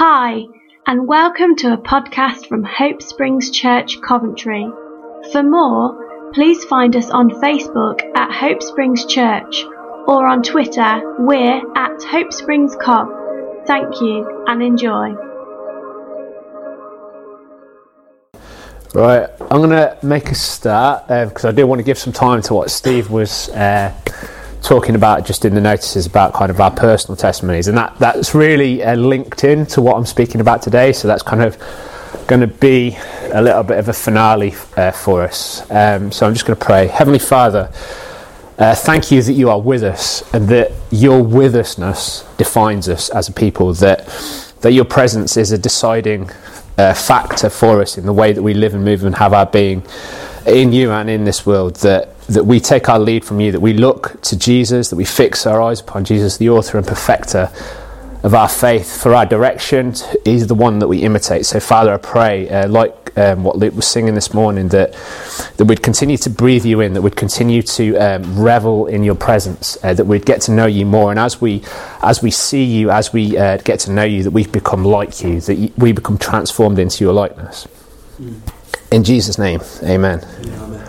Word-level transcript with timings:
Hi, 0.00 0.44
and 0.86 1.08
welcome 1.08 1.56
to 1.56 1.72
a 1.72 1.76
podcast 1.76 2.46
from 2.46 2.62
Hope 2.62 3.02
Springs 3.02 3.50
Church, 3.50 4.00
Coventry. 4.00 4.64
For 5.32 5.42
more, 5.42 6.30
please 6.32 6.62
find 6.66 6.94
us 6.94 7.10
on 7.10 7.30
Facebook 7.30 8.00
at 8.14 8.30
Hope 8.30 8.62
Springs 8.62 9.04
Church 9.06 9.64
or 10.06 10.28
on 10.28 10.44
Twitter, 10.44 11.16
we're 11.18 11.60
at 11.76 12.00
Hope 12.04 12.32
Springs 12.32 12.76
Cov. 12.80 13.08
Thank 13.66 14.00
you 14.00 14.44
and 14.46 14.62
enjoy. 14.62 15.14
Right, 18.94 19.28
I'm 19.40 19.60
going 19.60 19.70
to 19.70 19.98
make 20.04 20.30
a 20.30 20.36
start 20.36 21.08
because 21.08 21.44
I 21.44 21.50
do 21.50 21.66
want 21.66 21.80
to 21.80 21.84
give 21.84 21.98
some 21.98 22.12
time 22.12 22.40
to 22.42 22.54
what 22.54 22.70
Steve 22.70 23.10
was 23.10 23.48
uh, 23.48 23.92
talking 24.62 24.94
about 24.94 25.26
just 25.26 25.44
in 25.44 25.54
the 25.54 25.60
notices 25.60 26.06
about 26.06 26.34
kind 26.34 26.50
of 26.50 26.60
our 26.60 26.70
personal 26.70 27.16
testimonies, 27.16 27.68
and 27.68 27.76
that 27.76 27.98
that's 27.98 28.34
really 28.34 28.82
uh, 28.82 28.94
linked 28.96 29.44
in 29.44 29.66
to 29.66 29.80
what 29.80 29.96
I'm 29.96 30.06
speaking 30.06 30.40
about 30.40 30.62
today. 30.62 30.92
So 30.92 31.08
that's 31.08 31.22
kind 31.22 31.42
of 31.42 31.56
going 32.26 32.40
to 32.40 32.46
be 32.46 32.96
a 33.32 33.40
little 33.40 33.62
bit 33.62 33.78
of 33.78 33.88
a 33.88 33.92
finale 33.92 34.54
uh, 34.76 34.90
for 34.90 35.22
us. 35.22 35.68
Um, 35.70 36.12
so 36.12 36.26
I'm 36.26 36.34
just 36.34 36.46
going 36.46 36.58
to 36.58 36.64
pray, 36.64 36.86
Heavenly 36.86 37.18
Father. 37.18 37.72
Uh, 38.58 38.74
thank 38.74 39.12
you 39.12 39.22
that 39.22 39.34
you 39.34 39.48
are 39.50 39.60
with 39.60 39.84
us 39.84 40.22
and 40.34 40.48
that 40.48 40.72
your 40.90 41.22
with 41.22 41.54
usness 41.54 42.24
defines 42.36 42.88
us 42.88 43.08
as 43.10 43.28
a 43.28 43.32
people, 43.32 43.72
that, 43.74 44.04
that 44.62 44.72
your 44.72 44.84
presence 44.84 45.36
is 45.36 45.52
a 45.52 45.58
deciding 45.58 46.28
uh, 46.78 46.94
factor 46.94 47.50
for 47.50 47.82
us 47.82 47.98
in 47.98 48.06
the 48.06 48.12
way 48.12 48.32
that 48.32 48.42
we 48.42 48.54
live 48.54 48.74
and 48.74 48.84
move 48.84 49.04
and 49.04 49.16
have 49.16 49.34
our 49.34 49.46
being 49.46 49.82
in 50.46 50.72
you 50.72 50.90
and 50.90 51.10
in 51.10 51.24
this 51.24 51.44
world, 51.44 51.76
that, 51.76 52.18
that 52.22 52.46
we 52.46 52.60
take 52.60 52.88
our 52.88 52.98
lead 52.98 53.24
from 53.24 53.40
you, 53.40 53.52
that 53.52 53.60
we 53.60 53.74
look 53.74 54.20
to 54.22 54.38
Jesus, 54.38 54.88
that 54.88 54.96
we 54.96 55.04
fix 55.04 55.46
our 55.46 55.60
eyes 55.60 55.80
upon 55.80 56.04
Jesus, 56.04 56.38
the 56.38 56.48
author 56.48 56.78
and 56.78 56.86
perfecter 56.86 57.50
of 58.22 58.34
our 58.34 58.48
faith 58.48 59.00
for 59.00 59.14
our 59.14 59.24
direction. 59.24 59.94
He's 60.24 60.46
the 60.46 60.54
one 60.54 60.80
that 60.80 60.88
we 60.88 61.02
imitate. 61.02 61.46
So, 61.46 61.60
Father, 61.60 61.94
I 61.94 61.96
pray, 61.98 62.48
uh, 62.48 62.68
like 62.68 63.16
um, 63.16 63.44
what 63.44 63.56
Luke 63.56 63.74
was 63.74 63.86
singing 63.86 64.14
this 64.14 64.34
morning, 64.34 64.68
that 64.68 64.92
that 65.56 65.64
we'd 65.64 65.82
continue 65.82 66.16
to 66.18 66.30
breathe 66.30 66.64
you 66.64 66.80
in, 66.80 66.94
that 66.94 67.02
we'd 67.02 67.16
continue 67.16 67.62
to 67.62 67.96
um, 67.96 68.40
revel 68.40 68.86
in 68.86 69.02
your 69.02 69.14
presence, 69.14 69.78
uh, 69.82 69.94
that 69.94 70.04
we'd 70.04 70.26
get 70.26 70.40
to 70.42 70.52
know 70.52 70.66
you 70.66 70.86
more, 70.86 71.10
and 71.10 71.18
as 71.18 71.40
we 71.40 71.62
as 72.02 72.22
we 72.22 72.30
see 72.30 72.64
you, 72.64 72.90
as 72.90 73.12
we 73.12 73.36
uh, 73.36 73.58
get 73.58 73.80
to 73.80 73.92
know 73.92 74.04
you, 74.04 74.22
that 74.22 74.32
we've 74.32 74.52
become 74.52 74.84
like 74.84 75.22
you, 75.22 75.40
that 75.40 75.72
we 75.76 75.92
become 75.92 76.18
transformed 76.18 76.78
into 76.78 77.04
your 77.04 77.12
likeness. 77.12 77.66
Mm. 78.20 78.40
In 78.90 79.04
Jesus' 79.04 79.38
name, 79.38 79.60
Amen. 79.82 80.26
Amen. 80.40 80.88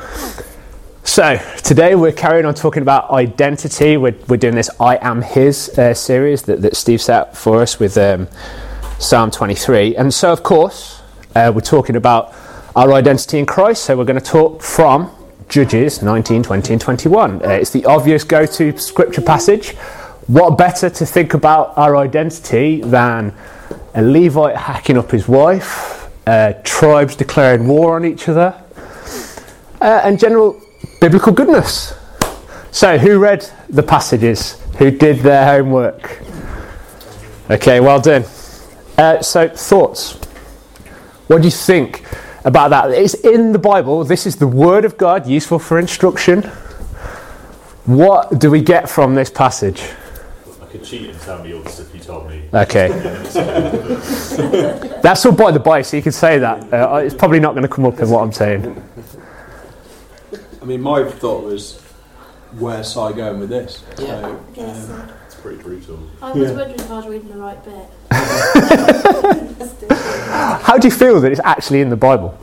So, 1.10 1.38
today 1.64 1.96
we're 1.96 2.12
carrying 2.12 2.46
on 2.46 2.54
talking 2.54 2.84
about 2.84 3.10
identity. 3.10 3.98
We're, 3.98 4.16
we're 4.28 4.38
doing 4.38 4.54
this 4.54 4.70
I 4.80 5.00
Am 5.02 5.24
His 5.24 5.68
uh, 5.70 5.96
series 5.96 6.44
that, 6.44 6.62
that 6.62 6.78
Steve 6.78 7.02
set 7.02 7.20
up 7.20 7.36
for 7.36 7.64
us 7.64 7.80
with 7.80 7.98
um, 7.98 8.28
Psalm 9.00 9.32
23. 9.32 9.96
And 9.96 10.14
so, 10.14 10.32
of 10.32 10.44
course, 10.44 11.02
uh, 11.34 11.52
we're 11.54 11.62
talking 11.62 11.96
about 11.96 12.36
our 12.76 12.94
identity 12.94 13.40
in 13.40 13.48
Christ. 13.48 13.86
So, 13.86 13.98
we're 13.98 14.06
going 14.06 14.22
to 14.22 14.26
talk 14.26 14.62
from 14.62 15.10
Judges 15.50 16.04
19, 16.04 16.44
20, 16.44 16.74
and 16.74 16.80
21. 16.80 17.44
Uh, 17.44 17.50
it's 17.54 17.72
the 17.72 17.86
obvious 17.86 18.24
go 18.24 18.46
to 18.46 18.78
scripture 18.78 19.22
passage. 19.22 19.72
What 20.28 20.60
better 20.60 20.92
to 20.92 21.06
think 21.08 21.34
about 21.34 21.76
our 21.76 21.98
identity 21.98 22.82
than 22.82 23.34
a 23.96 24.04
Levite 24.04 24.58
hacking 24.58 24.96
up 24.96 25.10
his 25.10 25.28
wife, 25.28 26.08
uh, 26.28 26.54
tribes 26.64 27.16
declaring 27.16 27.68
war 27.68 27.96
on 27.96 28.06
each 28.06 28.30
other, 28.30 28.54
uh, 29.82 30.02
and 30.04 30.20
general 30.20 30.62
biblical 31.00 31.34
goodness. 31.34 31.94
So, 32.72 32.98
who 32.98 33.20
read 33.20 33.50
the 33.70 33.84
passages? 33.84 34.60
Who 34.78 34.92
did 34.92 35.20
their 35.20 35.46
homework? 35.46 36.22
Okay, 37.50 37.80
well 37.80 38.00
done. 38.00 38.26
Uh, 38.98 39.22
so, 39.22 39.50
thoughts. 39.50 40.14
What 41.28 41.42
do 41.42 41.48
you 41.48 41.52
think 41.52 42.06
about 42.44 42.70
that? 42.70 42.92
It's 42.92 43.14
in 43.14 43.52
the 43.52 43.60
Bible. 43.60 44.04
This 44.04 44.26
is 44.26 44.36
the 44.36 44.48
Word 44.48 44.86
of 44.86 44.98
God, 44.98 45.28
useful 45.28 45.60
for 45.60 45.80
instruction. 45.80 46.44
What 47.86 48.40
do 48.40 48.52
we 48.52 48.62
get 48.62 48.90
from 48.90 49.16
this 49.16 49.30
passage? 49.30 49.84
I 50.62 50.66
could 50.66 50.84
cheat 50.84 51.10
and 51.10 51.20
tell 51.22 51.44
me 51.44 51.54
all 51.54 51.64
the 51.64 51.70
stuff 51.70 51.94
you 51.94 52.02
told 52.02 52.30
me. 52.30 52.44
Okay. 52.54 52.90
That's 55.02 55.26
all 55.26 55.32
by 55.32 55.52
the 55.52 55.60
by, 55.60 55.82
so 55.82 55.98
you 55.98 56.04
can 56.04 56.12
say 56.12 56.38
that. 56.38 56.72
Uh, 56.72 56.98
it's 56.98 57.16
probably 57.16 57.40
not 57.40 57.54
going 57.54 57.64
to 57.64 57.70
come 57.70 57.86
up 57.86 58.00
in 58.00 58.10
what 58.10 58.22
I'm 58.22 58.32
saying. 58.32 58.76
I 60.62 60.66
mean, 60.66 60.82
my 60.82 61.04
thought 61.10 61.44
was, 61.44 61.80
where's 62.58 62.88
Si 62.90 63.14
going 63.14 63.40
with 63.40 63.50
this? 63.50 63.84
Yeah. 63.98 64.22
So, 64.22 64.40
Yes. 64.56 64.90
um, 64.90 65.10
It's 65.26 65.36
pretty 65.36 65.62
brutal. 65.62 66.00
I 66.22 66.32
was 66.34 66.50
Yeah. 66.52 66.58
wondering 66.58 66.80
if 66.80 66.92
I 66.92 66.96
was 66.98 67.08
reading 67.08 67.30
the 67.30 67.38
right 67.38 67.64
bit. 67.64 67.90
How 70.64 70.78
do 70.78 70.88
you 70.88 70.92
feel 70.94 71.20
that 71.22 71.32
it's 71.32 71.42
actually 71.44 71.82
in 71.82 71.90
the 71.90 71.96
Bible? 71.98 72.38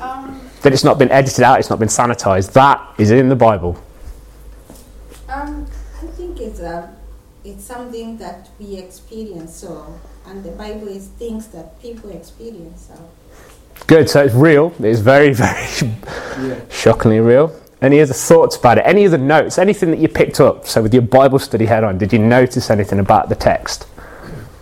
um, 0.00 0.40
That 0.62 0.72
it's 0.72 0.84
not 0.84 0.98
been 0.98 1.10
edited 1.10 1.42
out, 1.44 1.58
it's 1.58 1.70
not 1.70 1.78
been 1.78 1.88
sanitized. 1.88 2.52
That 2.52 2.80
is 2.98 3.10
in 3.10 3.28
the 3.28 3.36
Bible. 3.36 3.76
Um, 5.28 5.66
I 6.02 6.06
think 6.06 6.40
it's 6.40 6.60
uh, 6.60 6.86
it's 7.44 7.64
something 7.64 8.18
that 8.18 8.48
we 8.58 8.76
experience. 8.76 9.54
So, 9.56 9.98
and 10.26 10.44
the 10.44 10.50
Bible 10.52 10.88
is 10.88 11.06
things 11.18 11.48
that 11.48 11.80
people 11.82 12.10
experience. 12.10 12.88
So, 12.88 12.94
Good, 13.86 14.10
so 14.10 14.24
it's 14.24 14.34
real. 14.34 14.74
It's 14.80 15.00
very, 15.00 15.32
very 15.34 15.62
yeah. 16.38 16.60
shockingly 16.70 17.20
real. 17.20 17.58
Any 17.80 18.00
other 18.00 18.14
thoughts 18.14 18.56
about 18.56 18.78
it? 18.78 18.82
Any 18.86 19.06
other 19.06 19.18
notes? 19.18 19.58
Anything 19.58 19.90
that 19.90 19.98
you 19.98 20.08
picked 20.08 20.40
up? 20.40 20.66
So, 20.66 20.82
with 20.82 20.92
your 20.92 21.02
Bible 21.02 21.38
study 21.38 21.66
head 21.66 21.84
on, 21.84 21.98
did 21.98 22.12
you 22.12 22.18
notice 22.18 22.70
anything 22.70 22.98
about 22.98 23.28
the 23.28 23.34
text? 23.34 23.86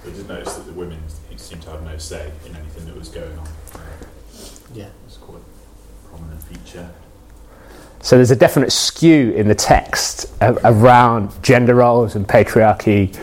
I 0.05 0.11
did 0.11 0.29
notice 0.29 0.55
that 0.55 0.67
the 0.67 0.73
women 0.73 0.99
seemed 1.37 1.63
to 1.63 1.71
have 1.71 1.83
no 1.85 1.97
say 1.97 2.31
in 2.45 2.55
anything 2.57 2.85
that 2.87 2.97
was 2.97 3.09
going 3.09 3.39
on. 3.39 3.49
Yeah. 4.75 4.89
It's 5.07 5.17
quite 5.17 5.39
a 5.39 6.09
prominent 6.09 6.43
feature. 6.43 6.91
So, 8.01 8.17
there's 8.17 8.33
a 8.33 8.37
definite 8.37 8.73
skew 8.73 9.31
in 9.31 9.49
the 9.49 9.55
text 9.55 10.27
a- 10.43 10.59
around 10.65 11.31
gender 11.43 11.77
roles 11.77 12.17
and 12.17 12.27
patriarchy 12.27 13.17
uh, 13.17 13.21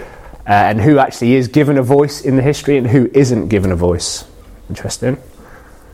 and 0.48 0.82
who 0.82 0.98
actually 0.98 1.36
is 1.36 1.48
given 1.48 1.78
a 1.78 1.84
voice 1.84 2.22
in 2.22 2.38
the 2.38 2.42
history 2.42 2.78
and 2.78 2.88
who 2.88 3.12
isn't 3.14 3.50
given 3.50 3.72
a 3.72 3.76
voice. 3.76 4.24
Interesting. 4.70 5.18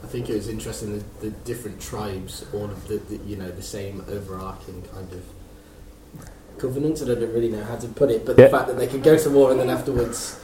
I 0.07 0.09
think 0.09 0.29
it 0.29 0.35
was 0.35 0.47
interesting 0.47 0.94
that 0.94 1.19
the 1.19 1.31
different 1.44 1.81
tribes, 1.81 2.45
all 2.53 2.63
of 2.63 2.88
the, 2.88 2.95
the 2.95 3.18
you 3.25 3.35
know 3.35 3.50
the 3.51 3.62
same 3.62 4.06
overarching 4.07 4.81
kind 4.94 5.12
of 5.12 5.22
covenants. 6.57 7.01
And 7.01 7.12
I 7.12 7.16
don't 7.16 7.34
really 7.34 7.50
know 7.50 7.62
how 7.66 7.75
to 7.75 7.90
put 7.90 8.09
it, 8.09 8.25
but 8.25 8.38
Yeah. 8.38 8.45
the 8.45 8.51
fact 8.51 8.68
that 8.68 8.78
they 8.78 8.88
could 8.88 9.03
go 9.03 9.18
to 9.18 9.29
war 9.29 9.51
and 9.51 9.59
then 9.59 9.69
afterwards 9.69 10.40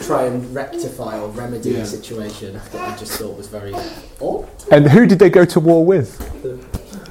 try 0.00 0.24
and 0.24 0.54
rectify 0.54 1.18
or 1.20 1.28
remedy 1.28 1.72
Yeah. 1.72 1.80
the 1.80 1.86
situation, 1.86 2.58
that 2.72 2.80
I 2.94 2.96
just 2.96 3.12
thought 3.18 3.36
was 3.36 3.46
very 3.46 3.74
odd. 4.22 4.48
And 4.70 4.88
who 4.88 5.04
did 5.04 5.18
they 5.18 5.28
go 5.28 5.44
to 5.44 5.60
war 5.60 5.84
with? 5.84 6.08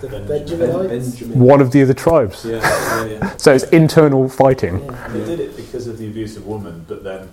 The 0.02 0.08
Ben- 0.08 0.26
Benjaminites. 0.28 0.90
Benjamin. 0.90 1.40
One 1.40 1.62
of 1.62 1.70
the 1.70 1.84
other 1.84 1.94
tribes. 1.94 2.44
Yeah, 2.44 2.58
yeah, 2.58 3.06
yeah. 3.06 3.38
So, 3.38 3.54
it's 3.54 3.66
internal 3.66 4.28
fighting. 4.30 4.84
Yeah. 4.84 5.06
And 5.06 5.16
they 5.16 5.26
did 5.26 5.40
it 5.40 5.56
because 5.56 5.86
of 5.86 6.00
the 6.00 6.08
abuse 6.08 6.36
of 6.38 6.48
women, 6.48 6.86
but 6.88 7.04
then 7.04 7.30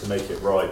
to 0.00 0.08
make 0.08 0.30
it 0.30 0.40
right, 0.40 0.70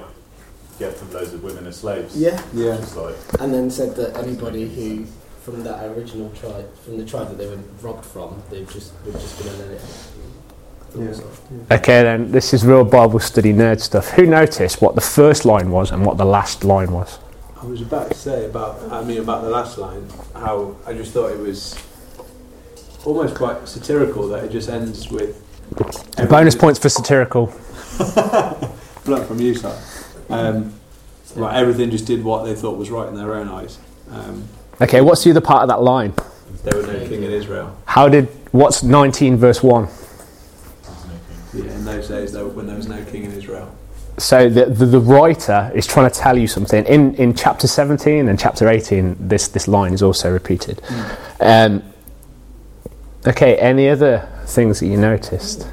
get 0.78 0.96
them 0.96 1.12
loads 1.12 1.32
of 1.34 1.42
women 1.42 1.66
as 1.66 1.76
slaves. 1.76 2.16
Yeah, 2.16 2.40
Yeah. 2.52 2.76
It's 2.78 2.96
like, 2.96 3.16
and 3.40 3.52
then 3.52 3.70
said 3.70 3.96
that 3.96 4.16
anybody 4.16 4.68
who 4.68 5.06
from 5.42 5.64
that 5.64 5.82
original 5.96 6.30
tribe, 6.30 6.74
from 6.78 6.98
the 6.98 7.04
tribe 7.06 7.28
that 7.28 7.38
they 7.38 7.46
were 7.46 7.56
robbed 7.80 8.04
from, 8.04 8.42
they 8.50 8.64
just 8.64 8.92
were 9.04 9.12
just 9.12 9.38
been 9.42 9.50
to 9.52 9.58
let 9.58 9.70
it. 9.70 9.82
Yeah. 10.98 11.76
Okay, 11.76 12.02
then, 12.02 12.30
this 12.32 12.52
is 12.52 12.66
real 12.66 12.84
Bible 12.84 13.18
study 13.18 13.52
nerd 13.52 13.80
stuff. 13.80 14.10
Who 14.10 14.26
noticed 14.26 14.82
what 14.82 14.94
the 14.94 15.00
first 15.00 15.44
line 15.44 15.70
was 15.70 15.90
and 15.90 16.04
what 16.04 16.18
the 16.18 16.24
last 16.24 16.64
line 16.64 16.92
was? 16.92 17.18
I 17.60 17.64
was 17.64 17.80
about 17.80 18.10
to 18.10 18.16
say 18.16 18.46
about, 18.46 18.92
I 18.92 19.02
mean, 19.02 19.18
about 19.20 19.42
the 19.42 19.50
last 19.50 19.78
line, 19.78 20.06
how 20.34 20.76
I 20.86 20.92
just 20.92 21.12
thought 21.12 21.32
it 21.32 21.38
was 21.38 21.78
almost 23.04 23.34
quite 23.34 23.66
satirical 23.66 24.28
that 24.28 24.44
it 24.44 24.50
just 24.50 24.68
ends 24.68 25.10
with. 25.10 25.42
Bonus 26.28 26.54
points 26.54 26.78
for 26.78 26.88
satirical. 26.88 27.46
Blunt 29.04 29.26
from 29.26 29.40
you, 29.40 29.54
sir. 29.54 29.76
Um, 30.28 30.74
right, 31.36 31.56
everything 31.56 31.90
just 31.90 32.06
did 32.06 32.22
what 32.24 32.44
they 32.44 32.54
thought 32.54 32.76
was 32.76 32.90
right 32.90 33.08
in 33.08 33.14
their 33.14 33.34
own 33.34 33.48
eyes. 33.48 33.78
Um, 34.10 34.44
Okay, 34.80 35.00
what's 35.00 35.24
the 35.24 35.30
other 35.30 35.40
part 35.40 35.62
of 35.62 35.68
that 35.68 35.82
line? 35.82 36.14
there 36.62 36.76
was 36.76 36.86
no 36.86 36.98
king 37.08 37.22
in 37.24 37.30
Israel. 37.32 37.76
How 37.84 38.08
did, 38.08 38.26
what's 38.52 38.82
19 38.82 39.36
verse 39.36 39.62
1? 39.62 39.88
Yeah, 41.54 41.64
in 41.64 41.84
those 41.84 42.08
days, 42.08 42.32
there, 42.32 42.46
when 42.46 42.66
there 42.66 42.76
was 42.76 42.88
no 42.88 43.02
king 43.06 43.24
in 43.24 43.32
Israel. 43.32 43.74
So 44.18 44.48
the, 44.48 44.66
the, 44.66 44.86
the 44.86 45.00
writer 45.00 45.70
is 45.74 45.86
trying 45.86 46.10
to 46.10 46.16
tell 46.16 46.36
you 46.36 46.46
something. 46.46 46.84
In, 46.86 47.14
in 47.14 47.34
chapter 47.34 47.66
17 47.66 48.28
and 48.28 48.38
chapter 48.38 48.68
18, 48.68 49.16
this, 49.28 49.48
this 49.48 49.66
line 49.66 49.94
is 49.94 50.02
also 50.02 50.30
repeated. 50.30 50.80
Um, 51.40 51.82
okay, 53.26 53.56
any 53.56 53.88
other 53.88 54.28
things 54.46 54.80
that 54.80 54.86
you 54.86 54.96
noticed? 54.96 55.66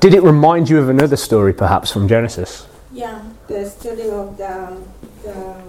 Did 0.00 0.14
it 0.14 0.22
remind 0.22 0.68
you 0.70 0.78
of 0.78 0.88
another 0.88 1.16
story, 1.16 1.52
perhaps, 1.52 1.90
from 1.90 2.08
Genesis? 2.08 2.66
yeah, 2.92 3.22
the 3.46 3.68
story 3.68 4.10
of 4.10 4.36
the 4.36 4.76
the, 5.22 5.62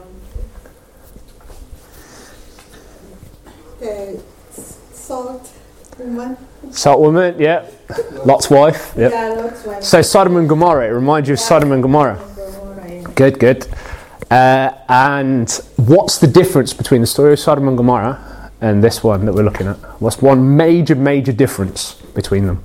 the 3.80 4.22
salt 4.52 5.52
woman. 5.98 6.38
Salt 6.72 7.00
woman, 7.02 7.36
yeah. 7.40 7.66
Lot's 8.26 8.50
wife, 8.50 8.94
yep. 8.98 9.12
Yeah, 9.12 9.30
Lot's 9.30 9.66
wife. 9.66 9.84
So 9.84 10.02
Sodom 10.02 10.38
and 10.38 10.50
Gomorrah, 10.50 10.88
it 10.88 10.92
reminds 10.92 11.28
you 11.30 11.34
of 11.34 11.40
Sodom 11.40 11.72
and 11.72 11.82
Gomorrah. 11.82 12.18
Gomorrah, 12.36 12.92
yeah. 12.92 13.12
Good, 13.16 13.40
good. 13.40 13.68
Uh, 14.32 14.72
and 14.88 15.52
what's 15.78 16.20
the 16.20 16.28
difference 16.28 16.74
between 16.74 17.02
the 17.02 17.08
story 17.08 17.34
of 17.34 17.40
Sodom 17.40 17.68
and 17.68 17.78
Gomorrah 17.78 18.52
and 18.62 18.84
this 18.84 19.04
one 19.04 19.26
that 19.26 19.34
we're 19.34 19.44
looking 19.44 19.68
at? 19.68 19.78
What's 20.02 20.22
one 20.22 20.56
major, 20.56 20.96
major 20.96 21.32
difference 21.32 21.94
between 22.14 22.46
them? 22.46 22.64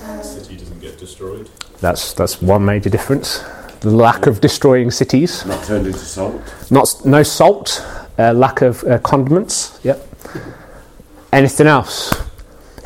The 0.00 0.22
city 0.22 0.56
doesn't 0.56 0.80
get 0.80 0.98
destroyed. 0.98 1.50
That's 1.82 2.14
that's 2.14 2.40
one 2.40 2.64
major 2.64 2.88
difference. 2.88 3.44
The 3.80 3.90
lack 3.90 4.26
of 4.26 4.40
destroying 4.40 4.90
cities, 4.92 5.44
Not 5.44 5.64
turned 5.64 5.86
into 5.88 5.98
salt. 5.98 6.40
not 6.70 6.88
no 7.04 7.22
salt, 7.24 7.84
uh, 8.18 8.32
lack 8.32 8.62
of 8.62 8.84
uh, 8.84 8.98
condiments. 9.00 9.78
Yep. 9.82 9.98
Anything 11.32 11.66
else? 11.66 12.14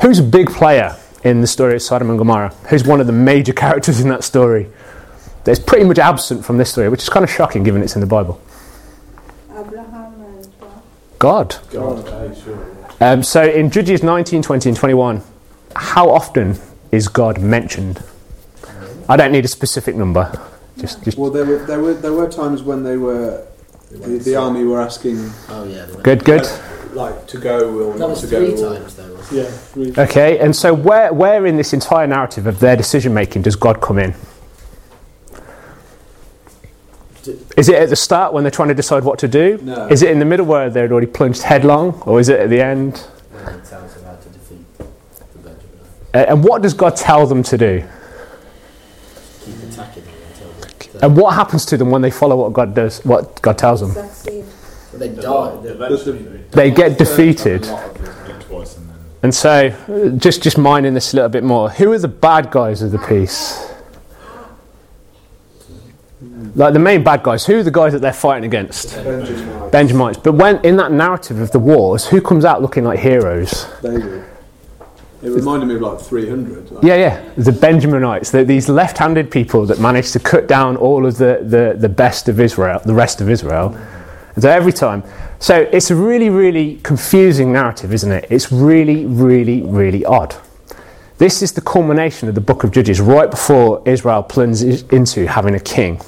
Who's 0.01 0.17
a 0.19 0.23
big 0.23 0.49
player 0.49 0.95
in 1.23 1.41
the 1.41 1.47
story 1.47 1.75
of 1.75 1.83
Sodom 1.83 2.09
and 2.09 2.17
Gomorrah? 2.17 2.49
Who's 2.69 2.83
one 2.83 2.99
of 2.99 3.05
the 3.07 3.13
major 3.13 3.53
characters 3.63 3.99
in 4.01 4.09
that 4.09 4.23
story? 4.23 4.67
That's 5.43 5.59
pretty 5.59 5.85
much 5.85 5.99
absent 5.99 6.43
from 6.43 6.57
this 6.57 6.71
story, 6.71 6.89
which 6.89 7.03
is 7.03 7.09
kind 7.09 7.23
of 7.23 7.29
shocking 7.29 7.63
given 7.63 7.83
it's 7.83 7.95
in 7.95 8.01
the 8.01 8.07
Bible. 8.07 8.41
Abraham 9.55 10.13
and 10.21 10.47
God. 11.19 11.55
God, 11.71 12.07
aye, 12.09 12.35
sure. 12.43 12.75
Um, 12.99 13.21
so 13.21 13.43
in 13.43 13.69
Judges 13.69 14.01
19, 14.01 14.41
20, 14.41 14.69
and 14.69 14.77
21, 14.77 15.21
how 15.75 16.09
often 16.09 16.57
is 16.91 17.07
God 17.07 17.39
mentioned? 17.39 18.01
I 19.09 19.15
don't 19.17 19.31
need 19.31 19.45
a 19.45 19.47
specific 19.47 19.95
number. 19.95 20.31
Just, 20.77 21.03
just 21.03 21.17
Well, 21.17 21.31
there 21.31 21.45
were 21.45 21.57
there 21.65 21.79
were 21.79 21.93
there 21.93 22.13
were 22.13 22.29
times 22.29 22.61
when 22.61 22.83
they 22.83 22.97
were 22.97 23.45
the, 23.89 24.19
the 24.19 24.35
army 24.35 24.63
were 24.63 24.81
asking 24.81 25.31
Oh 25.49 25.63
yeah. 25.65 25.87
good, 26.03 26.23
good. 26.25 26.47
like 26.93 27.25
to 27.27 27.37
go 27.37 27.79
or 27.79 27.93
That 27.93 27.99
not 27.99 28.09
was 28.11 28.21
to 28.21 28.27
three 28.27 28.53
go. 28.55 28.69
or- 28.73 28.79
times 28.79 28.95
though. 28.95 29.13
Wasn't 29.15 29.31
Yeah, 29.37 29.45
three. 29.49 29.93
Okay, 29.97 30.39
and 30.39 30.55
so 30.55 30.73
where, 30.73 31.11
where 31.13 31.45
in 31.45 31.55
this 31.57 31.73
entire 31.73 32.05
narrative 32.07 32.45
of 32.47 32.59
their 32.59 32.75
decision 32.75 33.13
making 33.13 33.41
does 33.43 33.55
God 33.55 33.81
come 33.81 33.97
in? 33.97 34.13
Is 37.57 37.67
it 37.67 37.75
at 37.75 37.89
the 37.89 37.95
start 37.95 38.33
when 38.33 38.43
they're 38.43 38.51
trying 38.51 38.69
to 38.69 38.73
decide 38.75 39.03
what 39.03 39.19
to 39.19 39.27
do? 39.27 39.59
No. 39.61 39.87
Is 39.87 40.01
it 40.01 40.11
in 40.11 40.19
the 40.19 40.25
middle 40.25 40.45
where 40.45 40.69
they're 40.69 40.89
already 40.89 41.07
plunged 41.07 41.41
headlong? 41.41 42.01
Or 42.05 42.19
is 42.21 42.29
it 42.29 42.39
at 42.39 42.49
the 42.49 42.61
end? 42.61 42.97
When 42.97 43.43
he 43.59 43.67
tells 43.67 43.93
them 43.95 44.03
how 44.05 44.15
to 44.15 44.29
defeat 44.29 44.77
the 44.77 45.39
Benjamin. 45.39 45.79
Uh, 46.13 46.17
and 46.29 46.43
what 46.43 46.61
does 46.61 46.73
God 46.73 46.95
tell 46.95 47.27
them 47.27 47.43
to 47.43 47.57
do? 47.57 47.83
Keep 49.43 49.55
attacking 49.63 50.03
them 50.05 50.13
until 50.31 50.51
they, 50.61 50.86
And 51.01 51.15
what 51.17 51.33
happens 51.35 51.65
to 51.67 51.77
them 51.77 51.91
when 51.91 52.01
they 52.01 52.11
follow 52.11 52.35
what 52.35 52.53
God 52.53 52.73
does, 52.73 53.03
what 53.05 53.41
God 53.41 53.57
tells 53.57 53.81
them? 53.81 53.93
they 54.93 55.09
die. 55.09 55.55
They 56.51 56.71
get 56.71 56.97
defeated. 56.97 57.65
a 57.65 57.71
lot 57.71 57.85
of 57.85 58.03
them 58.03 58.27
get 58.27 58.41
twice 58.41 58.79
and 59.23 59.33
so, 59.33 60.15
just 60.17 60.43
just 60.43 60.57
mining 60.57 60.93
this 60.93 61.13
a 61.13 61.15
little 61.15 61.29
bit 61.29 61.43
more. 61.43 61.69
Who 61.71 61.91
are 61.91 61.97
the 61.97 62.07
bad 62.07 62.51
guys 62.51 62.81
of 62.81 62.91
the 62.91 62.99
piece? 62.99 63.67
Like 66.55 66.73
the 66.73 66.79
main 66.79 67.03
bad 67.03 67.23
guys. 67.23 67.45
Who 67.45 67.57
are 67.59 67.63
the 67.63 67.71
guys 67.71 67.93
that 67.93 67.99
they're 67.99 68.13
fighting 68.13 68.45
against? 68.45 68.95
Benjamin, 68.95 69.69
Benjamites. 69.71 70.17
But 70.19 70.33
when 70.33 70.63
in 70.63 70.77
that 70.77 70.91
narrative 70.91 71.39
of 71.39 71.51
the 71.51 71.59
wars, 71.59 72.07
who 72.07 72.21
comes 72.21 72.45
out 72.45 72.61
looking 72.61 72.83
like 72.83 72.99
heroes? 72.99 73.67
they 73.81 73.99
do. 73.99 74.23
It 75.27 75.35
reminded 75.35 75.67
me 75.67 75.75
of 75.75 75.81
like 75.81 75.99
300. 75.99 76.71
Like, 76.71 76.83
Yeah, 76.83 76.95
yeah, 76.95 77.29
the 77.35 77.51
Benjaminites. 77.51 78.31
They're 78.31 78.43
these 78.43 78.69
left-handed 78.69 79.29
people 79.29 79.65
that 79.65 79.79
managed 79.79 80.13
to 80.13 80.19
cut 80.19 80.47
down 80.47 80.77
all 80.77 81.05
of 81.05 81.17
the, 81.17 81.39
the, 81.41 81.75
the 81.77 81.89
best 81.89 82.29
of 82.29 82.39
Israel, 82.39 82.81
the 82.85 82.93
rest 82.93 83.21
of 83.21 83.29
Israel. 83.29 83.75
And 84.35 84.43
so 84.43 84.49
every 84.49 84.73
time, 84.73 85.03
so 85.39 85.67
it's 85.71 85.91
a 85.91 85.95
really, 85.95 86.29
really 86.29 86.79
confusing 86.83 87.51
narrative, 87.51 87.93
isn't 87.93 88.11
it? 88.11 88.27
It's 88.29 88.51
really, 88.51 89.05
really, 89.05 89.61
really 89.61 90.05
odd. 90.05 90.35
This 91.17 91.41
is 91.41 91.51
the 91.53 91.61
culmination 91.61 92.29
of 92.29 92.35
the 92.35 92.41
book 92.41 92.63
of 92.63 92.71
Judges, 92.71 93.01
right 93.01 93.29
before 93.29 93.81
Israel 93.85 94.21
plunges 94.21 94.83
into 94.83 95.27
having 95.27 95.55
a 95.55 95.59
king. 95.59 95.99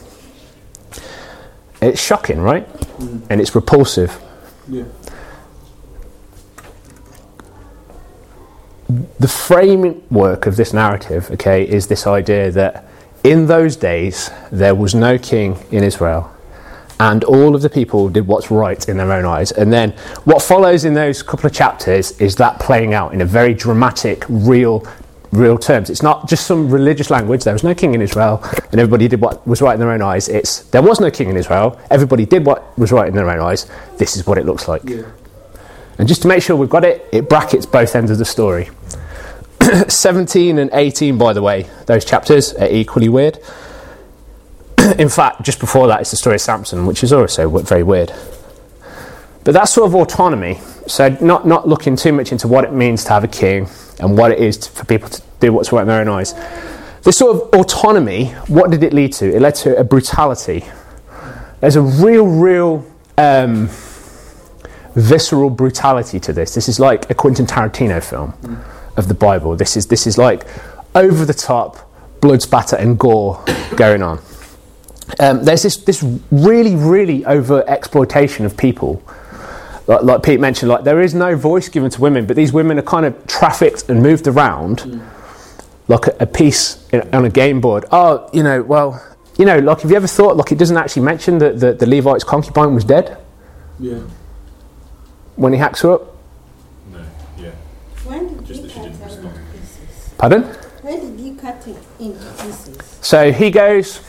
It's 1.81 1.99
shocking, 2.01 2.41
right? 2.41 2.67
Mm. 2.73 3.21
And 3.29 3.41
it's 3.41 3.55
repulsive. 3.55 4.19
yeah. 4.67 4.83
The 9.19 9.27
framework 9.27 10.47
of 10.47 10.55
this 10.55 10.73
narrative, 10.73 11.29
okay, 11.31 11.67
is 11.67 11.87
this 11.87 12.07
idea 12.07 12.51
that 12.51 12.85
in 13.23 13.45
those 13.45 13.75
days 13.75 14.31
there 14.51 14.73
was 14.73 14.95
no 14.95 15.17
king 15.17 15.57
in 15.71 15.83
Israel, 15.83 16.31
and 16.99 17.23
all 17.23 17.55
of 17.55 17.61
the 17.61 17.69
people 17.69 18.09
did 18.09 18.27
what's 18.27 18.51
right 18.51 18.89
in 18.89 18.97
their 18.97 19.11
own 19.11 19.25
eyes. 19.25 19.51
And 19.51 19.71
then 19.71 19.91
what 20.25 20.41
follows 20.41 20.85
in 20.85 20.93
those 20.95 21.21
couple 21.23 21.45
of 21.45 21.53
chapters 21.53 22.11
is 22.19 22.35
that 22.37 22.59
playing 22.59 22.93
out 22.93 23.13
in 23.13 23.21
a 23.21 23.25
very 23.25 23.53
dramatic, 23.53 24.25
real, 24.27 24.85
real 25.31 25.57
terms. 25.57 25.89
It's 25.89 26.01
not 26.01 26.27
just 26.27 26.45
some 26.45 26.69
religious 26.69 27.09
language. 27.09 27.43
There 27.43 27.53
was 27.53 27.63
no 27.63 27.75
king 27.75 27.93
in 27.93 28.01
Israel, 28.01 28.41
and 28.71 28.79
everybody 28.81 29.07
did 29.07 29.21
what 29.21 29.45
was 29.47 29.61
right 29.61 29.75
in 29.75 29.79
their 29.79 29.91
own 29.91 30.01
eyes. 30.01 30.27
It's 30.27 30.61
there 30.71 30.81
was 30.81 30.99
no 30.99 31.11
king 31.11 31.29
in 31.29 31.37
Israel. 31.37 31.79
Everybody 31.89 32.25
did 32.25 32.45
what 32.45 32.77
was 32.77 32.91
right 32.91 33.07
in 33.07 33.15
their 33.15 33.29
own 33.29 33.39
eyes. 33.39 33.69
This 33.97 34.17
is 34.17 34.25
what 34.25 34.37
it 34.37 34.45
looks 34.45 34.67
like. 34.67 34.81
Yeah. 34.83 35.03
And 35.99 36.07
just 36.07 36.21
to 36.21 36.29
make 36.29 36.41
sure 36.41 36.55
we've 36.55 36.69
got 36.69 36.85
it, 36.85 37.07
it 37.11 37.27
brackets 37.27 37.65
both 37.65 37.93
ends 37.93 38.09
of 38.09 38.17
the 38.17 38.25
story. 38.25 38.69
17 39.87 40.57
and 40.57 40.69
18, 40.71 41.17
by 41.17 41.33
the 41.33 41.41
way, 41.41 41.69
those 41.87 42.05
chapters 42.05 42.53
are 42.53 42.69
equally 42.69 43.09
weird. 43.09 43.37
In 44.97 45.09
fact, 45.09 45.43
just 45.43 45.59
before 45.59 45.87
that 45.87 46.01
is 46.01 46.09
the 46.09 46.15
story 46.15 46.35
of 46.35 46.41
Samson, 46.41 46.85
which 46.85 47.03
is 47.03 47.11
also 47.11 47.49
very 47.59 47.83
weird. 47.83 48.13
But 49.43 49.53
that 49.53 49.65
sort 49.65 49.87
of 49.87 49.95
autonomy, 49.95 50.59
so 50.87 51.09
not, 51.19 51.45
not 51.45 51.67
looking 51.67 51.97
too 51.97 52.13
much 52.13 52.31
into 52.31 52.47
what 52.47 52.63
it 52.63 52.71
means 52.71 53.03
to 53.03 53.09
have 53.09 53.25
a 53.25 53.27
king 53.27 53.67
and 53.99 54.17
what 54.17 54.31
it 54.31 54.39
is 54.39 54.57
to, 54.57 54.71
for 54.71 54.85
people 54.85 55.09
to 55.09 55.21
do 55.41 55.51
what's 55.51 55.73
right 55.73 55.81
in 55.81 55.87
their 55.87 55.99
own 55.99 56.07
eyes. 56.07 56.33
This 57.03 57.17
sort 57.17 57.35
of 57.35 57.59
autonomy, 57.59 58.27
what 58.47 58.71
did 58.71 58.83
it 58.83 58.93
lead 58.93 59.11
to? 59.13 59.35
It 59.35 59.41
led 59.41 59.55
to 59.55 59.77
a 59.77 59.83
brutality. 59.83 60.63
There's 61.59 61.75
a 61.75 61.81
real, 61.81 62.25
real 62.25 62.85
um, 63.17 63.69
visceral 64.95 65.49
brutality 65.49 66.19
to 66.19 66.33
this. 66.33 66.53
This 66.53 66.67
is 66.69 66.79
like 66.79 67.09
a 67.09 67.13
Quentin 67.13 67.45
Tarantino 67.45 68.03
film 68.03 68.33
of 68.97 69.07
the 69.07 69.13
Bible. 69.13 69.55
This 69.55 69.77
is 69.77 69.87
this 69.87 70.07
is 70.07 70.17
like 70.17 70.45
over 70.95 71.25
the 71.25 71.33
top 71.33 71.89
blood 72.21 72.41
spatter 72.41 72.75
and 72.75 72.97
gore 72.97 73.43
going 73.75 74.01
on. 74.01 74.19
Um, 75.19 75.43
there's 75.43 75.63
this 75.63 75.77
this 75.77 76.03
really 76.31 76.75
really 76.75 77.25
over 77.25 77.67
exploitation 77.67 78.45
of 78.45 78.57
people. 78.57 79.03
Like, 79.87 80.03
like 80.03 80.23
Pete 80.23 80.39
mentioned, 80.39 80.69
like 80.69 80.83
there 80.83 81.01
is 81.01 81.15
no 81.15 81.35
voice 81.35 81.67
given 81.67 81.89
to 81.89 82.01
women, 82.01 82.27
but 82.27 82.35
these 82.35 82.53
women 82.53 82.77
are 82.77 82.83
kind 82.83 83.05
of 83.05 83.25
trafficked 83.25 83.89
and 83.89 84.03
moved 84.03 84.27
around 84.27 85.01
like 85.87 86.05
a, 86.05 86.15
a 86.19 86.25
piece 86.27 86.87
in, 86.89 87.01
on 87.13 87.25
a 87.25 87.29
game 87.29 87.59
board. 87.59 87.85
Oh, 87.91 88.29
you 88.31 88.43
know, 88.43 88.61
well, 88.61 89.03
you 89.39 89.45
know, 89.45 89.57
like 89.57 89.81
have 89.81 89.89
you 89.89 89.97
ever 89.97 90.05
thought 90.05 90.37
like 90.37 90.51
it 90.51 90.59
doesn't 90.59 90.77
actually 90.77 91.01
mention 91.01 91.39
that 91.39 91.59
the, 91.59 91.73
the 91.73 91.87
Levite's 91.87 92.23
concubine 92.23 92.75
was 92.75 92.83
dead 92.83 93.17
Yeah. 93.79 94.01
When 95.39 95.53
he 95.53 95.59
hacks 95.59 95.81
her 95.81 95.93
up? 95.93 96.15
no, 96.91 96.99
yeah. 97.37 97.51
When 98.05 98.27
did 98.27 98.45
Just 98.45 98.61
you 98.61 98.67
that 98.67 98.71
she 98.71 98.79
cut 98.79 98.83
didn't 98.83 98.99
her 98.99 99.05
respond. 99.05 99.27
into 99.27 99.51
pieces? 99.51 100.13
Pardon? 100.17 100.43
When 100.81 100.99
did 101.17 101.25
you 101.25 101.35
cut 101.35 101.67
it 101.67 101.77
into 101.99 102.25
pieces? 102.43 102.77
So 103.01 103.31
he 103.31 103.49
goes. 103.51 104.01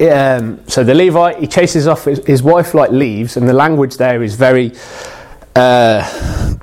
Um, 0.00 0.66
so 0.68 0.84
the 0.84 0.94
Levite 0.94 1.38
he 1.38 1.46
chases 1.48 1.86
off 1.88 2.04
his, 2.04 2.24
his 2.26 2.42
wife 2.42 2.74
like 2.74 2.90
leaves, 2.90 3.36
and 3.36 3.48
the 3.48 3.52
language 3.52 3.96
there 3.96 4.22
is 4.22 4.34
very 4.36 4.72
uh, 5.56 6.54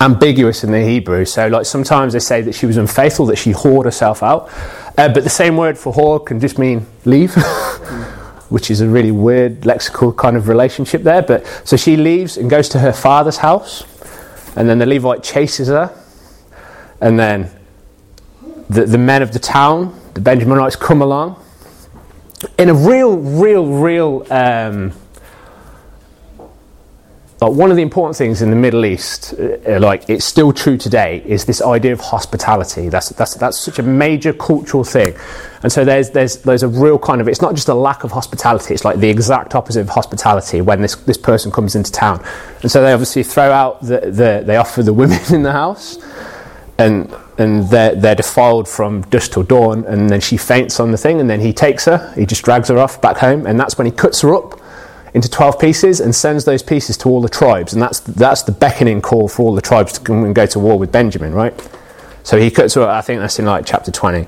ambiguous 0.00 0.62
in 0.64 0.70
the 0.72 0.80
Hebrew. 0.82 1.24
So 1.24 1.48
like 1.48 1.66
sometimes 1.66 2.12
they 2.12 2.20
say 2.20 2.40
that 2.42 2.54
she 2.54 2.66
was 2.66 2.76
unfaithful, 2.76 3.26
that 3.26 3.36
she 3.36 3.52
whored 3.52 3.84
herself 3.84 4.22
out, 4.22 4.48
uh, 4.96 5.08
but 5.12 5.24
the 5.24 5.30
same 5.30 5.56
word 5.56 5.76
for 5.76 5.92
whore 5.92 6.24
can 6.24 6.38
just 6.40 6.58
mean 6.58 6.86
leave. 7.04 7.34
Which 8.52 8.70
is 8.70 8.80
a 8.80 8.88
really 8.88 9.10
weird 9.10 9.62
lexical 9.62 10.14
kind 10.16 10.36
of 10.36 10.48
relationship 10.48 11.02
there. 11.02 11.22
But 11.22 11.46
so 11.64 11.76
she 11.76 11.96
leaves 11.96 12.36
and 12.36 12.50
goes 12.50 12.68
to 12.70 12.78
her 12.78 12.92
father's 12.92 13.38
house, 13.38 13.84
and 14.56 14.68
then 14.68 14.78
the 14.78 14.86
Levite 14.86 15.22
chases 15.22 15.68
her, 15.68 15.90
and 17.00 17.18
then 17.18 17.50
the, 18.68 18.84
the 18.84 18.98
men 18.98 19.22
of 19.22 19.32
the 19.32 19.38
town, 19.38 19.98
the 20.14 20.20
Benjaminites, 20.20 20.78
come 20.78 21.02
along 21.02 21.42
in 22.58 22.68
a 22.68 22.74
real, 22.74 23.16
real, 23.16 23.66
real. 23.66 24.26
Um, 24.30 24.92
like 27.42 27.52
one 27.52 27.70
of 27.70 27.76
the 27.76 27.82
important 27.82 28.16
things 28.16 28.40
in 28.40 28.50
the 28.50 28.56
Middle 28.56 28.84
East, 28.84 29.34
uh, 29.34 29.80
like 29.80 30.08
it's 30.08 30.24
still 30.24 30.52
true 30.52 30.76
today, 30.76 31.22
is 31.26 31.44
this 31.44 31.60
idea 31.60 31.92
of 31.92 32.00
hospitality. 32.00 32.88
That's 32.88 33.08
that's 33.08 33.34
that's 33.34 33.58
such 33.58 33.80
a 33.80 33.82
major 33.82 34.32
cultural 34.32 34.84
thing, 34.84 35.14
and 35.64 35.72
so 35.72 35.84
there's 35.84 36.10
there's 36.10 36.36
there's 36.42 36.62
a 36.62 36.68
real 36.68 37.00
kind 37.00 37.20
of 37.20 37.26
it's 37.26 37.42
not 37.42 37.56
just 37.56 37.68
a 37.68 37.74
lack 37.74 38.04
of 38.04 38.12
hospitality. 38.12 38.74
It's 38.74 38.84
like 38.84 38.98
the 38.98 39.10
exact 39.10 39.56
opposite 39.56 39.80
of 39.80 39.88
hospitality 39.88 40.60
when 40.60 40.82
this 40.82 40.94
this 40.94 41.18
person 41.18 41.50
comes 41.50 41.74
into 41.74 41.90
town, 41.90 42.24
and 42.62 42.70
so 42.70 42.80
they 42.80 42.92
obviously 42.92 43.24
throw 43.24 43.50
out 43.50 43.80
the, 43.80 43.98
the 44.00 44.44
they 44.46 44.56
offer 44.56 44.84
the 44.84 44.92
women 44.92 45.18
in 45.32 45.42
the 45.42 45.52
house, 45.52 45.98
and 46.78 47.12
and 47.38 47.68
they're, 47.70 47.96
they're 47.96 48.14
defiled 48.14 48.68
from 48.68 49.02
dusk 49.02 49.32
till 49.32 49.42
dawn, 49.42 49.84
and 49.86 50.08
then 50.10 50.20
she 50.20 50.36
faints 50.36 50.78
on 50.78 50.92
the 50.92 50.98
thing, 50.98 51.20
and 51.20 51.28
then 51.28 51.40
he 51.40 51.52
takes 51.52 51.86
her, 51.86 52.12
he 52.14 52.24
just 52.24 52.44
drags 52.44 52.68
her 52.68 52.78
off 52.78 53.00
back 53.00 53.16
home, 53.16 53.46
and 53.46 53.58
that's 53.58 53.76
when 53.78 53.86
he 53.86 53.90
cuts 53.90 54.20
her 54.20 54.32
up 54.32 54.61
into 55.14 55.28
12 55.28 55.58
pieces 55.58 56.00
and 56.00 56.14
sends 56.14 56.44
those 56.44 56.62
pieces 56.62 56.96
to 56.98 57.08
all 57.08 57.20
the 57.20 57.28
tribes. 57.28 57.72
And 57.72 57.82
that's, 57.82 58.00
that's 58.00 58.42
the 58.42 58.52
beckoning 58.52 59.02
call 59.02 59.28
for 59.28 59.42
all 59.42 59.54
the 59.54 59.60
tribes 59.60 59.92
to 59.94 60.00
come 60.00 60.24
and 60.24 60.34
go 60.34 60.46
to 60.46 60.58
war 60.58 60.78
with 60.78 60.90
Benjamin, 60.90 61.34
right? 61.34 61.54
So 62.22 62.38
he 62.38 62.50
cuts, 62.50 62.74
so 62.74 62.88
I 62.88 63.00
think 63.02 63.20
that's 63.20 63.38
in 63.38 63.44
like 63.44 63.66
chapter 63.66 63.90
20. 63.90 64.26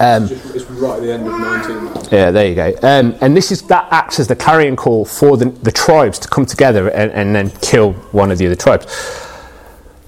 Um, 0.00 0.28
Just, 0.28 0.54
it's 0.54 0.64
right 0.70 0.96
at 0.96 1.02
the 1.02 1.12
end 1.12 1.26
of 1.26 1.32
19. 1.32 2.12
yeah, 2.12 2.30
there 2.30 2.46
you 2.46 2.54
go. 2.54 2.72
Um, 2.82 3.16
and 3.20 3.36
this 3.36 3.50
is 3.50 3.62
that 3.62 3.88
acts 3.90 4.20
as 4.20 4.28
the 4.28 4.36
carrying 4.36 4.76
call 4.76 5.04
for 5.04 5.36
the, 5.36 5.46
the 5.46 5.72
tribes 5.72 6.18
to 6.20 6.28
come 6.28 6.46
together 6.46 6.88
and, 6.90 7.10
and 7.10 7.34
then 7.34 7.50
kill 7.60 7.94
one 8.12 8.30
of 8.30 8.38
the 8.38 8.46
other 8.46 8.54
tribes. 8.54 8.86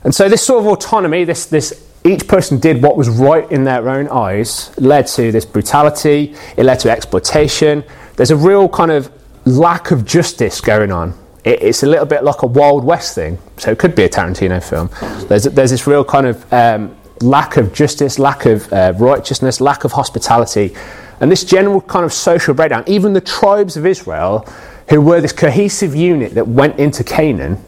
And 0.05 0.15
so 0.15 0.29
this 0.29 0.47
sort 0.47 0.61
of 0.61 0.67
autonomy, 0.67 1.25
this 1.25 1.47
this 1.47 1.87
each 2.05 2.27
person 2.27 2.59
did 2.59 2.83
what 2.83 2.97
was 2.97 3.09
right 3.09 3.51
in 3.51 3.65
their 3.65 3.89
own 3.89 4.09
eyes, 4.09 4.73
led 4.79 5.07
to 5.09 5.31
this 5.33 5.45
brutality. 5.45 6.35
It 6.57 6.65
led 6.65 6.81
to 6.81 6.91
exploitation. 6.91 7.85
There's 8.17 8.31
a 8.31 8.37
real 8.37 8.69
kind 8.69 8.91
of 8.91 9.11
lack 9.45 9.91
of 9.91 10.05
justice 10.05 10.61
going 10.61 10.93
on. 10.93 11.15
It, 11.45 11.63
it's 11.63 11.83
a 11.83 11.87
little 11.87 12.07
bit 12.07 12.25
like 12.25 12.43
a 12.43 12.47
Wild 12.47 12.85
West 12.85 13.15
thing. 13.15 13.39
So 13.57 13.71
it 13.71 13.79
could 13.79 13.95
be 13.95 14.05
a 14.05 14.09
Tarantino 14.09 14.63
film. 14.63 14.91
There's 15.29 15.45
there's 15.45 15.71
this 15.71 15.87
real 15.87 16.05
kind 16.05 16.27
of 16.27 16.53
um, 16.53 16.97
lack 17.21 17.57
of 17.57 17.73
justice, 17.73 18.19
lack 18.19 18.47
of 18.47 18.73
uh, 18.73 18.93
righteousness, 18.99 19.61
lack 19.61 19.85
of 19.85 19.93
hospitality, 19.93 20.75
and 21.21 21.31
this 21.31 21.45
general 21.45 21.81
kind 21.81 22.05
of 22.05 22.13
social 22.13 22.55
breakdown. 22.55 22.85
Even 22.87 23.13
the 23.13 23.21
tribes 23.21 23.77
of 23.77 23.87
Israel, 23.87 24.47
who 24.89 25.01
were 25.01 25.21
this 25.21 25.33
cohesive 25.33 25.95
unit 25.95 26.35
that 26.35 26.49
went 26.49 26.79
into 26.79 27.05
Canaan, 27.05 27.63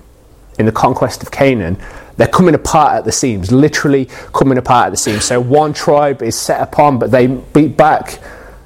in 0.58 0.66
the 0.66 0.72
conquest 0.72 1.22
of 1.22 1.30
Canaan, 1.30 1.76
they're 2.16 2.28
coming 2.28 2.54
apart 2.54 2.94
at 2.94 3.04
the 3.04 3.12
seams, 3.12 3.50
literally 3.50 4.06
coming 4.32 4.58
apart 4.58 4.86
at 4.86 4.90
the 4.90 4.96
seams. 4.96 5.24
So 5.24 5.40
one 5.40 5.72
tribe 5.72 6.22
is 6.22 6.38
set 6.38 6.60
upon, 6.60 6.98
but 6.98 7.10
they 7.10 7.26
beat 7.26 7.76
back, 7.76 8.20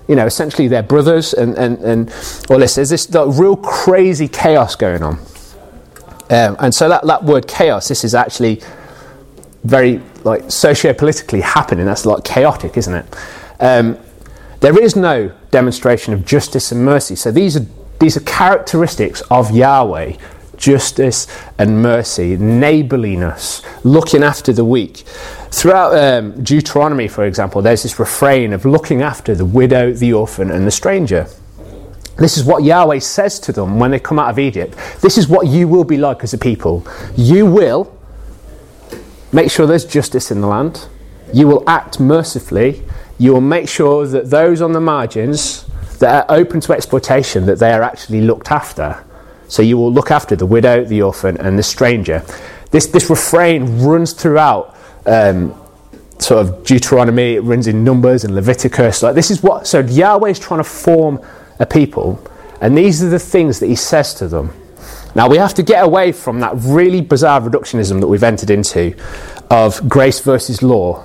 you 0.08 0.14
know, 0.14 0.26
essentially 0.26 0.68
their 0.68 0.82
brothers, 0.82 1.34
and, 1.34 1.56
and, 1.56 1.78
and 1.78 2.14
all 2.48 2.58
this. 2.58 2.74
There's 2.76 2.90
this 2.90 3.08
real 3.10 3.56
crazy 3.56 4.28
chaos 4.28 4.76
going 4.76 5.02
on. 5.02 5.18
Um, 6.28 6.56
and 6.58 6.74
so 6.74 6.88
that, 6.88 7.06
that 7.06 7.24
word 7.24 7.46
chaos, 7.46 7.88
this 7.88 8.04
is 8.04 8.14
actually 8.14 8.60
very 9.64 10.00
like 10.24 10.50
socio-politically 10.50 11.40
happening. 11.40 11.86
That's 11.86 12.06
like 12.06 12.24
chaotic, 12.24 12.76
isn't 12.76 12.94
it? 12.94 13.16
Um, 13.60 13.98
there 14.60 14.78
is 14.82 14.96
no 14.96 15.32
demonstration 15.50 16.14
of 16.14 16.24
justice 16.24 16.72
and 16.72 16.84
mercy. 16.84 17.14
So 17.14 17.30
these 17.30 17.56
are 17.56 17.66
these 17.98 18.16
are 18.16 18.20
characteristics 18.20 19.22
of 19.30 19.50
Yahweh: 19.50 20.16
justice 20.56 21.26
and 21.58 21.82
mercy, 21.82 22.36
neighborliness, 22.36 23.62
looking 23.84 24.22
after 24.22 24.52
the 24.52 24.64
weak. 24.64 25.04
Throughout 25.50 25.96
um, 25.96 26.42
Deuteronomy, 26.42 27.08
for 27.08 27.24
example, 27.24 27.62
there's 27.62 27.82
this 27.82 27.98
refrain 27.98 28.52
of 28.52 28.64
looking 28.64 29.02
after 29.02 29.34
the 29.34 29.44
widow, 29.44 29.92
the 29.92 30.12
orphan, 30.12 30.50
and 30.50 30.66
the 30.66 30.70
stranger. 30.70 31.26
This 32.18 32.38
is 32.38 32.44
what 32.44 32.64
Yahweh 32.64 32.98
says 32.98 33.38
to 33.40 33.52
them 33.52 33.78
when 33.78 33.90
they 33.90 33.98
come 34.00 34.18
out 34.18 34.30
of 34.30 34.38
Egypt. 34.38 34.76
This 35.02 35.18
is 35.18 35.28
what 35.28 35.46
you 35.46 35.68
will 35.68 35.84
be 35.84 35.98
like 35.98 36.24
as 36.24 36.32
a 36.32 36.38
people. 36.38 36.86
You 37.14 37.46
will 37.46 37.94
make 39.32 39.50
sure 39.50 39.66
there's 39.66 39.84
justice 39.84 40.30
in 40.30 40.40
the 40.40 40.46
land. 40.46 40.88
You 41.32 41.46
will 41.46 41.62
act 41.68 42.00
mercifully. 42.00 42.82
You 43.18 43.34
will 43.34 43.40
make 43.42 43.68
sure 43.68 44.06
that 44.06 44.30
those 44.30 44.62
on 44.62 44.72
the 44.72 44.80
margins 44.80 45.66
that 45.98 46.28
are 46.28 46.36
open 46.36 46.60
to 46.60 46.72
exploitation 46.72 47.46
that 47.46 47.58
they 47.58 47.72
are 47.72 47.82
actually 47.82 48.22
looked 48.22 48.50
after. 48.50 49.04
So 49.48 49.62
you 49.62 49.76
will 49.76 49.92
look 49.92 50.10
after 50.10 50.36
the 50.36 50.46
widow, 50.46 50.84
the 50.84 51.02
orphan, 51.02 51.36
and 51.38 51.58
the 51.58 51.62
stranger. 51.62 52.24
This 52.70 52.86
this 52.86 53.08
refrain 53.08 53.82
runs 53.82 54.12
throughout 54.12 54.75
um, 55.06 55.54
sort 56.18 56.46
of 56.46 56.64
Deuteronomy. 56.64 57.34
It 57.34 57.40
runs 57.40 57.66
in 57.66 57.84
Numbers 57.84 58.24
and 58.24 58.34
Leviticus. 58.34 59.02
Like 59.02 59.14
this 59.14 59.30
is 59.30 59.42
what 59.42 59.66
so 59.66 59.80
Yahweh 59.80 60.30
is 60.30 60.38
trying 60.38 60.60
to 60.60 60.64
form 60.64 61.20
a 61.58 61.66
people, 61.66 62.22
and 62.60 62.76
these 62.76 63.02
are 63.02 63.08
the 63.08 63.18
things 63.18 63.60
that 63.60 63.66
He 63.66 63.76
says 63.76 64.14
to 64.14 64.28
them. 64.28 64.52
Now 65.14 65.28
we 65.28 65.38
have 65.38 65.54
to 65.54 65.62
get 65.62 65.82
away 65.82 66.12
from 66.12 66.40
that 66.40 66.52
really 66.56 67.00
bizarre 67.00 67.40
reductionism 67.40 68.00
that 68.00 68.06
we've 68.06 68.22
entered 68.22 68.50
into 68.50 68.94
of 69.50 69.88
grace 69.88 70.20
versus 70.20 70.62
law. 70.62 71.04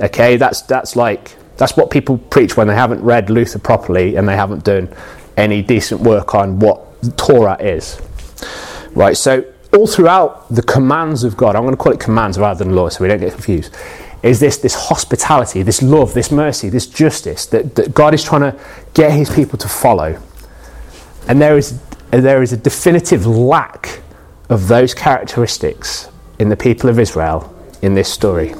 Okay, 0.00 0.36
that's 0.36 0.62
that's 0.62 0.94
like 0.96 1.36
that's 1.56 1.76
what 1.76 1.90
people 1.90 2.18
preach 2.18 2.56
when 2.56 2.68
they 2.68 2.74
haven't 2.74 3.02
read 3.02 3.30
Luther 3.30 3.58
properly 3.58 4.16
and 4.16 4.28
they 4.28 4.36
haven't 4.36 4.64
done 4.64 4.94
any 5.36 5.62
decent 5.62 6.02
work 6.02 6.34
on 6.34 6.58
what 6.58 6.82
Torah 7.16 7.56
is. 7.60 8.00
Right, 8.94 9.16
so 9.16 9.44
all 9.76 9.86
throughout 9.86 10.48
the 10.48 10.62
commands 10.62 11.22
of 11.24 11.36
God, 11.36 11.54
I'm 11.54 11.62
going 11.62 11.76
to 11.76 11.82
call 11.82 11.92
it 11.92 12.00
commands 12.00 12.38
rather 12.38 12.64
than 12.64 12.74
law 12.74 12.88
so 12.88 13.02
we 13.02 13.08
don't 13.08 13.20
get 13.20 13.32
confused, 13.32 13.74
is 14.22 14.40
this, 14.40 14.56
this 14.58 14.74
hospitality, 14.74 15.62
this 15.62 15.82
love, 15.82 16.14
this 16.14 16.30
mercy, 16.32 16.68
this 16.68 16.86
justice 16.86 17.46
that, 17.46 17.74
that 17.76 17.94
God 17.94 18.14
is 18.14 18.24
trying 18.24 18.40
to 18.40 18.58
get 18.94 19.12
his 19.12 19.30
people 19.30 19.58
to 19.58 19.68
follow. 19.68 20.20
And 21.28 21.40
there 21.40 21.56
is, 21.58 21.80
there 22.10 22.42
is 22.42 22.52
a 22.52 22.56
definitive 22.56 23.26
lack 23.26 24.00
of 24.48 24.68
those 24.68 24.94
characteristics 24.94 26.08
in 26.38 26.48
the 26.48 26.56
people 26.56 26.88
of 26.88 26.98
Israel 26.98 27.54
in 27.82 27.94
this 27.94 28.12
story. 28.12 28.54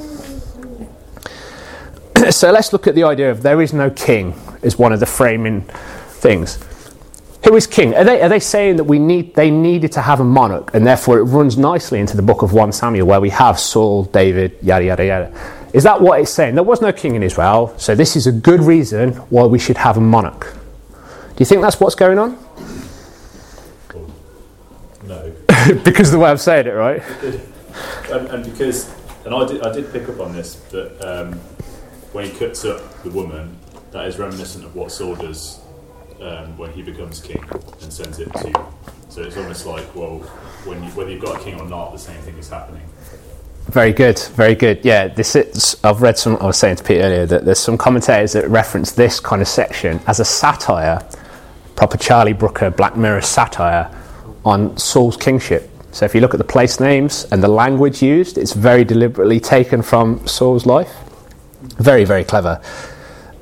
so 2.29 2.51
let's 2.51 2.71
look 2.73 2.87
at 2.87 2.95
the 2.95 3.03
idea 3.03 3.31
of 3.31 3.41
there 3.41 3.61
is 3.61 3.73
no 3.73 3.89
king 3.89 4.33
as 4.63 4.77
one 4.77 4.93
of 4.93 4.99
the 4.99 5.05
framing 5.05 5.61
things. 6.07 6.59
Who 7.47 7.55
is 7.55 7.65
king? 7.65 7.95
Are 7.95 8.03
they, 8.03 8.21
are 8.21 8.27
they 8.27 8.41
saying 8.41 8.75
that 8.75 8.83
we 8.83 8.99
need, 8.99 9.33
they 9.33 9.49
needed 9.49 9.93
to 9.93 10.01
have 10.01 10.19
a 10.19 10.23
monarch 10.25 10.71
and 10.73 10.85
therefore 10.85 11.17
it 11.17 11.23
runs 11.23 11.57
nicely 11.57 11.97
into 11.97 12.17
the 12.17 12.21
book 12.21 12.41
of 12.41 12.51
1 12.51 12.73
Samuel 12.73 13.07
where 13.07 13.21
we 13.21 13.29
have 13.29 13.57
Saul, 13.57 14.03
David, 14.03 14.57
yada, 14.61 14.83
yada, 14.83 15.05
yada? 15.05 15.51
Is 15.71 15.83
that 15.83 16.01
what 16.01 16.19
it's 16.19 16.29
saying? 16.29 16.55
There 16.55 16.63
was 16.65 16.81
no 16.81 16.91
king 16.91 17.15
in 17.15 17.23
Israel, 17.23 17.73
so 17.77 17.95
this 17.95 18.17
is 18.17 18.27
a 18.27 18.33
good 18.33 18.59
reason 18.59 19.13
why 19.29 19.45
we 19.45 19.59
should 19.59 19.77
have 19.77 19.95
a 19.95 20.01
monarch. 20.01 20.57
Do 20.91 21.35
you 21.37 21.45
think 21.45 21.61
that's 21.61 21.79
what's 21.79 21.95
going 21.95 22.19
on? 22.19 22.37
No. 25.05 25.33
because 25.85 26.09
of 26.09 26.11
the 26.11 26.19
way 26.19 26.29
I've 26.29 26.41
said 26.41 26.67
it, 26.67 26.73
right? 26.73 27.01
and, 28.11 28.27
and 28.27 28.43
because, 28.43 28.93
and 29.23 29.33
I 29.33 29.47
did, 29.47 29.61
I 29.61 29.71
did 29.71 29.93
pick 29.93 30.09
up 30.09 30.19
on 30.19 30.33
this, 30.33 30.57
but 30.69 31.01
um, 31.01 31.31
when 32.11 32.29
he 32.29 32.37
cuts 32.37 32.65
up 32.65 33.03
the 33.03 33.09
woman, 33.09 33.57
that 33.91 34.05
is 34.05 34.19
reminiscent 34.19 34.65
of 34.65 34.75
what 34.75 34.91
Saul 34.91 35.15
does 35.15 35.61
um, 36.21 36.57
when 36.57 36.71
he 36.71 36.81
becomes 36.81 37.21
king 37.21 37.43
and 37.81 37.91
sends 37.91 38.19
it 38.19 38.31
to. 38.33 38.49
You. 38.49 38.65
So 39.09 39.23
it's 39.23 39.37
almost 39.37 39.65
like, 39.65 39.95
well, 39.95 40.19
when 40.65 40.83
you, 40.83 40.89
whether 40.91 41.09
you've 41.09 41.23
got 41.23 41.41
a 41.41 41.43
king 41.43 41.59
or 41.59 41.67
not, 41.67 41.91
the 41.91 41.97
same 41.97 42.21
thing 42.21 42.37
is 42.37 42.49
happening. 42.49 42.83
Very 43.69 43.91
good, 43.91 44.17
very 44.35 44.55
good. 44.55 44.85
Yeah, 44.85 45.07
this 45.07 45.35
is. 45.35 45.75
I've 45.83 46.01
read 46.01 46.17
some. 46.17 46.37
I 46.37 46.45
was 46.45 46.57
saying 46.57 46.77
to 46.77 46.83
Pete 46.83 47.01
earlier 47.01 47.25
that 47.25 47.43
there's 47.43 47.59
some 47.59 47.77
commentators 47.77 48.31
that 48.33 48.47
reference 48.49 48.93
this 48.93 49.19
kind 49.19 49.41
of 49.41 49.47
section 49.47 49.99
as 50.07 50.21
a 50.21 50.25
satire, 50.25 51.05
proper 51.75 51.97
Charlie 51.97 52.33
Brooker 52.33 52.69
Black 52.69 52.95
Mirror 52.95 53.21
satire 53.21 53.93
on 54.45 54.77
Saul's 54.77 55.17
kingship. 55.17 55.69
So 55.91 56.05
if 56.05 56.15
you 56.15 56.21
look 56.21 56.33
at 56.33 56.37
the 56.37 56.45
place 56.45 56.79
names 56.79 57.25
and 57.31 57.43
the 57.43 57.47
language 57.49 58.01
used, 58.01 58.37
it's 58.37 58.53
very 58.53 58.85
deliberately 58.85 59.39
taken 59.39 59.81
from 59.81 60.25
Saul's 60.25 60.65
life. 60.65 60.93
Very, 61.77 62.05
very 62.05 62.23
clever. 62.23 62.61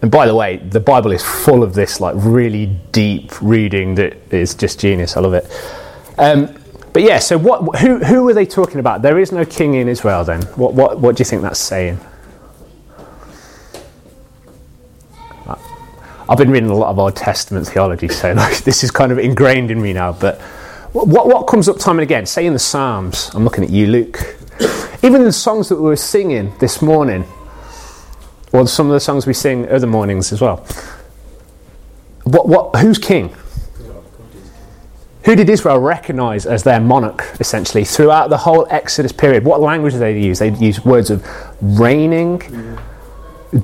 And 0.05 0.11
by 0.11 0.27
the 0.27 0.35
way, 0.35 0.57
the 0.57 0.79
Bible 0.79 1.11
is 1.11 1.23
full 1.23 1.63
of 1.63 1.73
this 1.73 1.99
like 1.99 2.13
really 2.15 2.67
deep 2.91 3.41
reading 3.41 3.95
that 3.95 4.15
is 4.31 4.53
just 4.53 4.79
genius. 4.79 5.17
I 5.17 5.21
love 5.21 5.33
it. 5.33 5.49
Um, 6.19 6.55
but 6.93 7.01
yeah, 7.01 7.17
so 7.17 7.39
what? 7.39 7.79
Who 7.79 7.97
who 7.97 8.29
are 8.29 8.33
they 8.35 8.45
talking 8.45 8.79
about? 8.79 9.01
There 9.01 9.17
is 9.17 9.31
no 9.31 9.43
king 9.45 9.73
in 9.73 9.87
Israel. 9.87 10.23
Then 10.23 10.43
what 10.57 10.75
what 10.75 10.99
what 10.99 11.15
do 11.15 11.21
you 11.21 11.25
think 11.25 11.41
that's 11.41 11.59
saying? 11.59 11.99
I've 16.29 16.37
been 16.37 16.51
reading 16.51 16.69
a 16.69 16.75
lot 16.75 16.91
of 16.91 16.99
Old 16.99 17.15
Testament 17.15 17.67
theology, 17.67 18.07
so 18.07 18.31
like, 18.33 18.57
this 18.63 18.83
is 18.83 18.91
kind 18.91 19.11
of 19.11 19.17
ingrained 19.17 19.71
in 19.71 19.81
me 19.81 19.91
now. 19.91 20.11
But 20.11 20.39
what 20.91 21.25
what 21.25 21.47
comes 21.47 21.67
up 21.67 21.79
time 21.79 21.97
and 21.97 22.03
again? 22.03 22.27
Say 22.27 22.45
in 22.45 22.53
the 22.53 22.59
Psalms. 22.59 23.31
I'm 23.33 23.43
looking 23.43 23.63
at 23.63 23.71
you, 23.71 23.87
Luke. 23.87 24.19
Even 25.01 25.23
the 25.23 25.31
songs 25.31 25.67
that 25.69 25.77
we 25.77 25.81
were 25.81 25.95
singing 25.95 26.53
this 26.59 26.79
morning, 26.83 27.25
or 28.55 28.67
some 28.67 28.87
of 28.87 28.93
the 28.93 28.99
songs 28.99 29.27
we 29.27 29.33
sing 29.33 29.69
other 29.69 29.87
mornings 29.87 30.31
as 30.31 30.41
well. 30.41 30.65
What 32.23 32.47
what? 32.47 32.75
Who's 32.77 32.97
king? 32.97 33.35
Who 35.25 35.35
did 35.35 35.49
Israel 35.49 35.79
recognize 35.79 36.45
as 36.45 36.63
their 36.63 36.79
monarch, 36.79 37.25
essentially, 37.39 37.83
throughout 37.83 38.29
the 38.29 38.37
whole 38.37 38.67
Exodus 38.69 39.11
period? 39.11 39.43
What 39.43 39.59
language 39.59 39.93
did 39.93 39.99
they 39.99 40.19
use? 40.19 40.37
They 40.37 40.51
used 40.51 40.85
words 40.85 41.09
of 41.09 41.25
reigning, 41.61 42.43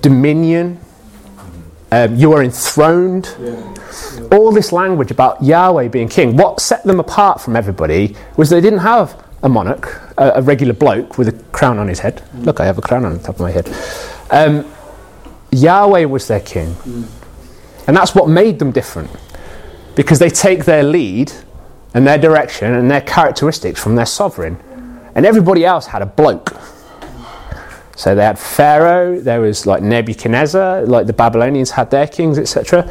dominion, 0.01 0.79
um, 1.91 2.15
you 2.15 2.31
are 2.33 2.41
enthroned. 2.41 3.35
All 4.31 4.51
this 4.51 4.71
language 4.71 5.11
about 5.11 5.43
Yahweh 5.43 5.89
being 5.89 6.07
king. 6.07 6.37
What 6.37 6.61
set 6.61 6.83
them 6.83 6.99
apart 6.99 7.41
from 7.41 7.55
everybody 7.55 8.15
was 8.37 8.49
they 8.49 8.61
didn't 8.61 8.79
have 8.79 9.21
a 9.43 9.49
monarch, 9.49 10.01
a, 10.17 10.31
a 10.35 10.41
regular 10.41 10.73
bloke 10.73 11.17
with 11.17 11.27
a 11.27 11.33
crown 11.51 11.77
on 11.77 11.89
his 11.89 11.99
head. 11.99 12.23
Look, 12.35 12.61
I 12.61 12.65
have 12.65 12.77
a 12.77 12.81
crown 12.81 13.03
on 13.03 13.13
the 13.13 13.19
top 13.19 13.35
of 13.35 13.41
my 13.41 13.51
head. 13.51 13.67
Um, 14.29 14.65
Yahweh 15.51 16.05
was 16.05 16.27
their 16.27 16.39
king. 16.39 16.75
And 17.87 17.97
that's 17.97 18.15
what 18.15 18.29
made 18.29 18.59
them 18.59 18.71
different. 18.71 19.09
Because 19.95 20.19
they 20.19 20.29
take 20.29 20.65
their 20.65 20.83
lead 20.83 21.31
and 21.93 22.07
their 22.07 22.17
direction 22.17 22.73
and 22.73 22.89
their 22.89 23.01
characteristics 23.01 23.81
from 23.81 23.95
their 23.95 24.05
sovereign. 24.05 24.57
And 25.15 25.25
everybody 25.25 25.65
else 25.65 25.87
had 25.87 26.01
a 26.01 26.05
bloke. 26.05 26.55
So 27.97 28.15
they 28.15 28.23
had 28.23 28.39
Pharaoh, 28.39 29.19
there 29.19 29.41
was 29.41 29.65
like 29.65 29.83
Nebuchadnezzar, 29.83 30.85
like 30.85 31.05
the 31.05 31.13
Babylonians 31.13 31.71
had 31.71 31.91
their 31.91 32.07
kings, 32.07 32.39
etc. 32.39 32.89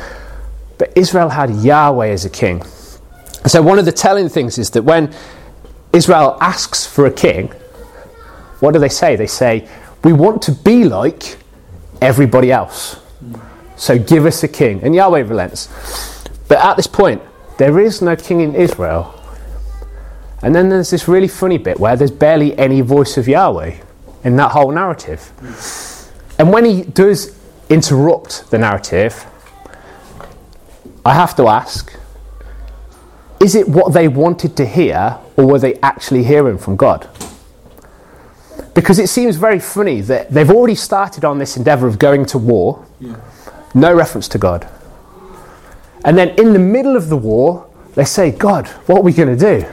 But 0.79 0.93
Israel 0.97 1.31
had 1.31 1.51
Yahweh 1.51 2.09
as 2.09 2.25
a 2.25 2.31
king. 2.31 2.63
So, 3.47 3.63
one 3.63 3.79
of 3.79 3.87
the 3.87 3.93
telling 3.93 4.29
things 4.29 4.59
is 4.59 4.71
that 4.71 4.83
when 4.83 5.13
Israel 5.93 6.37
asks 6.41 6.87
for 6.87 7.07
a 7.07 7.11
king, 7.11 7.49
what 8.61 8.73
do 8.73 8.79
they 8.79 8.91
say? 8.91 9.17
They 9.17 9.27
say, 9.27 9.67
We 10.05 10.13
want 10.13 10.43
to 10.43 10.53
be 10.53 10.85
like 10.85 11.39
everybody 12.01 12.53
else. 12.53 13.01
So, 13.77 13.99
give 13.99 14.27
us 14.27 14.43
a 14.43 14.49
king. 14.49 14.83
And 14.83 14.95
Yahweh 14.95 15.21
relents. 15.21 15.69
But 16.49 16.59
at 16.59 16.77
this 16.77 16.87
point, 16.87 17.23
there 17.59 17.79
is 17.79 18.03
no 18.03 18.17
king 18.17 18.41
in 18.41 18.55
Israel. 18.55 19.15
And 20.43 20.55
then 20.55 20.69
there's 20.69 20.91
this 20.91 21.07
really 21.09 21.29
funny 21.29 21.59
bit 21.59 21.79
where 21.79 21.97
there's 21.97 22.11
barely 22.11 22.59
any 22.59 22.81
voice 22.81 23.17
of 23.17 23.29
Yahweh 23.29 23.77
in 24.25 24.37
that 24.37 24.53
whole 24.53 24.71
narrative. 24.71 25.33
And 26.39 26.53
when 26.53 26.65
he 26.65 26.83
does 26.83 27.39
interrupt 27.69 28.51
the 28.51 28.59
narrative, 28.59 29.27
I 31.05 31.15
have 31.15 31.37
to 31.37 31.49
ask 31.49 31.97
is 33.41 33.55
it 33.55 33.67
what 33.67 33.95
they 33.95 34.07
wanted 34.07 34.55
to 34.59 34.67
hear, 34.67 35.19
or 35.39 35.47
were 35.47 35.59
they 35.59 35.75
actually 35.77 36.25
hearing 36.25 36.59
from 36.59 36.77
God? 36.77 37.09
Because 38.75 38.99
it 38.99 39.09
seems 39.09 39.37
very 39.37 39.59
funny 39.61 40.01
that 40.03 40.31
they've 40.31 40.51
already 40.51 40.75
started 40.75 41.25
on 41.25 41.39
this 41.39 41.57
endeavour 41.57 41.87
of 41.87 41.99
going 41.99 42.25
to 42.27 42.39
war, 42.39 42.85
Yeah. 43.01 43.17
no 43.75 43.95
reference 43.95 44.29
to 44.29 44.39
God. 44.39 44.69
And 46.05 46.17
then 46.17 46.31
in 46.31 46.53
the 46.53 46.59
middle 46.59 46.97
of 46.97 47.09
the 47.09 47.17
war, 47.17 47.67
they 47.95 48.05
say, 48.05 48.31
God, 48.31 48.69
what 48.87 48.99
are 49.01 49.03
we 49.03 49.13
going 49.13 49.37
to 49.37 49.61
do? 49.61 49.67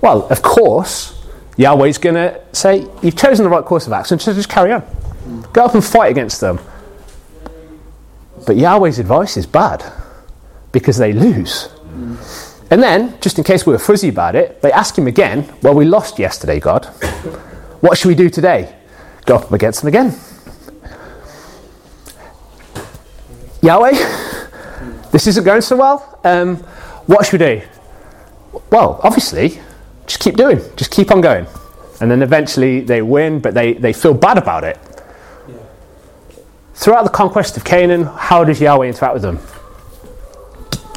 Well, 0.00 0.26
of 0.28 0.42
course, 0.42 1.24
Yahweh's 1.56 1.98
going 1.98 2.14
to 2.14 2.40
say, 2.52 2.86
You've 3.02 3.16
chosen 3.16 3.44
the 3.44 3.50
right 3.50 3.64
course 3.64 3.86
of 3.86 3.92
action, 3.92 4.18
so 4.18 4.32
just 4.32 4.48
carry 4.48 4.72
on. 4.72 4.80
Hmm. 4.80 5.42
Go 5.52 5.64
up 5.64 5.74
and 5.74 5.84
fight 5.84 6.10
against 6.10 6.40
them. 6.40 6.58
But 8.46 8.56
Yahweh's 8.56 8.98
advice 8.98 9.36
is 9.36 9.46
bad 9.46 9.84
because 10.72 10.98
they 10.98 11.12
lose. 11.12 11.66
Hmm. 11.66 12.16
And 12.70 12.82
then, 12.82 13.18
just 13.20 13.38
in 13.38 13.44
case 13.44 13.66
we 13.66 13.72
were 13.72 13.78
fuzzy 13.78 14.08
about 14.08 14.34
it, 14.34 14.60
they 14.62 14.72
ask 14.72 14.96
him 14.96 15.06
again, 15.06 15.48
Well, 15.62 15.74
we 15.74 15.84
lost 15.84 16.18
yesterday, 16.18 16.60
God. 16.60 16.88
What 17.84 17.98
should 17.98 18.08
we 18.08 18.14
do 18.14 18.30
today? 18.30 18.74
Go 19.26 19.36
up 19.36 19.52
against 19.52 19.82
them 19.82 19.88
again. 19.88 20.18
Yahweh, 23.60 23.90
this 25.12 25.26
isn't 25.26 25.44
going 25.44 25.60
so 25.60 25.76
well. 25.76 26.18
Um, 26.24 26.56
what 27.04 27.26
should 27.26 27.38
we 27.38 27.46
do? 27.46 27.62
Well, 28.70 28.98
obviously, 29.02 29.60
just 30.06 30.18
keep 30.18 30.34
doing, 30.34 30.62
just 30.76 30.92
keep 30.92 31.10
on 31.10 31.20
going. 31.20 31.46
And 32.00 32.10
then 32.10 32.22
eventually 32.22 32.80
they 32.80 33.02
win, 33.02 33.38
but 33.38 33.52
they, 33.52 33.74
they 33.74 33.92
feel 33.92 34.14
bad 34.14 34.38
about 34.38 34.64
it. 34.64 34.78
Throughout 36.72 37.02
the 37.02 37.10
conquest 37.10 37.58
of 37.58 37.64
Canaan, 37.64 38.04
how 38.04 38.44
does 38.44 38.62
Yahweh 38.62 38.86
interact 38.86 39.12
with 39.12 39.22
them? 39.22 39.40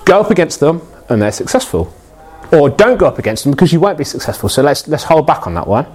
Go 0.06 0.22
up 0.22 0.32
against 0.32 0.62
them 0.62 0.82
and 1.10 1.22
they're 1.22 1.34
successful. 1.34 1.94
Or 2.54 2.70
don't 2.70 2.98
go 2.98 3.08
up 3.08 3.20
against 3.20 3.44
them 3.44 3.52
because 3.52 3.74
you 3.74 3.82
won't 3.82 3.98
be 3.98 4.06
successful. 4.06 4.48
So 4.48 4.62
let's, 4.62 4.88
let's 4.88 5.04
hold 5.04 5.28
back 5.28 5.48
on 5.48 5.54
that 5.56 5.68
one. 5.68 5.86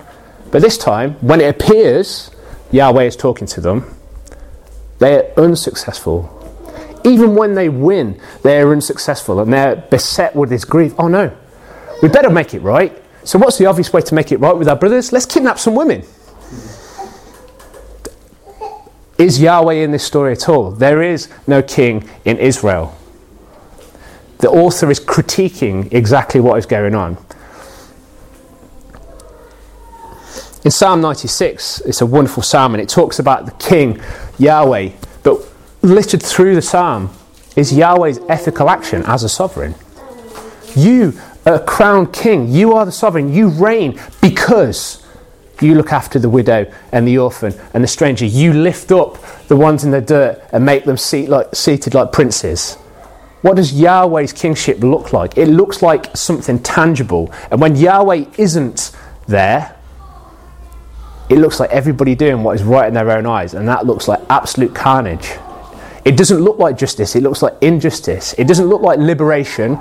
But 0.52 0.60
this 0.62 0.78
time, 0.78 1.14
when 1.14 1.40
it 1.40 1.48
appears 1.48 2.30
Yahweh 2.70 3.04
is 3.04 3.16
talking 3.16 3.48
to 3.48 3.60
them, 3.60 3.96
they 5.00 5.16
are 5.16 5.32
unsuccessful. 5.36 6.38
Even 7.04 7.34
when 7.34 7.54
they 7.54 7.68
win, 7.68 8.20
they 8.44 8.60
are 8.60 8.70
unsuccessful 8.70 9.40
and 9.40 9.52
they're 9.52 9.76
beset 9.76 10.36
with 10.36 10.50
this 10.50 10.64
grief. 10.64 10.94
Oh 10.98 11.08
no, 11.08 11.36
we 12.02 12.08
better 12.08 12.30
make 12.30 12.54
it 12.54 12.60
right. 12.60 12.96
So, 13.24 13.38
what's 13.38 13.58
the 13.58 13.66
obvious 13.66 13.92
way 13.92 14.02
to 14.02 14.14
make 14.14 14.30
it 14.30 14.38
right 14.38 14.56
with 14.56 14.68
our 14.68 14.76
brothers? 14.76 15.10
Let's 15.10 15.26
kidnap 15.26 15.58
some 15.58 15.74
women. 15.74 16.04
Is 19.18 19.40
Yahweh 19.40 19.74
in 19.74 19.92
this 19.92 20.04
story 20.04 20.32
at 20.32 20.48
all? 20.48 20.70
There 20.70 21.02
is 21.02 21.28
no 21.46 21.62
king 21.62 22.08
in 22.24 22.38
Israel. 22.38 22.96
The 24.38 24.50
author 24.50 24.90
is 24.90 24.98
critiquing 24.98 25.92
exactly 25.92 26.40
what 26.40 26.58
is 26.58 26.66
going 26.66 26.94
on. 26.94 27.16
In 30.64 30.70
Psalm 30.70 31.00
96, 31.00 31.80
it's 31.80 32.02
a 32.02 32.06
wonderful 32.06 32.40
psalm, 32.40 32.74
and 32.74 32.80
it 32.80 32.88
talks 32.88 33.18
about 33.18 33.46
the 33.46 33.52
king, 33.52 34.00
Yahweh. 34.38 34.90
But 35.24 35.44
littered 35.82 36.22
through 36.22 36.54
the 36.54 36.62
psalm 36.62 37.10
is 37.56 37.72
Yahweh's 37.72 38.20
ethical 38.28 38.70
action 38.70 39.02
as 39.06 39.24
a 39.24 39.28
sovereign. 39.28 39.74
You 40.76 41.14
are 41.46 41.54
a 41.54 41.60
crowned 41.60 42.12
king. 42.12 42.46
You 42.46 42.74
are 42.74 42.86
the 42.86 42.92
sovereign. 42.92 43.34
You 43.34 43.48
reign 43.48 44.00
because 44.20 45.04
you 45.60 45.74
look 45.74 45.92
after 45.92 46.20
the 46.20 46.30
widow 46.30 46.72
and 46.92 47.08
the 47.08 47.18
orphan 47.18 47.54
and 47.74 47.82
the 47.82 47.88
stranger. 47.88 48.24
You 48.24 48.52
lift 48.52 48.92
up 48.92 49.18
the 49.48 49.56
ones 49.56 49.82
in 49.82 49.90
the 49.90 50.00
dirt 50.00 50.44
and 50.52 50.64
make 50.64 50.84
them 50.84 50.96
seat 50.96 51.28
like, 51.28 51.56
seated 51.56 51.94
like 51.94 52.12
princes. 52.12 52.74
What 53.40 53.56
does 53.56 53.72
Yahweh's 53.72 54.32
kingship 54.32 54.78
look 54.78 55.12
like? 55.12 55.36
It 55.36 55.48
looks 55.48 55.82
like 55.82 56.16
something 56.16 56.60
tangible. 56.60 57.32
And 57.50 57.60
when 57.60 57.74
Yahweh 57.74 58.26
isn't 58.38 58.92
there, 59.26 59.76
it 61.28 61.38
looks 61.38 61.60
like 61.60 61.70
everybody 61.70 62.14
doing 62.14 62.42
what 62.42 62.56
is 62.56 62.62
right 62.62 62.86
in 62.86 62.94
their 62.94 63.10
own 63.10 63.26
eyes, 63.26 63.54
and 63.54 63.68
that 63.68 63.86
looks 63.86 64.08
like 64.08 64.20
absolute 64.28 64.74
carnage. 64.74 65.32
It 66.04 66.16
doesn't 66.16 66.40
look 66.40 66.58
like 66.58 66.76
justice, 66.76 67.14
it 67.14 67.22
looks 67.22 67.42
like 67.42 67.54
injustice. 67.60 68.34
It 68.34 68.46
doesn't 68.48 68.66
look 68.66 68.82
like 68.82 68.98
liberation 68.98 69.78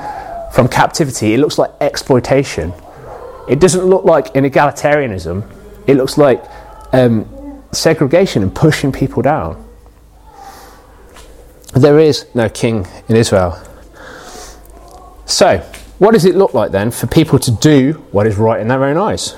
from 0.54 0.68
captivity, 0.68 1.34
it 1.34 1.40
looks 1.40 1.58
like 1.58 1.72
exploitation. 1.82 2.74
It 3.50 3.60
doesn't 3.60 3.84
look 3.84 4.06
like 4.06 4.36
an 4.36 4.46
egalitarianism, 4.46 5.44
it 5.88 5.96
looks 5.96 6.18
like 6.18 6.44
um, 6.94 7.64
segregation 7.72 8.44
and 8.44 8.54
pushing 8.54 8.92
people 8.92 9.22
down. 9.22 9.68
There 11.74 12.00
is 12.00 12.28
no 12.36 12.50
king 12.50 12.86
in 13.08 13.16
Israel. 13.16 13.58
So, 15.26 15.60
what 16.00 16.12
does 16.12 16.26
it 16.26 16.36
look 16.36 16.54
like 16.54 16.72
then 16.72 16.92
for 16.92 17.08
people 17.08 17.40
to 17.40 17.52
do 17.52 17.94
what 18.12 18.28
is 18.28 18.36
right 18.36 18.60
in 18.60 18.68
their 18.68 18.84
own 18.84 18.98
eyes? 18.98 19.36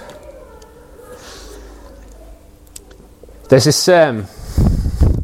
There's 3.53 3.65
this. 3.65 3.87
Um, 3.87 4.25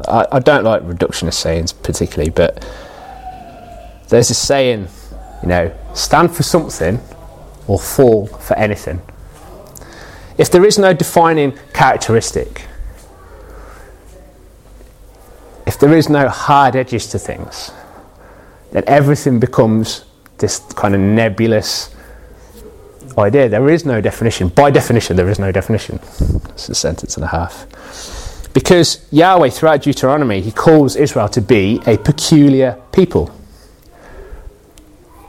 I, 0.08 0.28
I 0.34 0.40
don't 0.40 0.64
like 0.64 0.84
reductionist 0.84 1.34
sayings 1.34 1.74
particularly, 1.74 2.30
but 2.30 2.64
there's 4.10 4.28
this 4.28 4.38
saying, 4.38 4.88
you 5.42 5.48
know, 5.48 5.76
stand 5.96 6.36
for 6.36 6.44
something 6.44 7.00
or 7.66 7.80
fall 7.80 8.28
for 8.28 8.56
anything. 8.56 9.02
If 10.38 10.52
there 10.52 10.64
is 10.64 10.78
no 10.78 10.94
defining 10.94 11.58
characteristic, 11.74 12.68
if 15.66 15.80
there 15.80 15.96
is 15.96 16.08
no 16.08 16.30
hard 16.30 16.76
edges 16.76 17.08
to 17.08 17.18
things, 17.18 17.72
then 18.74 18.84
everything 18.86 19.40
becomes 19.40 20.06
this 20.38 20.60
kind 20.74 20.94
of 20.94 21.02
nebulous 21.02 21.96
idea. 23.18 23.50
There 23.50 23.70
is 23.70 23.88
no 23.88 24.02
definition. 24.02 24.50
By 24.50 24.70
definition, 24.70 25.16
there 25.18 25.30
is 25.30 25.40
no 25.40 25.52
definition. 25.52 26.00
It's 26.50 26.70
a 26.70 26.76
sentence 26.76 27.16
and 27.16 27.24
a 27.24 27.30
half. 27.30 28.19
Because 28.54 29.06
Yahweh, 29.12 29.50
throughout 29.50 29.84
Deuteronomy, 29.84 30.42
he 30.42 30.52
calls 30.52 30.96
Israel 30.96 31.30
to 31.30 31.42
be 31.42 31.82
a 31.86 31.98
peculiar 31.98 32.82
people. 32.92 33.32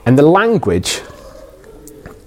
And 0.06 0.18
the 0.18 0.22
language 0.22 1.02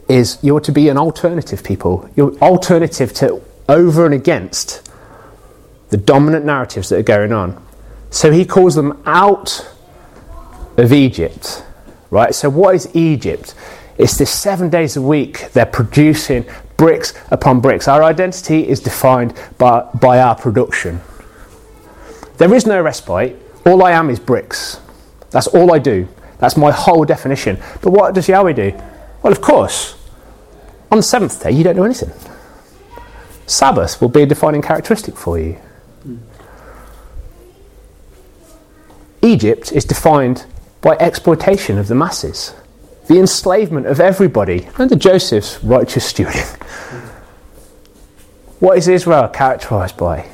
is 0.08 0.38
you're 0.42 0.62
to 0.62 0.72
be 0.72 0.90
an 0.90 0.98
alternative 0.98 1.64
people. 1.64 2.10
You're 2.16 2.38
alternative 2.38 3.14
to 3.16 3.42
over 3.68 4.06
and 4.06 4.14
against 4.14 4.90
the 5.90 5.98
dominant 5.98 6.46
narratives 6.46 6.90
that 6.90 7.00
are 7.00 7.04
going 7.04 7.32
on. 7.32 7.64
So 8.10 8.32
he 8.32 8.46
calls 8.46 8.76
them 8.76 9.02
out 9.06 9.68
of 10.78 10.94
Egypt, 10.94 11.64
right? 12.10 12.34
So 12.34 12.50
what 12.50 12.76
is 12.76 12.96
Egypt? 12.96 13.56
It's 13.98 14.18
this 14.18 14.32
seven 14.32 14.70
days 14.70 14.98
a 14.98 15.02
week 15.02 15.52
they're 15.54 15.66
producing 15.66 16.46
bricks 16.84 17.14
upon 17.32 17.62
bricks. 17.62 17.88
Our 17.88 18.04
identity 18.04 18.68
is 18.68 18.82
defined 18.82 19.34
by, 19.58 19.88
by 20.02 20.20
our 20.20 20.36
production. 20.36 21.00
There 22.40 22.54
is 22.54 22.66
no 22.66 22.82
respite. 22.82 23.40
All 23.66 23.82
I 23.86 23.92
am 23.92 24.10
is 24.10 24.20
bricks. 24.20 24.82
That's 25.32 25.48
all 25.48 25.74
I 25.74 25.80
do. 25.80 26.10
That's 26.40 26.58
my 26.58 26.72
whole 26.72 27.06
definition. 27.06 27.58
But 27.82 27.92
what 27.92 28.14
does 28.14 28.28
Yahweh 28.28 28.52
do? 28.52 28.74
Well, 29.22 29.32
of 29.32 29.40
course, 29.40 29.96
on 30.92 30.98
the 30.98 31.04
seventh 31.04 31.42
day, 31.42 31.52
you 31.52 31.64
don't 31.64 31.78
do 31.78 31.86
anything. 31.86 32.12
Sabbath 33.48 34.02
will 34.02 34.10
be 34.10 34.24
a 34.24 34.26
defining 34.26 34.62
characteristic 34.62 35.16
for 35.16 35.40
you. 35.40 35.58
Egypt 39.22 39.72
is 39.72 39.86
defined 39.86 40.46
by 40.82 40.98
exploitation 40.98 41.78
of 41.78 41.88
the 41.88 41.96
masses, 41.96 42.54
the 43.08 43.20
enslavement 43.20 43.86
of 43.86 44.00
everybody 44.00 44.68
under 44.78 44.96
Joseph's 44.96 45.64
righteous 45.64 46.12
stewarding. 46.12 46.60
What 48.60 48.78
is 48.78 48.88
Israel 48.88 49.28
characterized 49.28 49.98
by? 49.98 50.30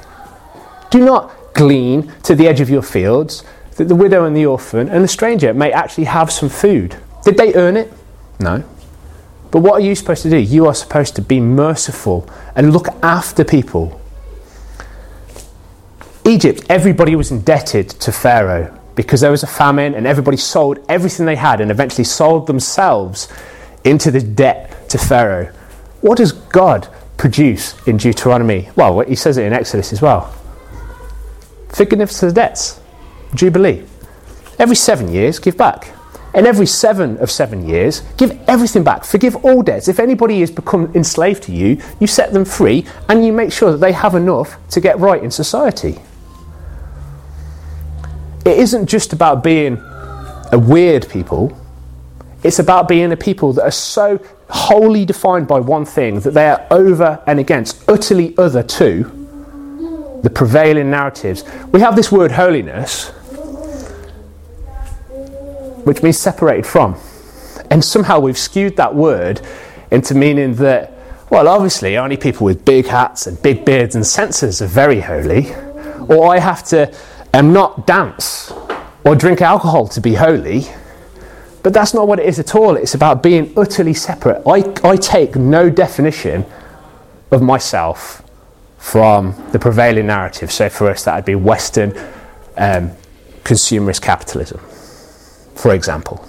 Do 0.91 1.03
not 1.03 1.53
glean 1.53 2.13
to 2.23 2.35
the 2.35 2.47
edge 2.47 2.61
of 2.61 2.69
your 2.69 2.83
fields 2.83 3.43
that 3.77 3.87
the 3.87 3.95
widow 3.95 4.25
and 4.25 4.35
the 4.35 4.45
orphan 4.45 4.87
and 4.89 5.03
the 5.03 5.07
stranger 5.07 5.53
may 5.53 5.71
actually 5.71 6.03
have 6.03 6.31
some 6.31 6.49
food. 6.49 6.95
Did 7.23 7.37
they 7.37 7.53
earn 7.55 7.75
it? 7.75 7.91
No. 8.39 8.63
But 9.51 9.61
what 9.61 9.73
are 9.73 9.79
you 9.81 9.95
supposed 9.95 10.21
to 10.23 10.29
do? 10.29 10.37
You 10.37 10.67
are 10.67 10.75
supposed 10.75 11.15
to 11.15 11.21
be 11.21 11.39
merciful 11.39 12.29
and 12.55 12.71
look 12.71 12.87
after 13.01 13.43
people. 13.43 13.99
Egypt, 16.23 16.63
everybody 16.69 17.15
was 17.15 17.31
indebted 17.31 17.89
to 17.89 18.11
Pharaoh 18.11 18.78
because 18.99 19.21
there 19.21 19.31
was 19.31 19.43
a 19.43 19.47
famine 19.47 19.95
and 19.95 20.05
everybody 20.05 20.35
sold 20.35 20.77
everything 20.89 21.25
they 21.25 21.37
had 21.37 21.61
and 21.61 21.71
eventually 21.71 22.03
sold 22.03 22.45
themselves 22.47 23.29
into 23.85 24.11
the 24.11 24.19
debt 24.19 24.89
to 24.89 24.97
Pharaoh. 24.97 25.45
What 26.01 26.17
does 26.17 26.33
God 26.33 26.85
produce 27.15 27.81
in 27.87 27.95
Deuteronomy? 27.95 28.67
Well, 28.75 28.99
he 28.99 29.15
says 29.15 29.37
it 29.37 29.45
in 29.45 29.53
Exodus 29.53 29.93
as 29.93 30.01
well. 30.01 30.35
Forgiveness 31.69 32.21
of 32.23 32.33
debts, 32.33 32.81
Jubilee. 33.35 33.85
Every 34.59 34.75
seven 34.75 35.07
years, 35.13 35.39
give 35.39 35.55
back. 35.55 35.93
And 36.33 36.45
every 36.45 36.65
seven 36.65 37.15
of 37.19 37.31
seven 37.31 37.65
years, 37.69 38.01
give 38.17 38.37
everything 38.49 38.83
back. 38.83 39.05
Forgive 39.05 39.37
all 39.45 39.61
debts. 39.61 39.87
If 39.87 40.01
anybody 40.01 40.41
has 40.41 40.51
become 40.51 40.91
enslaved 40.93 41.43
to 41.43 41.53
you, 41.53 41.81
you 42.01 42.07
set 42.07 42.33
them 42.33 42.43
free 42.43 42.85
and 43.07 43.25
you 43.25 43.31
make 43.31 43.53
sure 43.53 43.71
that 43.71 43.77
they 43.77 43.93
have 43.93 44.15
enough 44.15 44.57
to 44.71 44.81
get 44.81 44.99
right 44.99 45.23
in 45.23 45.31
society. 45.31 45.99
It 48.45 48.57
isn't 48.57 48.87
just 48.87 49.13
about 49.13 49.43
being 49.43 49.77
a 50.51 50.57
weird 50.57 51.07
people, 51.09 51.55
it's 52.43 52.59
about 52.59 52.87
being 52.87 53.11
a 53.11 53.17
people 53.17 53.53
that 53.53 53.63
are 53.63 53.71
so 53.71 54.19
wholly 54.49 55.05
defined 55.05 55.47
by 55.47 55.59
one 55.59 55.85
thing 55.85 56.21
that 56.21 56.33
they 56.33 56.47
are 56.47 56.65
over 56.71 57.21
and 57.27 57.39
against, 57.39 57.87
utterly 57.89 58.35
other 58.37 58.63
to 58.63 60.19
the 60.23 60.29
prevailing 60.29 60.89
narratives. 60.89 61.43
We 61.71 61.81
have 61.81 61.95
this 61.95 62.11
word 62.11 62.31
holiness, 62.31 63.09
which 65.85 66.01
means 66.01 66.17
separated 66.17 66.65
from. 66.65 66.97
And 67.69 67.83
somehow 67.83 68.19
we've 68.19 68.37
skewed 68.37 68.77
that 68.77 68.95
word 68.95 69.41
into 69.91 70.15
meaning 70.15 70.55
that, 70.55 70.93
well, 71.29 71.47
obviously, 71.47 71.97
only 71.97 72.17
people 72.17 72.45
with 72.45 72.65
big 72.65 72.87
hats 72.87 73.27
and 73.27 73.41
big 73.41 73.65
beards 73.65 73.95
and 73.95 74.05
censers 74.05 74.61
are 74.61 74.67
very 74.67 75.01
holy, 75.01 75.53
or 76.07 76.33
I 76.33 76.39
have 76.39 76.63
to 76.65 76.93
um, 77.33 77.53
not 77.53 77.85
dance 77.85 78.51
or 79.03 79.15
drink 79.15 79.41
alcohol 79.41 79.87
to 79.89 80.01
be 80.01 80.15
holy. 80.15 80.65
But 81.61 81.73
that's 81.73 81.93
not 81.93 82.07
what 82.07 82.19
it 82.19 82.25
is 82.25 82.39
at 82.39 82.55
all. 82.55 82.77
It's 82.77 82.95
about 82.95 83.21
being 83.21 83.53
utterly 83.57 83.93
separate. 83.93 84.41
I, 84.47 84.73
I 84.87 84.95
take 84.95 85.35
no 85.35 85.69
definition 85.69 86.45
of 87.31 87.41
myself 87.41 88.23
from 88.77 89.35
the 89.51 89.59
prevailing 89.59 90.07
narrative. 90.07 90.51
So 90.51 90.69
for 90.69 90.89
us, 90.89 91.03
that 91.03 91.15
would 91.15 91.25
be 91.25 91.35
Western 91.35 91.91
um, 92.57 92.91
consumerist 93.43 94.01
capitalism, 94.01 94.59
for 95.55 95.73
example. 95.73 96.25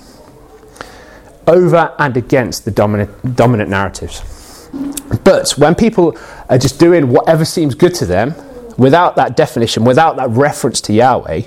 Over 1.46 1.94
and 1.98 2.16
against 2.16 2.64
the 2.64 2.70
dominant, 2.70 3.36
dominant 3.36 3.70
narratives. 3.70 4.68
But 5.24 5.50
when 5.52 5.74
people 5.74 6.16
are 6.48 6.58
just 6.58 6.78
doing 6.78 7.08
whatever 7.08 7.44
seems 7.44 7.74
good 7.74 7.94
to 7.96 8.06
them, 8.06 8.34
without 8.80 9.14
that 9.16 9.36
definition, 9.36 9.84
without 9.84 10.16
that 10.16 10.30
reference 10.30 10.80
to 10.80 10.90
Yahweh, 10.94 11.42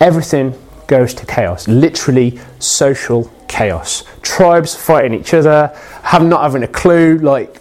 everything 0.00 0.54
goes 0.86 1.12
to 1.14 1.26
chaos. 1.26 1.66
Literally, 1.66 2.38
social 2.60 3.28
chaos. 3.48 4.04
Tribes 4.22 4.76
fighting 4.76 5.14
each 5.14 5.34
other, 5.34 5.76
have 6.04 6.24
not 6.24 6.42
having 6.42 6.62
a 6.62 6.68
clue, 6.68 7.18
like 7.18 7.60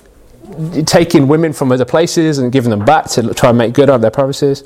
taking 0.85 1.27
women 1.27 1.53
from 1.53 1.71
other 1.71 1.83
places 1.83 2.37
and 2.37 2.51
giving 2.51 2.69
them 2.69 2.85
back 2.85 3.05
to 3.07 3.33
try 3.33 3.49
and 3.49 3.57
make 3.57 3.73
good 3.73 3.89
on 3.89 4.01
their 4.01 4.11
promises. 4.11 4.61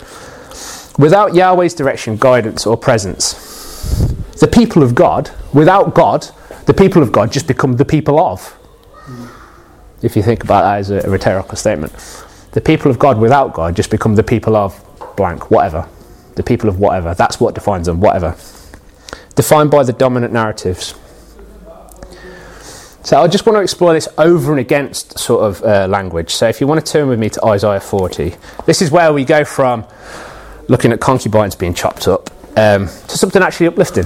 Without 0.99 1.33
Yahweh's 1.33 1.73
direction, 1.73 2.17
guidance, 2.17 2.67
or 2.67 2.75
presence, 2.75 3.31
the 4.41 4.47
people 4.47 4.83
of 4.83 4.93
God, 4.93 5.31
without 5.53 5.95
God, 5.95 6.27
the 6.65 6.73
people 6.73 7.01
of 7.01 7.13
God 7.13 7.31
just 7.31 7.47
become 7.47 7.77
the 7.77 7.85
people 7.85 8.19
of. 8.19 8.57
If 10.01 10.15
you 10.15 10.23
think 10.23 10.43
about 10.43 10.63
that 10.63 10.79
as 10.79 10.89
a, 10.89 10.99
a 11.07 11.09
rhetorical 11.09 11.55
statement, 11.55 11.93
the 12.51 12.61
people 12.61 12.91
of 12.91 12.99
God 12.99 13.17
without 13.19 13.53
God 13.53 13.75
just 13.75 13.91
become 13.91 14.15
the 14.15 14.23
people 14.23 14.55
of 14.55 14.83
blank, 15.15 15.51
whatever 15.51 15.87
the 16.35 16.43
people 16.43 16.69
of 16.69 16.79
whatever. 16.79 17.13
That's 17.13 17.39
what 17.39 17.55
defines 17.55 17.87
them, 17.87 17.99
whatever. 17.99 18.35
Defined 19.35 19.71
by 19.71 19.83
the 19.83 19.93
dominant 19.93 20.33
narratives. 20.33 20.95
So 23.03 23.19
I 23.19 23.27
just 23.27 23.45
want 23.45 23.57
to 23.57 23.61
explore 23.61 23.93
this 23.93 24.07
over 24.17 24.51
and 24.51 24.59
against 24.59 25.17
sort 25.17 25.43
of 25.43 25.63
uh, 25.63 25.87
language. 25.87 26.33
So 26.33 26.47
if 26.47 26.61
you 26.61 26.67
want 26.67 26.85
to 26.85 26.91
turn 26.91 27.07
with 27.07 27.19
me 27.19 27.29
to 27.29 27.45
Isaiah 27.45 27.79
40, 27.79 28.35
this 28.65 28.81
is 28.81 28.91
where 28.91 29.11
we 29.11 29.25
go 29.25 29.43
from 29.43 29.85
looking 30.67 30.91
at 30.91 30.99
concubines 30.99 31.55
being 31.55 31.73
chopped 31.73 32.07
up 32.07 32.29
um, 32.57 32.85
to 32.85 33.17
something 33.17 33.41
actually 33.41 33.67
uplifting. 33.67 34.05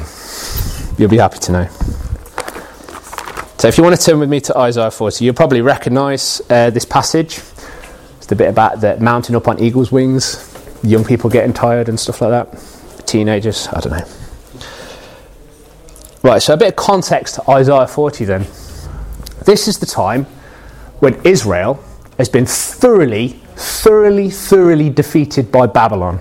You'll 0.98 1.10
be 1.10 1.18
happy 1.18 1.40
to 1.40 1.52
know. 1.52 2.05
So 3.58 3.70
if 3.70 3.78
you 3.78 3.84
want 3.84 4.00
to 4.00 4.06
turn 4.06 4.20
with 4.20 4.30
me 4.30 4.42
to 4.42 4.58
Isaiah 4.58 4.92
40, 4.92 5.24
you'll 5.24 5.34
probably 5.34 5.62
recognise 5.62 6.42
uh, 6.50 6.70
this 6.70 6.84
passage. 6.84 7.40
It's 8.18 8.26
the 8.28 8.36
bit 8.36 8.50
about 8.50 8.82
the 8.82 8.98
mounting 9.00 9.36
up 9.36 9.48
on 9.48 9.60
eagle's 9.60 9.92
wings 9.92 10.52
young 10.86 11.04
people 11.04 11.30
getting 11.30 11.54
tired 11.54 11.90
and 11.90 12.00
stuff 12.00 12.22
like 12.22 12.32
that. 12.32 13.08
Teenagers, 13.08 13.68
I 13.70 13.80
don't 13.80 13.94
know. 13.94 14.06
Right, 16.24 16.42
so 16.42 16.54
a 16.54 16.58
bit 16.58 16.70
of 16.70 16.76
context 16.76 17.36
to 17.36 17.50
Isaiah 17.50 17.88
40 17.88 18.26
then. 18.26 18.42
This 19.46 19.68
is 19.68 19.80
the 19.80 19.86
time 19.86 20.26
when 21.00 21.20
Israel 21.26 21.84
has 22.18 22.30
been 22.30 22.46
thoroughly, 22.46 23.40
thoroughly, 23.56 24.30
thoroughly 24.30 24.90
defeated 24.90 25.52
by 25.52 25.68
Babylon. 25.68 26.20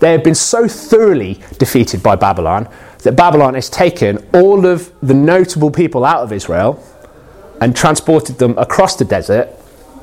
They 0.00 0.12
have 0.12 0.24
been 0.24 0.34
so 0.34 0.68
thoroughly 0.68 1.40
defeated 1.58 2.02
by 2.02 2.16
Babylon 2.16 2.68
that 3.02 3.16
Babylon 3.16 3.54
has 3.54 3.70
taken 3.70 4.18
all 4.34 4.66
of 4.66 4.92
the 5.00 5.14
notable 5.14 5.70
people 5.70 6.04
out 6.04 6.22
of 6.22 6.32
Israel 6.32 6.82
and 7.60 7.74
transported 7.74 8.38
them 8.38 8.56
across 8.58 8.96
the 8.96 9.04
desert 9.04 9.50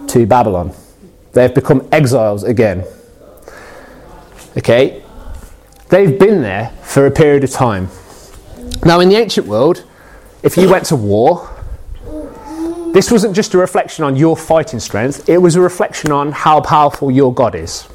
to 0.08 0.25
Babylon. 0.25 0.73
They 1.34 1.41
have 1.41 1.53
become 1.53 1.88
exiles 1.91 2.43
again. 2.43 2.86
Okay? 4.58 5.03
They've 5.89 6.17
been 6.17 6.41
there 6.41 6.69
for 6.84 7.05
a 7.05 7.12
period 7.12 7.43
of 7.43 7.51
time. 7.51 7.89
Now, 8.86 8.99
in 8.99 9.10
the 9.10 9.15
ancient 9.15 9.47
world, 9.47 9.84
if 10.43 10.58
you 10.58 10.69
went 10.69 10.86
to 10.86 10.95
war, 10.95 11.51
this 12.93 13.12
wasn't 13.12 13.36
just 13.36 13.53
a 13.53 13.58
reflection 13.58 14.05
on 14.05 14.15
your 14.15 14.38
fighting 14.38 14.79
strength, 14.79 15.27
it 15.27 15.38
was 15.38 15.55
a 15.55 15.62
reflection 15.62 16.12
on 16.12 16.31
how 16.31 16.62
powerful 16.62 17.12
your 17.12 17.34
God 17.34 17.55
is. 17.55 17.88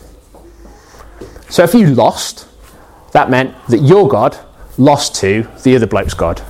So 1.48 1.64
if 1.64 1.74
you 1.74 1.86
lost, 1.94 2.46
that 3.12 3.30
meant 3.30 3.54
that 3.68 3.78
your 3.78 4.08
God 4.08 4.38
lost 4.80 5.14
to 5.16 5.46
the 5.62 5.76
other 5.76 5.86
bloke's 5.86 6.14
God. 6.14 6.42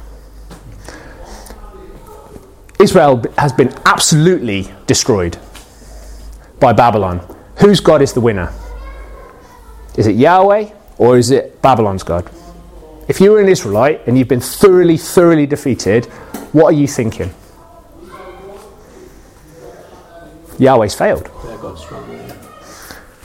Israel 2.78 3.22
has 3.36 3.52
been 3.52 3.74
absolutely 3.84 4.72
destroyed 4.86 5.36
by 6.60 6.72
Babylon. 6.72 7.18
Whose 7.56 7.80
God 7.80 8.00
is 8.00 8.12
the 8.12 8.20
winner? 8.20 8.52
Is 9.98 10.06
it 10.06 10.14
Yahweh 10.14 10.70
or 10.96 11.18
is 11.18 11.30
it 11.32 11.60
Babylon's 11.60 12.04
God? 12.04 12.30
If 13.08 13.20
you 13.20 13.32
were 13.32 13.40
an 13.40 13.48
Israelite 13.48 14.06
and 14.06 14.16
you've 14.16 14.28
been 14.28 14.40
thoroughly, 14.40 14.96
thoroughly 14.96 15.46
defeated, 15.46 16.06
what 16.52 16.66
are 16.66 16.76
you 16.76 16.86
thinking? 16.86 17.34
Yahweh's 20.58 20.94
failed. 20.94 21.28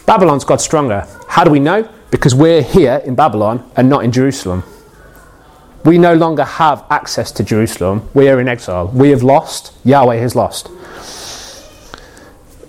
Babylon's 0.07 0.43
God 0.43 0.61
stronger. 0.61 1.07
How 1.27 1.43
do 1.43 1.51
we 1.51 1.59
know? 1.59 1.87
Because 2.09 2.33
we're 2.33 2.63
here 2.63 3.01
in 3.05 3.13
Babylon 3.13 3.69
and 3.75 3.87
not 3.87 4.03
in 4.03 4.11
Jerusalem. 4.11 4.63
We 5.85 5.99
no 5.99 6.15
longer 6.15 6.43
have 6.43 6.83
access 6.89 7.31
to 7.33 7.43
Jerusalem. 7.43 8.09
We 8.15 8.27
are 8.29 8.39
in 8.39 8.47
exile. 8.47 8.87
We 8.87 9.11
have 9.11 9.21
lost. 9.21 9.71
Yahweh 9.83 10.15
has 10.15 10.35
lost. 10.35 10.69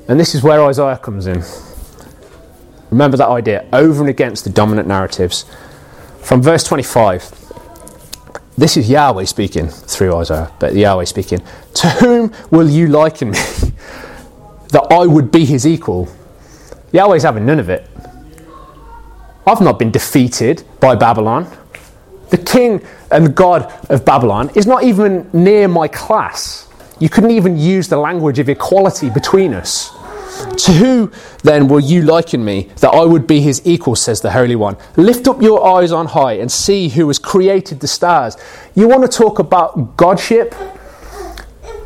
And 0.06 0.20
this 0.20 0.34
is 0.34 0.42
where 0.42 0.62
Isaiah 0.62 0.98
comes 0.98 1.26
in. 1.26 1.42
Remember 2.90 3.16
that 3.16 3.28
idea 3.28 3.66
over 3.72 4.02
and 4.02 4.10
against 4.10 4.44
the 4.44 4.50
dominant 4.50 4.86
narratives. 4.86 5.46
From 6.20 6.42
verse 6.42 6.62
25, 6.64 7.32
this 8.58 8.76
is 8.76 8.88
Yahweh 8.88 9.24
speaking 9.24 9.68
through 9.68 10.14
Isaiah, 10.16 10.52
but 10.58 10.74
Yahweh 10.74 11.04
speaking. 11.04 11.42
To 11.74 11.88
whom 11.88 12.32
will 12.50 12.68
you 12.68 12.88
liken 12.88 13.30
me? 13.30 13.38
that 14.72 14.86
I 14.90 15.06
would 15.06 15.32
be 15.32 15.44
his 15.44 15.66
equal. 15.66 16.08
Yahweh's 16.92 17.22
having 17.22 17.46
none 17.46 17.60
of 17.60 17.70
it. 17.70 17.88
I've 19.46 19.60
not 19.60 19.78
been 19.78 19.90
defeated 19.90 20.64
by 20.80 20.94
Babylon. 20.96 21.50
The 22.36 22.44
king 22.44 22.84
and 23.10 23.34
God 23.34 23.72
of 23.88 24.04
Babylon 24.04 24.50
is 24.54 24.66
not 24.66 24.82
even 24.82 25.30
near 25.32 25.68
my 25.68 25.88
class. 25.88 26.68
You 26.98 27.08
couldn't 27.08 27.30
even 27.30 27.56
use 27.56 27.88
the 27.88 27.96
language 27.96 28.38
of 28.38 28.50
equality 28.50 29.08
between 29.08 29.54
us. 29.54 29.90
To 30.66 30.72
who 30.72 31.12
then 31.42 31.66
will 31.66 31.80
you 31.80 32.02
liken 32.02 32.44
me, 32.44 32.64
that 32.80 32.90
I 32.90 33.06
would 33.06 33.26
be 33.26 33.40
his 33.40 33.62
equal, 33.64 33.96
says 33.96 34.20
the 34.20 34.32
Holy 34.32 34.54
One? 34.54 34.76
Lift 34.98 35.28
up 35.28 35.40
your 35.40 35.66
eyes 35.66 35.92
on 35.92 36.08
high 36.08 36.34
and 36.34 36.52
see 36.52 36.90
who 36.90 37.06
has 37.06 37.18
created 37.18 37.80
the 37.80 37.88
stars. 37.88 38.36
You 38.74 38.86
want 38.86 39.10
to 39.10 39.18
talk 39.18 39.38
about 39.38 39.96
godship? 39.96 40.54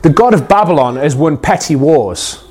The 0.03 0.11
God 0.11 0.35
of 0.35 0.49
Babylon 0.49 0.97
has 0.97 1.15
won 1.15 1.39
petty 1.39 1.77
wars. 1.77 2.43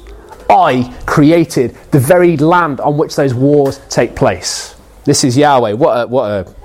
I 0.50 0.98
created 1.06 1.76
the 1.92 2.00
very 2.00 2.38
land 2.38 2.80
on 2.80 2.98
which 2.98 3.18
those 3.18 3.34
wars 3.34 3.82
take 3.90 4.16
place. 4.16 4.78
This 5.04 5.26
is 5.26 5.36
Yahweh. 5.36 5.74
What 5.74 6.04
a, 6.04 6.08
what 6.08 6.32
a 6.32 6.59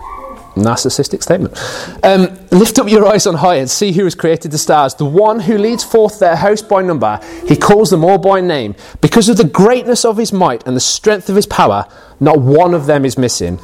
narcissistic 0.55 1.23
statement. 1.23 1.57
Um, 2.03 2.39
lift 2.51 2.79
up 2.79 2.89
your 2.89 3.07
eyes 3.07 3.27
on 3.27 3.35
high 3.35 3.57
and 3.57 3.71
see 3.71 3.93
who 3.93 4.05
has 4.05 4.15
created 4.15 4.51
the 4.51 4.59
stars. 4.59 4.95
The 4.95 5.05
one 5.05 5.41
who 5.41 5.59
leads 5.59 5.85
forth 5.85 6.19
their 6.19 6.37
host 6.37 6.69
by 6.69 6.83
number, 6.83 7.21
he 7.47 7.57
calls 7.57 7.91
them 7.91 8.05
all 8.05 8.19
by 8.19 8.41
name. 8.41 8.75
Because 9.01 9.29
of 9.29 9.37
the 9.37 9.45
greatness 9.45 10.05
of 10.05 10.17
his 10.17 10.33
might 10.33 10.67
and 10.67 10.77
the 10.77 10.81
strength 10.81 11.29
of 11.29 11.37
his 11.37 11.47
power, 11.47 11.87
not 12.21 12.41
one 12.41 12.75
of 12.75 12.87
them 12.87 13.05
is 13.05 13.19
missing. 13.19 13.59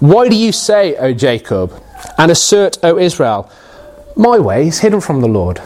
Why 0.00 0.28
do 0.28 0.36
you 0.36 0.52
say, 0.52 0.96
O 0.96 1.12
Jacob, 1.12 1.72
and 2.16 2.30
assert, 2.30 2.78
O 2.82 2.98
Israel, 2.98 3.50
my 4.16 4.38
way 4.38 4.68
is 4.68 4.80
hidden 4.80 5.00
from 5.00 5.20
the 5.20 5.28
Lord? 5.28 5.60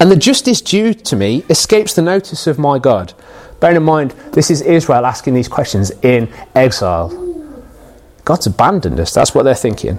And 0.00 0.10
the 0.10 0.16
justice 0.16 0.60
due 0.60 0.94
to 0.94 1.16
me 1.16 1.44
escapes 1.50 1.94
the 1.94 2.02
notice 2.02 2.46
of 2.46 2.58
my 2.58 2.78
God. 2.78 3.12
Bearing 3.60 3.76
in 3.76 3.82
mind, 3.82 4.12
this 4.32 4.50
is 4.50 4.62
Israel 4.62 5.04
asking 5.04 5.34
these 5.34 5.48
questions 5.48 5.90
in 6.02 6.32
exile. 6.54 7.29
God's 8.30 8.46
abandoned 8.46 9.00
us. 9.00 9.12
That's 9.12 9.34
what 9.34 9.42
they're 9.42 9.56
thinking. 9.56 9.98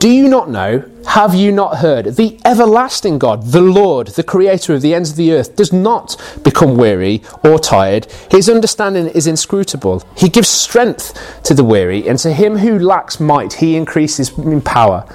Do 0.00 0.10
you 0.10 0.28
not 0.28 0.50
know? 0.50 0.82
Have 1.06 1.32
you 1.32 1.52
not 1.52 1.76
heard? 1.76 2.16
The 2.16 2.36
everlasting 2.44 3.20
God, 3.20 3.52
the 3.52 3.60
Lord, 3.60 4.08
the 4.08 4.24
creator 4.24 4.74
of 4.74 4.82
the 4.82 4.92
ends 4.92 5.10
of 5.10 5.16
the 5.16 5.30
earth, 5.30 5.54
does 5.54 5.72
not 5.72 6.20
become 6.42 6.76
weary 6.76 7.22
or 7.44 7.60
tired. 7.60 8.08
His 8.28 8.48
understanding 8.48 9.06
is 9.06 9.28
inscrutable. 9.28 10.02
He 10.16 10.28
gives 10.28 10.48
strength 10.48 11.16
to 11.44 11.54
the 11.54 11.62
weary, 11.62 12.08
and 12.08 12.18
to 12.18 12.32
him 12.32 12.56
who 12.58 12.76
lacks 12.76 13.20
might, 13.20 13.52
he 13.52 13.76
increases 13.76 14.36
in 14.36 14.60
power. 14.60 15.06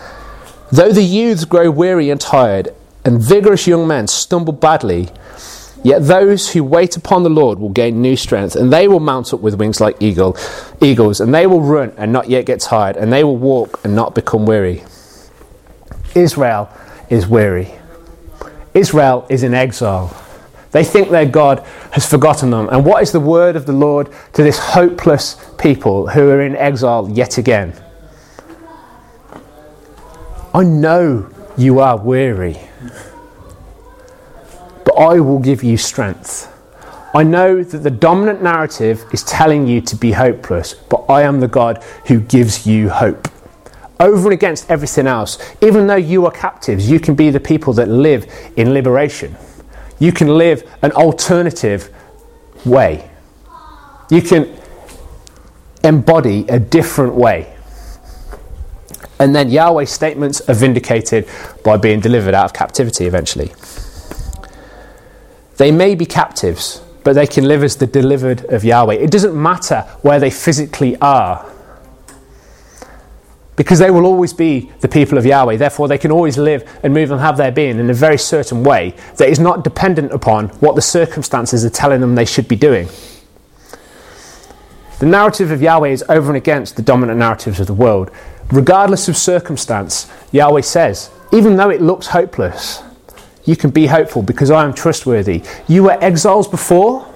Though 0.71 0.93
the 0.93 1.03
youths 1.03 1.43
grow 1.43 1.69
weary 1.69 2.09
and 2.09 2.21
tired, 2.21 2.73
and 3.03 3.21
vigorous 3.21 3.67
young 3.67 3.85
men 3.85 4.07
stumble 4.07 4.53
badly, 4.53 5.09
Yet 5.83 5.99
those 5.99 6.51
who 6.51 6.63
wait 6.63 6.97
upon 6.97 7.23
the 7.23 7.29
Lord 7.29 7.57
will 7.57 7.69
gain 7.69 8.01
new 8.01 8.15
strength, 8.15 8.55
and 8.55 8.71
they 8.71 8.87
will 8.87 8.99
mount 8.99 9.33
up 9.33 9.39
with 9.39 9.55
wings 9.55 9.79
like 9.79 9.95
eagle, 10.01 10.35
eagles, 10.81 11.21
and 11.21 11.33
they 11.33 11.47
will 11.47 11.61
run 11.61 11.93
and 11.97 12.11
not 12.11 12.29
yet 12.29 12.45
get 12.45 12.59
tired, 12.59 12.97
and 12.97 13.13
they 13.13 13.23
will 13.23 13.37
walk 13.37 13.79
and 13.85 13.95
not 13.95 14.13
become 14.13 14.45
weary. 14.45 14.83
Israel 16.15 16.69
is 17.09 17.27
weary. 17.27 17.73
Israel 18.73 19.25
is 19.29 19.43
in 19.43 19.53
exile. 19.53 20.15
They 20.71 20.83
think 20.83 21.09
their 21.09 21.25
God 21.25 21.65
has 21.91 22.05
forgotten 22.05 22.51
them. 22.51 22.69
And 22.69 22.85
what 22.85 23.01
is 23.01 23.11
the 23.11 23.19
word 23.19 23.55
of 23.55 23.65
the 23.65 23.73
Lord 23.73 24.09
to 24.33 24.43
this 24.43 24.59
hopeless 24.59 25.37
people 25.57 26.07
who 26.09 26.29
are 26.29 26.41
in 26.41 26.55
exile 26.55 27.09
yet 27.09 27.37
again? 27.37 27.73
I 30.53 30.63
know 30.63 31.29
you 31.57 31.79
are 31.79 31.97
weary 31.97 32.59
I 34.99 35.21
will 35.21 35.39
give 35.39 35.63
you 35.63 35.77
strength. 35.77 36.53
I 37.15 37.23
know 37.23 37.63
that 37.63 37.77
the 37.79 37.89
dominant 37.89 38.43
narrative 38.43 39.03
is 39.13 39.23
telling 39.23 39.65
you 39.65 39.79
to 39.81 39.95
be 39.95 40.11
hopeless, 40.11 40.73
but 40.73 41.05
I 41.09 41.23
am 41.23 41.39
the 41.39 41.47
God 41.47 41.81
who 42.07 42.19
gives 42.19 42.67
you 42.67 42.89
hope. 42.89 43.29
Over 43.99 44.25
and 44.25 44.33
against 44.33 44.69
everything 44.69 45.07
else, 45.07 45.39
even 45.61 45.87
though 45.87 45.95
you 45.95 46.25
are 46.25 46.31
captives, 46.31 46.89
you 46.89 46.99
can 46.99 47.15
be 47.15 47.29
the 47.29 47.39
people 47.39 47.73
that 47.73 47.87
live 47.87 48.31
in 48.57 48.73
liberation. 48.73 49.35
You 49.99 50.11
can 50.11 50.37
live 50.37 50.69
an 50.81 50.91
alternative 50.91 51.89
way. 52.65 53.09
You 54.09 54.21
can 54.21 54.53
embody 55.83 56.45
a 56.49 56.59
different 56.59 57.15
way. 57.15 57.55
And 59.19 59.35
then 59.35 59.49
Yahweh's 59.49 59.91
statements 59.91 60.41
are 60.49 60.53
vindicated 60.53 61.27
by 61.63 61.77
being 61.77 61.99
delivered 61.99 62.33
out 62.33 62.45
of 62.45 62.53
captivity 62.53 63.05
eventually. 63.05 63.51
They 65.59 65.73
may 65.73 65.93
be 65.93 66.05
captives, 66.05 66.81
but 67.03 67.15
they 67.15 67.27
can 67.27 67.45
live 67.45 67.65
as 67.65 67.75
the 67.75 67.85
delivered 67.85 68.45
of 68.45 68.63
Yahweh. 68.63 68.93
It 68.93 69.11
doesn't 69.11 69.35
matter 69.35 69.81
where 70.03 70.17
they 70.17 70.29
physically 70.29 70.95
are. 71.01 71.45
Because 73.57 73.77
they 73.77 73.91
will 73.91 74.05
always 74.05 74.31
be 74.31 74.71
the 74.79 74.87
people 74.87 75.17
of 75.17 75.25
Yahweh. 75.25 75.57
Therefore, 75.57 75.89
they 75.89 75.97
can 75.97 76.11
always 76.11 76.37
live 76.37 76.63
and 76.81 76.93
move 76.93 77.11
and 77.11 77.19
have 77.19 77.35
their 77.35 77.51
being 77.51 77.77
in 77.77 77.89
a 77.89 77.93
very 77.93 78.17
certain 78.17 78.63
way 78.63 78.95
that 79.17 79.27
is 79.27 79.37
not 79.37 79.65
dependent 79.65 80.13
upon 80.13 80.47
what 80.61 80.75
the 80.75 80.81
circumstances 80.81 81.65
are 81.65 81.69
telling 81.69 81.99
them 81.99 82.15
they 82.15 82.23
should 82.23 82.47
be 82.47 82.55
doing. 82.55 82.87
The 84.99 85.07
narrative 85.07 85.51
of 85.51 85.61
Yahweh 85.61 85.89
is 85.89 86.05
over 86.07 86.29
and 86.29 86.37
against 86.37 86.77
the 86.77 86.81
dominant 86.81 87.19
narratives 87.19 87.59
of 87.59 87.67
the 87.67 87.73
world. 87.73 88.11
Regardless 88.49 89.09
of 89.09 89.17
circumstance, 89.17 90.09
Yahweh 90.31 90.61
says, 90.61 91.11
even 91.33 91.57
though 91.57 91.69
it 91.69 91.81
looks 91.81 92.07
hopeless, 92.07 92.81
you 93.49 93.55
can 93.55 93.71
be 93.71 93.87
hopeful 93.87 94.21
because 94.21 94.51
I 94.51 94.63
am 94.63 94.75
trustworthy. 94.75 95.41
You 95.67 95.85
were 95.85 95.97
exiles 96.03 96.47
before 96.47 97.11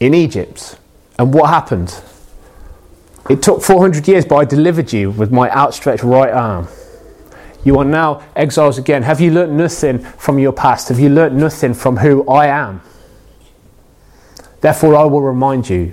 in 0.00 0.14
Egypt. 0.14 0.78
And 1.18 1.34
what 1.34 1.50
happened? 1.50 1.94
It 3.28 3.42
took 3.42 3.62
400 3.62 4.08
years, 4.08 4.24
but 4.24 4.36
I 4.36 4.46
delivered 4.46 4.94
you 4.94 5.10
with 5.10 5.30
my 5.30 5.50
outstretched 5.50 6.02
right 6.02 6.32
arm. 6.32 6.68
You 7.64 7.78
are 7.78 7.84
now 7.84 8.22
exiles 8.34 8.78
again. 8.78 9.02
Have 9.02 9.20
you 9.20 9.30
learnt 9.30 9.52
nothing 9.52 9.98
from 9.98 10.38
your 10.38 10.52
past? 10.52 10.88
Have 10.88 11.00
you 11.00 11.10
learnt 11.10 11.34
nothing 11.34 11.74
from 11.74 11.98
who 11.98 12.26
I 12.26 12.46
am? 12.46 12.80
Therefore, 14.62 14.96
I 14.96 15.04
will 15.04 15.20
remind 15.20 15.68
you 15.68 15.92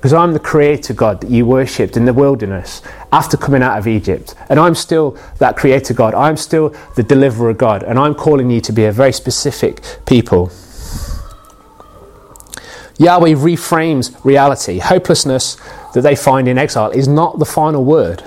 because 0.00 0.14
I'm 0.14 0.32
the 0.32 0.40
creator 0.40 0.94
God 0.94 1.20
that 1.20 1.30
you 1.30 1.44
worshipped 1.44 1.94
in 1.94 2.06
the 2.06 2.14
wilderness 2.14 2.80
after 3.12 3.36
coming 3.36 3.62
out 3.62 3.76
of 3.76 3.86
Egypt. 3.86 4.34
And 4.48 4.58
I'm 4.58 4.74
still 4.74 5.10
that 5.40 5.58
creator 5.58 5.92
God. 5.92 6.14
I'm 6.14 6.38
still 6.38 6.74
the 6.96 7.02
deliverer 7.02 7.52
God. 7.52 7.82
And 7.82 7.98
I'm 7.98 8.14
calling 8.14 8.50
you 8.50 8.62
to 8.62 8.72
be 8.72 8.86
a 8.86 8.92
very 8.92 9.12
specific 9.12 9.82
people. 10.06 10.50
Yahweh 12.96 13.34
reframes 13.34 14.24
reality. 14.24 14.78
Hopelessness 14.78 15.58
that 15.92 16.00
they 16.00 16.16
find 16.16 16.48
in 16.48 16.56
exile 16.56 16.90
is 16.92 17.06
not 17.06 17.38
the 17.38 17.44
final 17.44 17.84
word. 17.84 18.24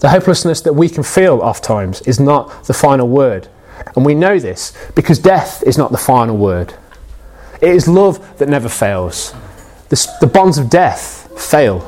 The 0.00 0.08
hopelessness 0.08 0.62
that 0.62 0.72
we 0.72 0.88
can 0.88 1.02
feel 1.02 1.42
oft 1.42 1.62
times 1.62 2.00
is 2.02 2.18
not 2.18 2.64
the 2.64 2.72
final 2.72 3.08
word. 3.08 3.46
And 3.94 4.06
we 4.06 4.14
know 4.14 4.38
this 4.38 4.72
because 4.94 5.18
death 5.18 5.62
is 5.66 5.76
not 5.76 5.92
the 5.92 5.98
final 5.98 6.38
word. 6.38 6.72
It 7.60 7.68
is 7.68 7.86
love 7.86 8.38
that 8.38 8.48
never 8.48 8.70
fails. 8.70 9.34
The, 9.92 10.16
the 10.22 10.26
bonds 10.26 10.56
of 10.56 10.70
death 10.70 11.30
fail. 11.38 11.86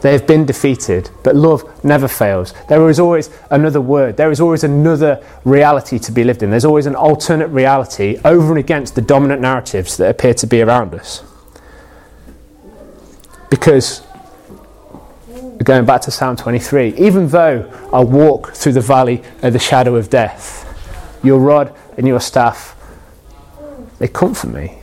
They 0.00 0.12
have 0.12 0.28
been 0.28 0.46
defeated, 0.46 1.10
but 1.24 1.34
love 1.34 1.84
never 1.84 2.06
fails. 2.06 2.54
There 2.68 2.88
is 2.88 3.00
always 3.00 3.30
another 3.50 3.80
word. 3.80 4.16
There 4.16 4.30
is 4.30 4.40
always 4.40 4.62
another 4.62 5.20
reality 5.44 5.98
to 5.98 6.12
be 6.12 6.22
lived 6.22 6.44
in. 6.44 6.50
There's 6.50 6.64
always 6.64 6.86
an 6.86 6.94
alternate 6.94 7.48
reality 7.48 8.20
over 8.24 8.50
and 8.50 8.58
against 8.60 8.94
the 8.94 9.02
dominant 9.02 9.40
narratives 9.40 9.96
that 9.96 10.08
appear 10.08 10.34
to 10.34 10.46
be 10.46 10.62
around 10.62 10.94
us. 10.94 11.24
Because, 13.50 14.06
going 15.64 15.84
back 15.84 16.02
to 16.02 16.12
Psalm 16.12 16.36
23, 16.36 16.94
even 16.96 17.26
though 17.26 17.68
I 17.92 18.04
walk 18.04 18.52
through 18.52 18.74
the 18.74 18.80
valley 18.80 19.24
of 19.42 19.52
the 19.52 19.58
shadow 19.58 19.96
of 19.96 20.10
death, 20.10 20.62
your 21.24 21.40
rod 21.40 21.76
and 21.98 22.06
your 22.06 22.20
staff, 22.20 22.76
they 23.98 24.06
comfort 24.06 24.50
me. 24.50 24.78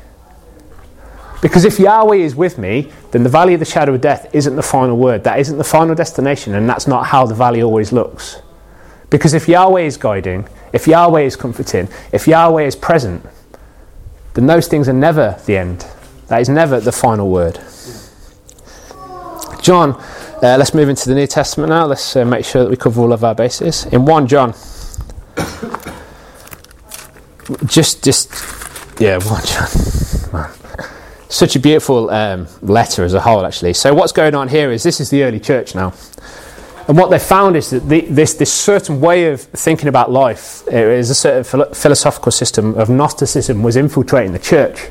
Because 1.44 1.64
if 1.66 1.78
Yahweh 1.78 2.16
is 2.16 2.36
with 2.38 2.58
me, 2.58 2.90
then 3.12 3.24
the 3.24 3.30
valley 3.30 3.54
of 3.54 3.60
the 3.60 3.66
shadow 3.66 3.94
of 3.94 4.00
death 4.00 4.34
isn't 4.34 4.56
the 4.56 4.64
final 4.64 4.98
word. 4.98 5.26
That 5.26 5.40
isn't 5.40 5.58
the 5.58 5.66
final 5.66 5.94
destination, 5.94 6.56
and 6.56 6.70
that's 6.70 6.88
not 6.88 7.08
how 7.08 7.26
the 7.26 7.36
valley 7.36 7.62
always 7.62 7.92
looks. 7.92 8.42
Because 9.10 9.34
if 9.34 9.50
Yahweh 9.50 9.82
is 9.82 9.98
guiding, 9.98 10.48
if 10.72 10.88
Yahweh 10.88 11.24
is 11.24 11.36
comforting, 11.36 11.90
if 12.14 12.30
Yahweh 12.30 12.64
is 12.64 12.78
present, 12.78 13.26
then 14.36 14.48
those 14.48 14.70
things 14.70 14.88
are 14.88 14.94
never 14.94 15.38
the 15.46 15.58
end. 15.58 15.86
That 16.28 16.40
is 16.40 16.48
never 16.48 16.80
the 16.80 16.94
final 16.94 17.30
word. 17.30 17.60
John, 19.62 20.02
uh, 20.42 20.56
let's 20.58 20.74
move 20.74 20.88
into 20.88 21.10
the 21.10 21.16
New 21.16 21.28
Testament 21.28 21.72
now. 21.72 21.88
Let's 21.88 22.16
uh, 22.16 22.24
make 22.24 22.46
sure 22.46 22.64
that 22.64 22.70
we 22.70 22.78
cover 22.78 23.02
all 23.02 23.12
of 23.12 23.26
our 23.26 23.36
bases. 23.36 23.86
In 23.88 24.06
1 24.06 24.28
John, 24.28 24.54
just, 27.66 28.02
just, 28.02 28.32
yeah, 28.98 29.18
1 29.18 29.42
John 29.46 30.54
such 31.34 31.56
a 31.56 31.60
beautiful 31.60 32.12
um, 32.12 32.48
letter 32.62 33.04
as 33.04 33.14
a 33.16 33.20
whole, 33.20 33.46
actually. 33.46 33.74
So, 33.74 33.94
what's 33.94 34.12
going 34.12 34.36
on 34.36 34.48
here 34.48 34.72
is 34.72 34.84
this 34.84 35.00
is 35.00 35.10
the 35.10 35.24
early 35.24 35.40
church 35.40 35.74
now. 35.74 35.94
And 36.88 36.98
what 36.98 37.10
they 37.10 37.18
found 37.18 37.56
is 37.56 37.70
that 37.72 37.88
the, 37.90 38.02
this, 38.02 38.36
this 38.36 38.54
certain 38.54 39.00
way 39.00 39.32
of 39.32 39.42
thinking 39.42 39.88
about 39.88 40.12
life, 40.12 40.64
uh, 40.68 40.76
is 40.76 41.10
a 41.10 41.16
certain 41.16 41.44
philo- 41.44 41.74
philosophical 41.74 42.32
system 42.32 42.76
of 42.76 42.90
Gnosticism, 42.90 43.64
was 43.64 43.76
infiltrating 43.76 44.32
the 44.32 44.40
church. 44.40 44.90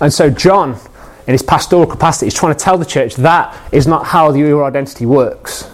And 0.00 0.12
so, 0.12 0.30
John, 0.30 0.78
in 1.26 1.32
his 1.32 1.42
pastoral 1.42 1.86
capacity, 1.86 2.28
is 2.28 2.34
trying 2.34 2.54
to 2.54 2.58
tell 2.58 2.78
the 2.78 2.86
church 2.86 3.16
that 3.16 3.54
is 3.70 3.86
not 3.86 4.06
how 4.06 4.32
your 4.32 4.64
identity 4.64 5.04
works. 5.04 5.70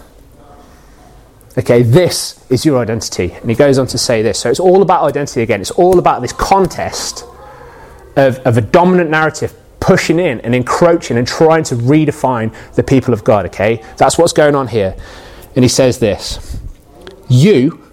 Okay, 1.57 1.81
this 1.81 2.45
is 2.49 2.65
your 2.65 2.81
identity. 2.81 3.31
And 3.31 3.49
he 3.49 3.55
goes 3.55 3.77
on 3.77 3.87
to 3.87 3.97
say 3.97 4.21
this. 4.21 4.39
So, 4.39 4.49
it's 4.49 4.59
all 4.59 4.81
about 4.81 5.03
identity 5.03 5.43
again. 5.43 5.61
It's 5.61 5.71
all 5.71 5.97
about 5.97 6.21
this 6.21 6.33
contest 6.33 7.23
of, 8.17 8.39
of 8.39 8.57
a 8.57 8.61
dominant 8.61 9.09
narrative 9.09 9.55
pushing 9.81 10.19
in 10.19 10.39
and 10.41 10.55
encroaching 10.55 11.17
and 11.17 11.27
trying 11.27 11.63
to 11.65 11.75
redefine 11.75 12.55
the 12.75 12.83
people 12.83 13.13
of 13.13 13.25
God, 13.25 13.45
okay? 13.47 13.83
That's 13.97 14.17
what's 14.17 14.31
going 14.31 14.55
on 14.55 14.69
here. 14.69 14.95
And 15.55 15.65
he 15.65 15.69
says 15.69 15.99
this 15.99 16.57
You 17.27 17.83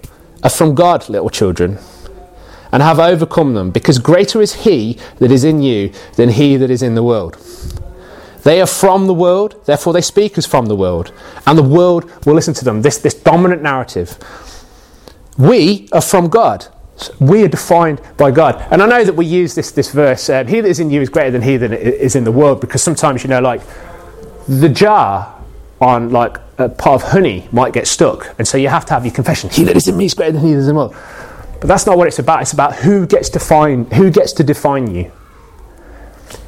are 0.45 0.51
from 0.51 0.77
God, 0.77 1.09
little 1.09 1.31
children, 1.31 1.79
and 2.71 2.83
have 2.83 3.01
overcome 3.01 3.55
them, 3.55 3.73
because 3.73 3.99
greater 3.99 4.41
is 4.41 4.65
he 4.65 4.99
that 5.19 5.33
is 5.33 5.43
in 5.43 5.63
you 5.63 5.93
than 6.15 6.29
he 6.29 6.57
that 6.57 6.71
is 6.71 6.83
in 6.83 6.95
the 6.95 7.03
world. 7.03 7.37
They 8.45 8.61
are 8.61 8.67
from 8.67 9.07
the 9.07 9.15
world, 9.15 9.61
therefore 9.67 9.93
they 9.93 10.01
speak 10.01 10.39
as 10.39 10.47
from 10.47 10.67
the 10.67 10.77
world, 10.77 11.13
and 11.47 11.59
the 11.59 11.63
world 11.63 12.09
will 12.25 12.35
listen 12.35 12.55
to 12.55 12.65
them. 12.65 12.83
This, 12.83 12.99
this 12.99 13.15
dominant 13.15 13.63
narrative. 13.63 14.17
We 15.37 15.89
are 15.93 16.01
from 16.01 16.29
God. 16.29 16.67
We 17.21 17.45
are 17.45 17.49
defined 17.49 18.01
by 18.17 18.31
God. 18.31 18.67
And 18.71 18.83
I 18.83 18.87
know 18.87 19.05
that 19.05 19.15
we 19.15 19.27
use 19.27 19.55
this, 19.55 19.71
this 19.71 19.93
verse, 19.93 20.29
um, 20.29 20.47
he 20.47 20.61
that 20.61 20.69
is 20.69 20.81
in 20.81 20.91
you 20.91 21.01
is 21.01 21.09
greater 21.09 21.31
than 21.31 21.43
he 21.43 21.57
that 21.57 21.73
is 21.73 22.17
in 22.17 22.25
the 22.25 22.33
world, 22.33 22.61
because 22.61 22.83
sometimes, 22.83 23.23
you 23.23 23.31
know, 23.31 23.41
like 23.41 23.61
the 24.49 24.69
jar 24.69 25.35
on 25.81 26.11
like 26.11 26.39
a 26.59 26.69
pot 26.69 26.95
of 26.95 27.03
honey 27.03 27.49
might 27.53 27.73
get 27.73 27.87
stuck. 27.87 28.35
And 28.39 28.49
so 28.49 28.59
you 28.59 28.69
have 28.69 28.85
to 28.87 28.95
have 28.95 29.05
your 29.05 29.15
confession. 29.15 29.51
He 29.51 29.65
that 29.65 29.77
is 29.77 29.87
in 29.87 29.97
me 29.97 30.07
is 30.07 30.15
greater 30.15 30.33
than 30.33 30.43
he 30.43 30.53
that 30.53 30.59
is 30.59 30.69
in 30.69 30.75
the 30.75 30.81
world. 30.81 30.97
But 31.61 31.67
that's 31.67 31.87
not 31.87 31.99
what 31.99 32.09
it's 32.09 32.19
about. 32.19 32.43
It's 32.43 32.53
about 32.53 32.77
who 32.77 33.07
gets 33.07 33.29
define 33.31 33.85
who 33.93 34.11
gets 34.11 34.33
to 34.35 34.45
define 34.45 34.95
you. 34.95 35.13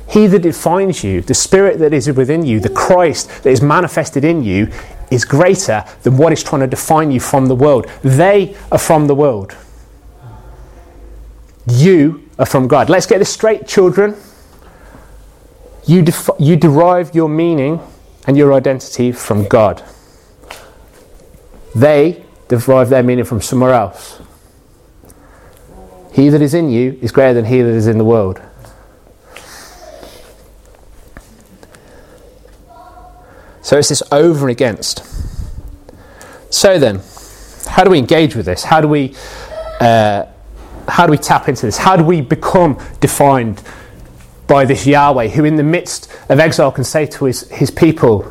He 0.08 0.26
that 0.26 0.42
defines 0.42 1.04
you, 1.04 1.20
the 1.20 1.34
spirit 1.34 1.78
that 1.78 1.92
is 1.92 2.10
within 2.10 2.44
you, 2.44 2.58
the 2.58 2.68
Christ 2.68 3.44
that 3.44 3.50
is 3.50 3.62
manifested 3.62 4.24
in 4.24 4.42
you, 4.42 4.68
is 5.12 5.24
greater 5.24 5.84
than 6.02 6.16
what 6.16 6.32
is 6.32 6.42
trying 6.42 6.62
to 6.62 6.66
define 6.66 7.12
you 7.12 7.20
from 7.20 7.46
the 7.46 7.54
world. 7.54 7.86
They 8.02 8.56
are 8.72 8.78
from 8.78 9.06
the 9.06 9.14
world. 9.14 9.56
You 11.70 12.28
are 12.38 12.46
from 12.46 12.68
God. 12.68 12.90
Let's 12.90 13.06
get 13.06 13.18
this 13.18 13.33
straight, 13.33 13.66
children. 13.66 14.16
You, 15.87 16.02
def- 16.02 16.30
you 16.38 16.56
derive 16.56 17.14
your 17.14 17.28
meaning 17.28 17.80
and 18.26 18.37
your 18.37 18.52
identity 18.52 19.12
from 19.12 19.46
God. 19.46 19.83
They 21.74 22.24
derive 22.48 22.88
their 22.88 23.02
meaning 23.02 23.24
from 23.24 23.40
somewhere 23.40 23.72
else. 23.72 24.20
He 26.12 26.28
that 26.28 26.42
is 26.42 26.54
in 26.54 26.70
you 26.70 26.98
is 27.00 27.12
greater 27.12 27.35
than 27.35 27.44
he 27.44 27.62
that 27.62 27.70
is 27.70 27.87
in 27.87 27.98
the 27.98 28.04
world. 28.04 28.40
So 33.62 33.78
it's 33.78 33.88
this 33.88 34.02
over 34.11 34.40
and 34.40 34.50
against. 34.50 35.04
So 36.52 36.78
then, 36.78 37.00
how 37.68 37.85
do 37.85 37.90
we 37.90 37.98
engage 37.98 38.35
with 38.35 38.46
this? 38.46 38.64
How 38.64 38.80
do 38.80 38.88
we, 38.88 39.14
uh, 39.78 40.26
how 40.90 41.07
do 41.07 41.12
we 41.12 41.18
tap 41.18 41.48
into 41.48 41.66
this? 41.66 41.79
How 41.79 41.96
do 41.96 42.05
we 42.05 42.20
become 42.20 42.79
defined 43.00 43.62
by 44.46 44.64
this 44.64 44.87
Yahweh, 44.87 45.29
who 45.29 45.44
in 45.44 45.57
the 45.57 45.62
midst 45.62 46.12
of 46.29 46.40
exile 46.40 46.72
can 46.72 46.85
say 46.85 47.07
to 47.07 47.26
his, 47.26 47.48
his 47.50 47.70
people, 47.70 48.31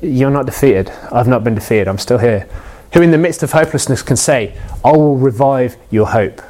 "You're 0.00 0.30
not 0.30 0.46
defeated. 0.46 0.92
I've 1.10 1.28
not 1.28 1.42
been 1.42 1.54
defeated. 1.54 1.88
I'm 1.88 1.98
still 1.98 2.18
here." 2.18 2.46
Who 2.92 3.00
in 3.00 3.10
the 3.10 3.18
midst 3.18 3.42
of 3.42 3.52
hopelessness 3.52 4.02
can 4.02 4.16
say, 4.16 4.54
"I 4.84 4.92
will 4.92 5.16
revive 5.16 5.76
your 5.90 6.08
hope." 6.08 6.42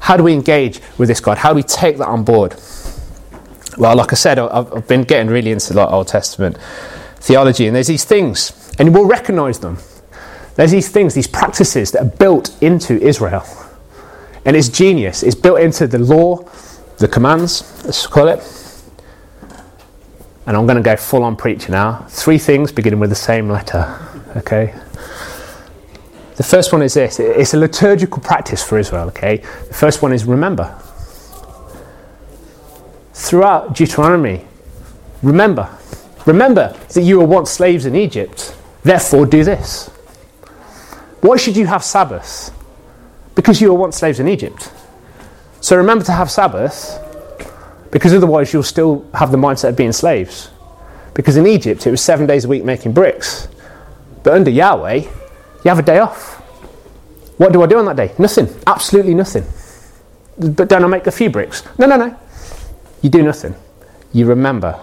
How 0.00 0.16
do 0.16 0.22
we 0.22 0.34
engage 0.34 0.80
with 0.98 1.08
this 1.08 1.20
God? 1.20 1.38
How 1.38 1.50
do 1.50 1.56
we 1.56 1.62
take 1.62 1.98
that 1.98 2.06
on 2.06 2.22
board? 2.22 2.54
Well, 3.78 3.96
like 3.96 4.12
I 4.12 4.16
said, 4.16 4.38
I've, 4.38 4.86
been 4.86 5.02
getting 5.02 5.28
really 5.28 5.50
into 5.50 5.74
like 5.74 5.90
Old 5.90 6.08
Testament 6.08 6.56
theology, 7.16 7.66
and 7.66 7.74
there's 7.74 7.88
these 7.88 8.04
things, 8.04 8.52
and 8.78 8.94
we'll 8.94 9.06
recognize 9.06 9.58
them. 9.58 9.78
There's 10.54 10.70
these 10.70 10.88
things, 10.88 11.14
these 11.14 11.26
practices 11.26 11.90
that 11.92 12.02
are 12.02 12.16
built 12.18 12.54
into 12.62 13.00
Israel. 13.02 13.44
And 14.46 14.56
it's 14.56 14.68
genius. 14.68 15.22
It's 15.22 15.34
built 15.34 15.60
into 15.60 15.86
the 15.86 15.98
law, 15.98 16.48
the 16.96 17.08
commands, 17.08 17.84
let's 17.84 18.06
call 18.06 18.28
it. 18.28 18.40
And 20.46 20.56
I'm 20.56 20.64
going 20.66 20.76
to 20.76 20.82
go 20.82 20.96
full 20.96 21.24
on 21.24 21.36
preacher 21.36 21.72
now. 21.72 22.06
Three 22.08 22.38
things 22.38 22.72
beginning 22.72 23.00
with 23.00 23.10
the 23.10 23.16
same 23.16 23.50
letter. 23.50 23.98
Okay? 24.36 24.72
The 26.36 26.42
first 26.42 26.72
one 26.72 26.82
is 26.82 26.94
this 26.94 27.18
it's 27.18 27.54
a 27.54 27.56
liturgical 27.56 28.22
practice 28.22 28.62
for 28.62 28.78
Israel, 28.78 29.08
okay? 29.08 29.38
The 29.38 29.74
first 29.74 30.02
one 30.02 30.12
is 30.12 30.24
remember. 30.24 30.78
Throughout 33.14 33.74
Deuteronomy, 33.74 34.44
remember. 35.22 35.68
Remember 36.26 36.76
that 36.90 37.02
you 37.02 37.18
were 37.18 37.26
once 37.26 37.50
slaves 37.50 37.86
in 37.86 37.96
Egypt, 37.96 38.54
therefore 38.82 39.24
do 39.24 39.44
this. 39.44 39.88
Why 41.22 41.36
should 41.38 41.56
you 41.56 41.66
have 41.66 41.82
Sabbath? 41.82 42.52
Because 43.36 43.60
you 43.60 43.68
were 43.68 43.78
once 43.78 43.98
slaves 43.98 44.18
in 44.18 44.26
Egypt. 44.26 44.72
So 45.60 45.76
remember 45.76 46.04
to 46.06 46.12
have 46.12 46.30
Sabbath, 46.30 46.98
because 47.92 48.12
otherwise 48.12 48.52
you'll 48.52 48.64
still 48.64 49.08
have 49.14 49.30
the 49.30 49.38
mindset 49.38 49.68
of 49.70 49.76
being 49.76 49.92
slaves. 49.92 50.50
Because 51.14 51.36
in 51.36 51.46
Egypt 51.46 51.86
it 51.86 51.90
was 51.90 52.00
seven 52.00 52.26
days 52.26 52.44
a 52.44 52.48
week 52.48 52.64
making 52.64 52.92
bricks. 52.92 53.46
But 54.24 54.34
under 54.34 54.50
Yahweh, 54.50 54.94
you 54.94 55.68
have 55.68 55.78
a 55.78 55.82
day 55.82 55.98
off. 55.98 56.34
What 57.38 57.52
do 57.52 57.62
I 57.62 57.66
do 57.66 57.78
on 57.78 57.84
that 57.84 57.96
day? 57.96 58.12
Nothing. 58.18 58.48
Absolutely 58.66 59.14
nothing. 59.14 59.44
But 60.38 60.68
don't 60.68 60.84
I 60.84 60.86
make 60.86 61.06
a 61.06 61.12
few 61.12 61.30
bricks? 61.30 61.62
No, 61.78 61.86
no, 61.86 61.96
no. 61.96 62.16
You 63.02 63.10
do 63.10 63.22
nothing. 63.22 63.54
You 64.12 64.26
remember. 64.26 64.78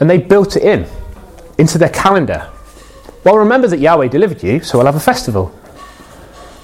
And 0.00 0.10
they 0.10 0.18
built 0.18 0.56
it 0.56 0.62
in, 0.62 0.86
into 1.58 1.78
their 1.78 1.88
calendar. 1.88 2.50
Well, 3.26 3.38
remember 3.38 3.66
that 3.66 3.80
Yahweh 3.80 4.06
delivered 4.06 4.40
you, 4.40 4.60
so 4.60 4.78
we'll 4.78 4.86
have 4.86 4.94
a 4.94 5.00
festival. 5.00 5.52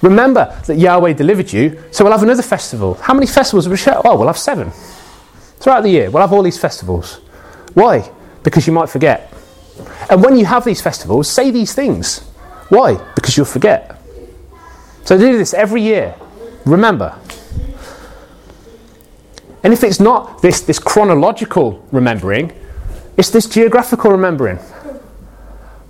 Remember 0.01 0.57
that 0.65 0.77
Yahweh 0.77 1.11
delivered 1.11 1.51
you, 1.51 1.83
so 1.91 2.05
we'll 2.05 2.13
have 2.13 2.23
another 2.23 2.41
festival. 2.41 2.93
How 2.93 3.13
many 3.13 3.27
festivals 3.27 3.67
we 3.67 3.75
share? 3.75 3.99
Oh, 4.05 4.17
we'll 4.17 4.27
have 4.27 4.37
seven. 4.37 4.71
Throughout 5.59 5.81
the 5.81 5.89
year, 5.89 6.09
we'll 6.09 6.21
have 6.21 6.31
all 6.31 6.41
these 6.41 6.57
festivals. 6.57 7.19
Why? 7.73 8.09
Because 8.43 8.65
you 8.65 8.71
might 8.71 8.87
forget. 8.87 9.33
And 10.09 10.23
when 10.23 10.37
you 10.37 10.45
have 10.45 10.63
these 10.63 10.81
festivals, 10.81 11.29
say 11.29 11.51
these 11.51 11.73
things. 11.73 12.19
Why? 12.69 12.95
Because 13.13 13.35
you'll 13.35 13.45
forget. 13.45 14.01
So 15.03 15.17
do 15.17 15.37
this 15.37 15.53
every 15.53 15.81
year. 15.81 16.15
Remember. 16.65 17.13
And 19.63 19.73
if 19.73 19.83
it's 19.83 19.99
not 19.99 20.41
this, 20.41 20.61
this 20.61 20.79
chronological 20.79 21.85
remembering, 21.91 22.53
it's 23.17 23.31
this 23.31 23.47
geographical 23.47 24.11
remembering. 24.11 24.59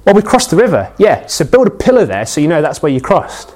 Well, 0.05 0.15
we 0.15 0.21
crossed 0.21 0.49
the 0.49 0.57
river. 0.57 0.91
Yeah, 0.97 1.25
so 1.27 1.45
build 1.45 1.67
a 1.67 1.71
pillar 1.71 2.05
there 2.05 2.25
so 2.25 2.41
you 2.41 2.47
know 2.47 2.61
that's 2.61 2.81
where 2.81 2.91
you 2.91 2.99
crossed. 2.99 3.51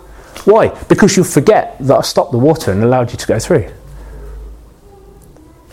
Why? 0.45 0.69
Because 0.87 1.17
you'll 1.17 1.25
forget 1.25 1.77
that 1.79 1.97
I 1.97 2.01
stopped 2.01 2.31
the 2.31 2.37
water 2.37 2.71
and 2.71 2.83
allowed 2.83 3.11
you 3.11 3.17
to 3.17 3.27
go 3.27 3.37
through. 3.37 3.69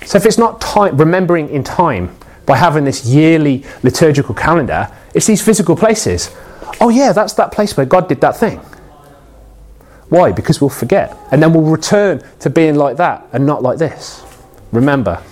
So 0.05 0.19
if 0.19 0.27
it's 0.27 0.39
not 0.39 0.61
time, 0.61 0.97
remembering 0.97 1.49
in 1.49 1.63
time 1.63 2.15
by 2.45 2.57
having 2.57 2.85
this 2.85 3.07
yearly 3.07 3.65
liturgical 3.83 4.35
calendar, 4.35 4.91
it's 5.15 5.27
these 5.27 5.43
physical 5.43 5.77
places. 5.77 6.35
Oh, 6.81 6.89
yeah, 6.89 7.13
that's 7.13 7.35
that 7.35 7.53
place 7.53 7.77
where 7.77 7.87
God 7.87 8.09
did 8.09 8.21
that 8.21 8.37
thing. 8.37 8.59
Why? 10.09 10.33
Because 10.33 10.61
we'll 10.61 10.71
forget. 10.71 11.17
And 11.31 11.43
then 11.43 11.55
we'll 11.55 11.71
return 11.71 12.23
to 12.41 12.51
being 12.51 12.75
like 12.75 12.97
that 12.97 13.27
and 13.33 13.47
not 13.47 13.63
like 13.63 13.79
this. 13.79 14.25
Remember. 14.73 15.23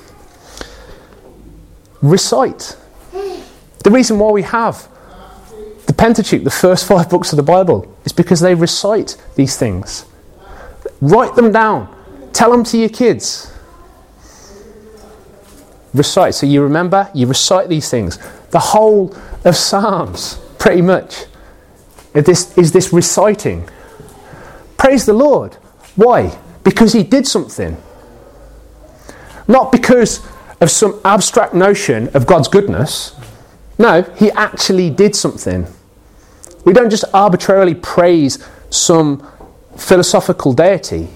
Recite. 2.00 2.76
The 3.10 3.90
reason 3.90 4.18
why 4.18 4.30
we 4.30 4.42
have 4.42 4.88
Pentateuch, 6.02 6.42
the 6.42 6.50
first 6.50 6.84
five 6.84 7.08
books 7.08 7.32
of 7.32 7.36
the 7.36 7.44
Bible, 7.44 7.86
is 8.04 8.12
because 8.12 8.40
they 8.40 8.56
recite 8.56 9.16
these 9.36 9.56
things. 9.56 10.04
Write 11.00 11.36
them 11.36 11.52
down. 11.52 11.86
Tell 12.32 12.50
them 12.50 12.64
to 12.64 12.76
your 12.76 12.88
kids. 12.88 13.56
Recite. 15.94 16.34
So 16.34 16.44
you 16.44 16.60
remember, 16.60 17.08
you 17.14 17.28
recite 17.28 17.68
these 17.68 17.88
things. 17.88 18.18
The 18.50 18.58
whole 18.58 19.14
of 19.44 19.54
Psalms, 19.54 20.40
pretty 20.58 20.82
much, 20.82 21.26
is 22.14 22.24
this, 22.24 22.58
is 22.58 22.72
this 22.72 22.92
reciting. 22.92 23.68
Praise 24.76 25.06
the 25.06 25.12
Lord. 25.12 25.54
Why? 25.94 26.36
Because 26.64 26.92
He 26.94 27.04
did 27.04 27.28
something. 27.28 27.76
Not 29.46 29.70
because 29.70 30.20
of 30.60 30.68
some 30.68 31.00
abstract 31.04 31.54
notion 31.54 32.08
of 32.08 32.26
God's 32.26 32.48
goodness. 32.48 33.14
No, 33.78 34.02
He 34.16 34.32
actually 34.32 34.90
did 34.90 35.14
something. 35.14 35.68
We 36.64 36.72
don't 36.72 36.90
just 36.90 37.04
arbitrarily 37.12 37.74
praise 37.74 38.44
some 38.70 39.26
philosophical 39.76 40.52
deity. 40.52 41.08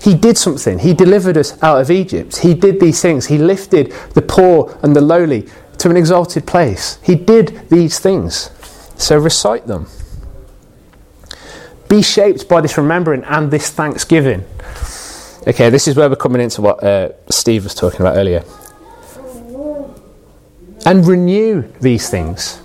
He 0.00 0.14
did 0.14 0.36
something. 0.36 0.80
He 0.80 0.92
delivered 0.92 1.36
us 1.36 1.60
out 1.62 1.80
of 1.80 1.90
Egypt. 1.90 2.38
He 2.38 2.54
did 2.54 2.78
these 2.78 3.00
things. 3.00 3.26
He 3.26 3.38
lifted 3.38 3.92
the 4.12 4.22
poor 4.22 4.78
and 4.82 4.94
the 4.94 5.00
lowly 5.00 5.48
to 5.78 5.90
an 5.90 5.96
exalted 5.96 6.46
place. 6.46 6.98
He 7.02 7.14
did 7.14 7.68
these 7.70 7.98
things. 7.98 8.50
So 8.96 9.18
recite 9.18 9.66
them. 9.66 9.86
Be 11.88 12.02
shaped 12.02 12.48
by 12.48 12.60
this 12.60 12.76
remembering 12.76 13.24
and 13.24 13.50
this 13.50 13.70
thanksgiving. 13.70 14.44
Okay, 15.46 15.68
this 15.70 15.86
is 15.88 15.96
where 15.96 16.08
we're 16.08 16.16
coming 16.16 16.40
into 16.40 16.62
what 16.62 16.82
uh, 16.82 17.10
Steve 17.30 17.64
was 17.64 17.74
talking 17.74 18.00
about 18.00 18.16
earlier. 18.16 18.44
And 20.86 21.06
renew 21.06 21.62
these 21.80 22.08
things. 22.10 22.60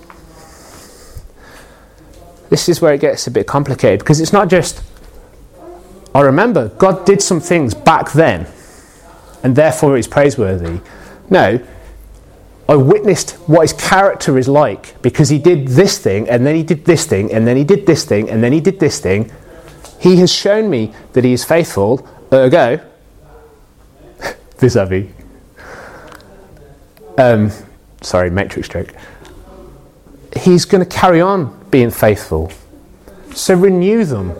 This 2.50 2.68
is 2.68 2.80
where 2.82 2.92
it 2.92 3.00
gets 3.00 3.26
a 3.28 3.30
bit 3.30 3.46
complicated 3.46 4.00
because 4.00 4.20
it's 4.20 4.32
not 4.32 4.48
just, 4.48 4.82
I 6.14 6.20
remember 6.20 6.68
God 6.68 7.06
did 7.06 7.22
some 7.22 7.40
things 7.40 7.74
back 7.74 8.12
then 8.12 8.46
and 9.44 9.54
therefore 9.54 9.96
it's 9.96 10.08
praiseworthy. 10.08 10.80
No, 11.30 11.64
I 12.68 12.74
witnessed 12.74 13.32
what 13.46 13.62
his 13.62 13.72
character 13.72 14.36
is 14.36 14.48
like 14.48 15.00
because 15.00 15.28
he 15.28 15.38
did 15.38 15.68
this 15.68 15.98
thing 15.98 16.28
and 16.28 16.44
then 16.44 16.56
he 16.56 16.64
did 16.64 16.84
this 16.84 17.06
thing 17.06 17.32
and 17.32 17.46
then 17.46 17.56
he 17.56 17.64
did 17.64 17.86
this 17.86 18.04
thing 18.04 18.28
and 18.28 18.42
then 18.42 18.52
he 18.52 18.60
did 18.60 18.80
this 18.80 18.98
thing. 18.98 19.30
He 20.00 20.16
has 20.16 20.32
shown 20.32 20.68
me 20.68 20.92
that 21.12 21.24
he 21.24 21.32
is 21.32 21.44
faithful, 21.44 22.06
ergo, 22.32 22.80
vis 24.58 24.74
a 24.74 24.86
vis. 24.86 25.06
Um, 27.16 27.50
sorry, 28.02 28.30
matrix 28.30 28.68
joke. 28.68 28.92
He's 30.36 30.64
going 30.64 30.82
to 30.82 30.88
carry 30.88 31.20
on 31.20 31.59
being 31.70 31.90
faithful. 31.90 32.52
So 33.34 33.54
renew 33.54 34.04
them. 34.04 34.34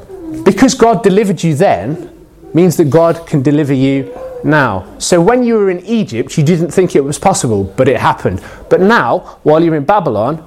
Because 0.45 0.75
God 0.75 1.03
delivered 1.03 1.43
you 1.43 1.55
then, 1.55 2.11
means 2.55 2.77
that 2.77 2.91
God 2.91 3.27
can 3.27 3.43
deliver 3.43 3.73
you 3.73 4.13
now. 4.45 4.99
So 4.99 5.21
when 5.21 5.43
you 5.43 5.55
were 5.55 5.71
in 5.71 5.85
Egypt, 5.85 6.37
you 6.37 6.45
didn't 6.45 6.71
think 6.71 6.97
it 6.97 7.05
was 7.05 7.19
possible, 7.19 7.65
but 7.65 7.89
it 7.89 8.01
happened. 8.01 8.43
But 8.69 8.81
now, 8.81 9.39
while 9.43 9.63
you're 9.63 9.77
in 9.77 9.85
Babylon, 9.85 10.47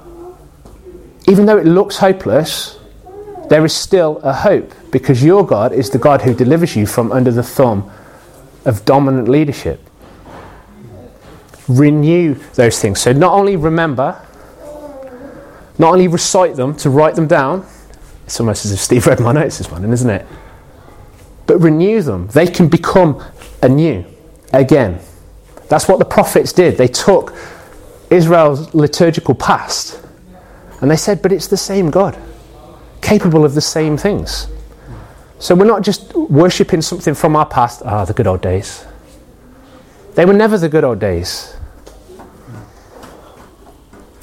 even 1.26 1.46
though 1.46 1.58
it 1.58 1.66
looks 1.66 1.98
hopeless, 1.98 2.78
there 3.48 3.64
is 3.64 3.74
still 3.74 4.18
a 4.22 4.32
hope 4.32 4.72
because 4.90 5.22
your 5.22 5.46
God 5.46 5.72
is 5.72 5.90
the 5.90 5.98
God 5.98 6.22
who 6.22 6.34
delivers 6.34 6.76
you 6.76 6.86
from 6.86 7.12
under 7.12 7.30
the 7.30 7.42
thumb 7.42 7.90
of 8.64 8.84
dominant 8.84 9.28
leadership. 9.28 9.80
Renew 11.68 12.34
those 12.54 12.80
things. 12.80 13.00
So 13.00 13.12
not 13.12 13.32
only 13.32 13.56
remember, 13.56 14.20
not 15.78 15.92
only 15.92 16.08
recite 16.08 16.56
them 16.56 16.74
to 16.76 16.90
write 16.90 17.14
them 17.14 17.26
down, 17.26 17.66
it's 18.24 18.38
almost 18.40 18.64
as 18.64 18.72
if 18.72 18.80
Steve 18.80 19.06
read 19.06 19.20
my 19.20 19.32
notes 19.32 19.58
this 19.58 19.70
morning, 19.70 19.92
isn't 19.92 20.10
it? 20.10 20.26
But 21.46 21.58
renew 21.58 22.00
them. 22.02 22.28
They 22.28 22.46
can 22.46 22.68
become 22.68 23.22
anew 23.62 24.04
again. 24.52 25.00
That's 25.68 25.88
what 25.88 25.98
the 25.98 26.04
prophets 26.04 26.52
did. 26.52 26.76
They 26.76 26.88
took 26.88 27.34
Israel's 28.10 28.74
liturgical 28.74 29.34
past 29.34 30.00
and 30.80 30.90
they 30.90 30.96
said, 30.96 31.22
but 31.22 31.32
it's 31.32 31.46
the 31.46 31.56
same 31.56 31.90
God, 31.90 32.18
capable 33.00 33.44
of 33.44 33.54
the 33.54 33.60
same 33.60 33.96
things. 33.96 34.48
So 35.38 35.54
we're 35.54 35.64
not 35.66 35.82
just 35.82 36.14
worshipping 36.14 36.82
something 36.82 37.14
from 37.14 37.36
our 37.36 37.46
past, 37.46 37.82
ah, 37.84 38.04
the 38.04 38.12
good 38.12 38.26
old 38.26 38.40
days. 38.40 38.84
They 40.14 40.24
were 40.24 40.32
never 40.32 40.58
the 40.58 40.68
good 40.68 40.84
old 40.84 41.00
days. 41.00 41.56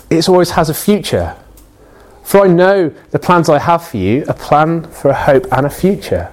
It 0.09 0.27
always 0.29 0.51
has 0.51 0.69
a 0.69 0.73
future. 0.73 1.35
For 2.23 2.45
I 2.45 2.47
know 2.47 2.93
the 3.11 3.19
plans 3.19 3.49
I 3.49 3.59
have 3.59 3.87
for 3.87 3.97
you, 3.97 4.23
a 4.27 4.33
plan 4.33 4.83
for 4.83 5.09
a 5.09 5.13
hope 5.13 5.45
and 5.51 5.65
a 5.65 5.69
future. 5.69 6.31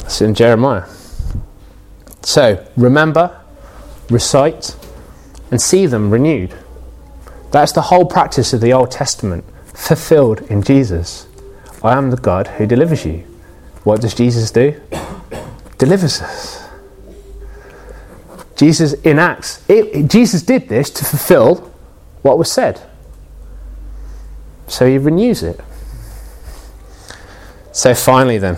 That's 0.00 0.20
in 0.20 0.34
Jeremiah. 0.34 0.86
So 2.22 2.66
remember, 2.76 3.40
recite, 4.08 4.76
and 5.50 5.60
see 5.60 5.86
them 5.86 6.10
renewed. 6.10 6.54
That's 7.50 7.72
the 7.72 7.82
whole 7.82 8.04
practice 8.04 8.52
of 8.52 8.60
the 8.60 8.72
Old 8.72 8.90
Testament, 8.90 9.44
fulfilled 9.74 10.42
in 10.42 10.62
Jesus. 10.62 11.26
I 11.82 11.96
am 11.96 12.10
the 12.10 12.16
God 12.16 12.46
who 12.46 12.66
delivers 12.66 13.04
you. 13.04 13.24
What 13.84 14.00
does 14.00 14.14
Jesus 14.14 14.50
do? 14.50 14.80
Delivers 15.78 16.20
us. 16.20 16.68
Jesus 18.54 18.92
enacts. 19.04 19.64
It, 19.68 20.08
Jesus 20.08 20.42
did 20.42 20.68
this 20.68 20.90
to 20.90 21.04
fulfill 21.04 21.72
what 22.20 22.36
was 22.36 22.52
said. 22.52 22.82
So 24.70 24.86
he 24.86 24.98
renews 24.98 25.42
it. 25.42 25.60
So 27.72 27.94
finally, 27.94 28.38
then. 28.38 28.56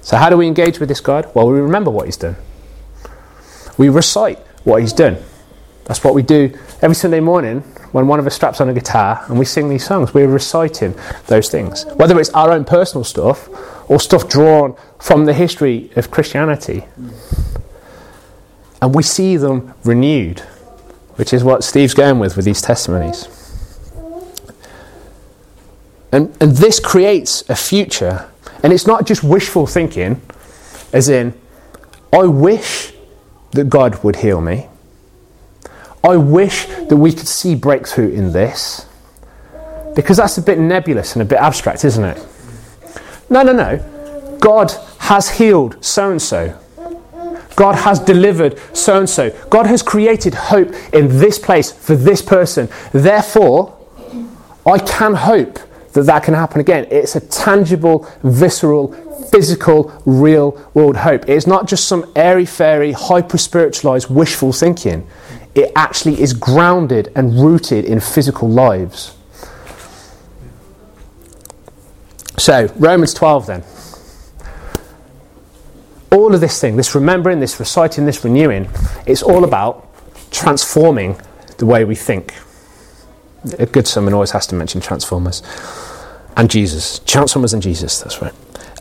So, 0.00 0.16
how 0.16 0.30
do 0.30 0.36
we 0.36 0.46
engage 0.46 0.78
with 0.78 0.88
this 0.88 1.00
God? 1.00 1.28
Well, 1.34 1.48
we 1.48 1.58
remember 1.58 1.90
what 1.90 2.06
he's 2.06 2.16
done. 2.16 2.36
We 3.76 3.88
recite 3.88 4.38
what 4.62 4.80
he's 4.80 4.92
done. 4.92 5.18
That's 5.84 6.04
what 6.04 6.14
we 6.14 6.22
do 6.22 6.56
every 6.80 6.94
Sunday 6.94 7.20
morning 7.20 7.60
when 7.90 8.06
one 8.06 8.20
of 8.20 8.26
us 8.26 8.34
straps 8.34 8.60
on 8.60 8.68
a 8.68 8.74
guitar 8.74 9.24
and 9.28 9.38
we 9.38 9.44
sing 9.44 9.68
these 9.68 9.84
songs. 9.84 10.14
We're 10.14 10.28
reciting 10.28 10.94
those 11.26 11.48
things. 11.48 11.84
Whether 11.96 12.18
it's 12.20 12.30
our 12.30 12.52
own 12.52 12.64
personal 12.64 13.02
stuff 13.04 13.48
or 13.90 13.98
stuff 13.98 14.28
drawn 14.28 14.76
from 14.98 15.24
the 15.24 15.34
history 15.34 15.90
of 15.96 16.10
Christianity. 16.10 16.84
And 18.80 18.94
we 18.94 19.02
see 19.02 19.36
them 19.36 19.74
renewed, 19.84 20.40
which 21.16 21.32
is 21.32 21.42
what 21.42 21.64
Steve's 21.64 21.94
going 21.94 22.20
with 22.20 22.36
with 22.36 22.44
these 22.44 22.62
testimonies. 22.62 23.45
And, 26.12 26.36
and 26.40 26.52
this 26.52 26.80
creates 26.80 27.48
a 27.48 27.56
future. 27.56 28.28
And 28.62 28.72
it's 28.72 28.86
not 28.86 29.06
just 29.06 29.22
wishful 29.22 29.66
thinking, 29.66 30.20
as 30.92 31.08
in, 31.08 31.34
I 32.12 32.24
wish 32.24 32.92
that 33.52 33.68
God 33.68 34.02
would 34.02 34.16
heal 34.16 34.40
me. 34.40 34.68
I 36.02 36.16
wish 36.16 36.66
that 36.66 36.96
we 36.96 37.12
could 37.12 37.26
see 37.28 37.54
breakthrough 37.54 38.10
in 38.10 38.32
this. 38.32 38.86
Because 39.94 40.18
that's 40.18 40.38
a 40.38 40.42
bit 40.42 40.58
nebulous 40.58 41.14
and 41.14 41.22
a 41.22 41.24
bit 41.24 41.38
abstract, 41.38 41.84
isn't 41.84 42.04
it? 42.04 42.26
No, 43.28 43.42
no, 43.42 43.52
no. 43.52 44.38
God 44.40 44.72
has 44.98 45.30
healed 45.30 45.84
so 45.84 46.10
and 46.10 46.22
so. 46.22 46.58
God 47.56 47.74
has 47.74 47.98
delivered 47.98 48.60
so 48.76 48.98
and 48.98 49.08
so. 49.08 49.30
God 49.48 49.66
has 49.66 49.82
created 49.82 50.34
hope 50.34 50.72
in 50.92 51.08
this 51.08 51.38
place 51.38 51.72
for 51.72 51.96
this 51.96 52.20
person. 52.20 52.68
Therefore, 52.92 53.76
I 54.66 54.78
can 54.78 55.14
hope 55.14 55.58
that 55.96 56.06
that 56.06 56.22
can 56.22 56.34
happen 56.34 56.60
again. 56.60 56.86
It's 56.90 57.16
a 57.16 57.20
tangible, 57.20 58.08
visceral, 58.22 58.92
physical, 59.30 59.92
real 60.04 60.70
world 60.74 60.96
hope. 60.96 61.28
It's 61.28 61.46
not 61.46 61.66
just 61.66 61.88
some 61.88 62.10
airy 62.14 62.46
fairy, 62.46 62.92
hyper 62.92 63.38
spiritualized, 63.38 64.08
wishful 64.10 64.52
thinking. 64.52 65.06
It 65.54 65.72
actually 65.74 66.20
is 66.20 66.32
grounded 66.32 67.12
and 67.16 67.40
rooted 67.40 67.84
in 67.84 68.00
physical 68.00 68.48
lives. 68.48 69.16
So, 72.38 72.72
Romans 72.76 73.14
12 73.14 73.46
then. 73.46 73.64
All 76.12 76.34
of 76.34 76.40
this 76.40 76.60
thing, 76.60 76.76
this 76.76 76.94
remembering, 76.94 77.40
this 77.40 77.58
reciting, 77.58 78.06
this 78.06 78.22
renewing, 78.24 78.68
it's 79.06 79.22
all 79.22 79.44
about 79.44 79.88
transforming 80.30 81.20
the 81.58 81.66
way 81.66 81.84
we 81.84 81.94
think. 81.94 82.34
A 83.58 83.66
good 83.66 83.86
sermon 83.86 84.12
always 84.12 84.32
has 84.32 84.46
to 84.48 84.54
mention 84.54 84.80
transformers 84.80 85.42
and 86.36 86.50
Jesus. 86.50 87.00
Transformers 87.00 87.54
and 87.54 87.62
Jesus, 87.62 88.00
that's 88.00 88.20
right. 88.20 88.34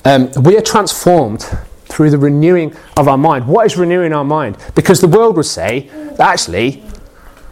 Um, 0.03 0.31
we 0.43 0.57
are 0.57 0.61
transformed 0.61 1.43
through 1.85 2.09
the 2.09 2.17
renewing 2.17 2.75
of 2.97 3.07
our 3.07 3.17
mind. 3.17 3.47
What 3.47 3.65
is 3.65 3.77
renewing 3.77 4.13
our 4.13 4.25
mind? 4.25 4.57
Because 4.75 5.01
the 5.01 5.07
world 5.07 5.37
would 5.37 5.45
say, 5.45 5.89
actually, 6.19 6.83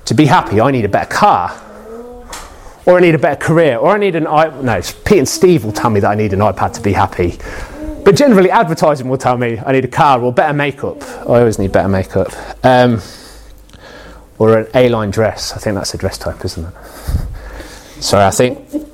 to 0.05 0.13
be 0.13 0.25
happy, 0.25 0.59
I 0.59 0.71
need 0.71 0.85
a 0.85 0.89
better 0.89 1.09
car. 1.09 1.59
Or 2.85 2.97
I 2.97 2.99
need 2.99 3.15
a 3.15 3.19
better 3.19 3.39
career. 3.39 3.77
Or 3.77 3.91
I 3.91 3.97
need 3.97 4.15
an 4.15 4.25
iPad. 4.25 4.63
No, 4.63 4.81
Pete 5.05 5.19
and 5.19 5.27
Steve 5.27 5.63
will 5.63 5.71
tell 5.71 5.89
me 5.89 6.01
that 6.01 6.11
I 6.11 6.15
need 6.15 6.33
an 6.33 6.39
iPad 6.39 6.73
to 6.73 6.81
be 6.81 6.91
happy. 6.91 7.37
But 8.03 8.17
generally, 8.17 8.51
advertising 8.51 9.07
will 9.07 9.17
tell 9.17 9.37
me 9.37 9.57
I 9.65 9.71
need 9.71 9.85
a 9.85 9.89
car 9.89 10.21
or 10.21 10.33
better 10.33 10.53
makeup. 10.53 11.01
I 11.21 11.39
always 11.39 11.57
need 11.57 11.71
better 11.71 11.87
makeup. 11.87 12.33
Um, 12.63 12.99
or 14.37 14.57
an 14.57 14.67
A 14.73 14.89
line 14.89 15.11
dress. 15.11 15.53
I 15.53 15.59
think 15.59 15.75
that's 15.75 15.93
a 15.93 15.97
dress 15.97 16.17
type, 16.17 16.43
isn't 16.43 16.65
it? 16.65 16.73
Sorry, 18.03 18.25
I 18.25 18.31
think 18.31 18.92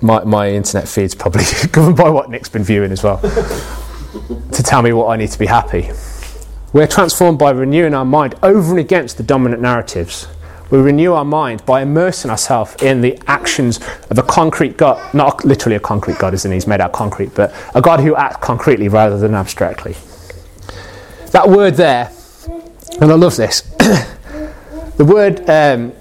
my, 0.00 0.24
my 0.24 0.50
internet 0.50 0.88
feed's 0.88 1.14
probably 1.14 1.44
governed 1.72 1.96
by 1.96 2.08
what 2.08 2.30
Nick's 2.30 2.48
been 2.48 2.64
viewing 2.64 2.92
as 2.92 3.02
well 3.02 3.18
to 4.52 4.62
tell 4.62 4.82
me 4.82 4.92
what 4.92 5.08
I 5.08 5.16
need 5.16 5.30
to 5.30 5.38
be 5.38 5.46
happy. 5.46 5.90
We're 6.72 6.86
transformed 6.86 7.38
by 7.38 7.50
renewing 7.50 7.94
our 7.94 8.04
mind 8.04 8.36
over 8.42 8.70
and 8.70 8.78
against 8.78 9.16
the 9.16 9.22
dominant 9.22 9.60
narratives. 9.60 10.28
We 10.70 10.78
renew 10.78 11.14
our 11.14 11.24
mind 11.24 11.66
by 11.66 11.82
immersing 11.82 12.30
ourselves 12.30 12.80
in 12.80 13.00
the 13.00 13.20
actions 13.26 13.80
of 14.08 14.18
a 14.18 14.22
concrete 14.22 14.76
God, 14.76 15.12
not 15.12 15.44
literally 15.44 15.74
a 15.74 15.80
concrete 15.80 16.18
God, 16.18 16.32
as 16.32 16.44
in 16.44 16.52
he's 16.52 16.68
made 16.68 16.80
out 16.80 16.92
concrete, 16.92 17.34
but 17.34 17.52
a 17.74 17.82
God 17.82 17.98
who 17.98 18.14
acts 18.14 18.36
concretely 18.36 18.86
rather 18.86 19.18
than 19.18 19.34
abstractly. 19.34 19.96
That 21.32 21.48
word 21.48 21.74
there, 21.74 22.12
and 23.00 23.10
I 23.10 23.16
love 23.16 23.36
this, 23.36 23.62
the 24.96 25.04
word 25.04 25.48
um, 25.50 25.92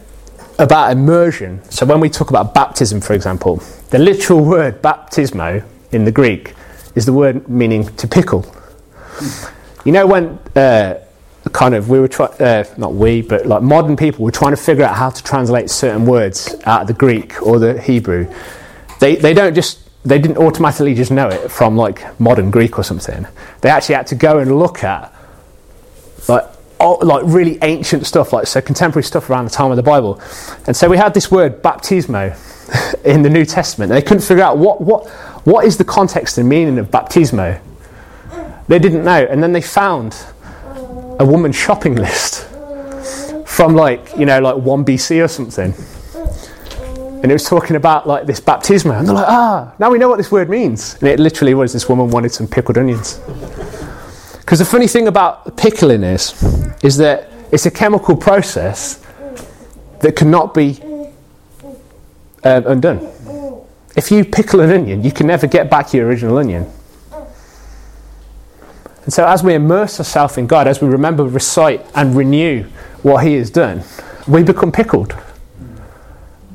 about 0.59 0.91
immersion. 0.91 1.63
So 1.71 1.85
when 1.85 1.99
we 1.99 2.09
talk 2.09 2.29
about 2.29 2.53
baptism, 2.53 3.01
for 3.01 3.13
example, 3.13 3.63
the 3.89 3.97
literal 3.97 4.43
word 4.43 4.81
baptismo 4.81 5.63
in 5.91 6.05
the 6.05 6.11
Greek 6.11 6.53
is 6.95 7.05
the 7.05 7.13
word 7.13 7.47
meaning 7.47 7.85
to 7.95 8.07
pickle. 8.07 8.45
You 9.85 9.93
know 9.93 10.05
when 10.05 10.37
uh, 10.55 10.95
kind 11.53 11.73
of 11.73 11.89
we 11.89 11.99
were 11.99 12.07
trying, 12.07 12.33
uh, 12.41 12.65
not 12.77 12.93
we, 12.93 13.21
but 13.21 13.45
like 13.45 13.63
modern 13.63 13.95
people 13.95 14.25
were 14.25 14.31
trying 14.31 14.51
to 14.51 14.61
figure 14.61 14.83
out 14.83 14.95
how 14.95 15.09
to 15.09 15.23
translate 15.23 15.69
certain 15.69 16.05
words 16.05 16.55
out 16.65 16.81
of 16.81 16.87
the 16.87 16.93
Greek 16.93 17.41
or 17.41 17.57
the 17.57 17.81
Hebrew. 17.81 18.31
They 18.99 19.15
they 19.15 19.33
don't 19.33 19.55
just 19.55 19.89
they 20.03 20.19
didn't 20.19 20.37
automatically 20.37 20.93
just 20.93 21.11
know 21.11 21.29
it 21.29 21.49
from 21.49 21.77
like 21.77 22.19
modern 22.19 22.51
Greek 22.51 22.77
or 22.77 22.83
something. 22.83 23.25
They 23.61 23.69
actually 23.69 23.95
had 23.95 24.07
to 24.07 24.15
go 24.15 24.39
and 24.39 24.59
look 24.59 24.83
at 24.83 25.13
like 26.27 26.45
like 26.79 27.23
really 27.25 27.57
ancient 27.61 28.05
stuff, 28.05 28.33
like 28.33 28.47
so 28.47 28.61
contemporary 28.61 29.03
stuff 29.03 29.29
around 29.29 29.45
the 29.45 29.51
time 29.51 29.71
of 29.71 29.77
the 29.77 29.83
Bible. 29.83 30.21
And 30.65 30.75
so 30.75 30.89
we 30.89 30.97
had 30.97 31.13
this 31.13 31.29
word 31.29 31.61
baptismo 31.61 32.35
in 33.05 33.21
the 33.21 33.29
New 33.29 33.45
Testament. 33.45 33.91
They 33.91 34.01
couldn't 34.01 34.23
figure 34.23 34.43
out 34.43 34.57
what 34.57 34.81
what 34.81 35.07
what 35.45 35.65
is 35.65 35.77
the 35.77 35.83
context 35.83 36.37
and 36.37 36.47
meaning 36.47 36.77
of 36.79 36.89
baptismo. 36.89 37.59
They 38.67 38.79
didn't 38.79 39.03
know, 39.03 39.25
and 39.29 39.41
then 39.41 39.51
they 39.51 39.61
found 39.61 40.15
a 41.19 41.25
woman's 41.25 41.55
shopping 41.55 41.95
list 41.95 42.47
from 43.45 43.75
like 43.75 44.15
you 44.17 44.25
know 44.25 44.39
like 44.39 44.55
one 44.57 44.85
BC 44.85 45.23
or 45.23 45.27
something. 45.27 45.73
And 47.21 47.29
it 47.29 47.33
was 47.33 47.43
talking 47.43 47.75
about 47.75 48.07
like 48.07 48.25
this 48.25 48.39
baptismo, 48.39 48.97
and 48.97 49.05
they're 49.05 49.15
like, 49.15 49.27
ah, 49.27 49.73
now 49.77 49.91
we 49.91 49.97
know 49.97 50.07
what 50.07 50.17
this 50.17 50.31
word 50.31 50.49
means. 50.49 50.95
And 51.01 51.09
it 51.09 51.19
literally 51.19 51.53
was 51.53 51.73
this 51.73 51.89
woman 51.89 52.09
wanted 52.09 52.31
some 52.31 52.47
pickled 52.47 52.77
onions. 52.77 53.19
Because 54.49 54.57
the 54.57 54.65
funny 54.65 54.87
thing 54.87 55.07
about 55.07 55.55
pickling 55.57 56.01
is, 56.01 56.33
is 56.81 56.97
that 56.97 57.29
It's 57.51 57.67
a 57.67 57.71
chemical 57.71 58.15
process 58.15 58.99
that 59.99 60.15
cannot 60.15 60.55
be 60.55 60.81
um, 62.43 62.65
undone. 62.65 63.07
If 63.95 64.09
you 64.09 64.25
pickle 64.25 64.61
an 64.61 64.71
onion, 64.71 65.03
you 65.03 65.11
can 65.11 65.27
never 65.27 65.45
get 65.45 65.69
back 65.69 65.93
your 65.93 66.07
original 66.07 66.39
onion. 66.39 66.65
And 69.03 69.13
so, 69.13 69.27
as 69.27 69.43
we 69.43 69.53
immerse 69.53 69.99
ourselves 69.99 70.39
in 70.39 70.47
God, 70.47 70.67
as 70.67 70.81
we 70.81 70.87
remember, 70.87 71.25
recite, 71.25 71.85
and 71.93 72.15
renew 72.15 72.63
what 73.03 73.23
He 73.23 73.35
has 73.35 73.51
done, 73.51 73.83
we 74.27 74.41
become 74.41 74.71
pickled. 74.71 75.15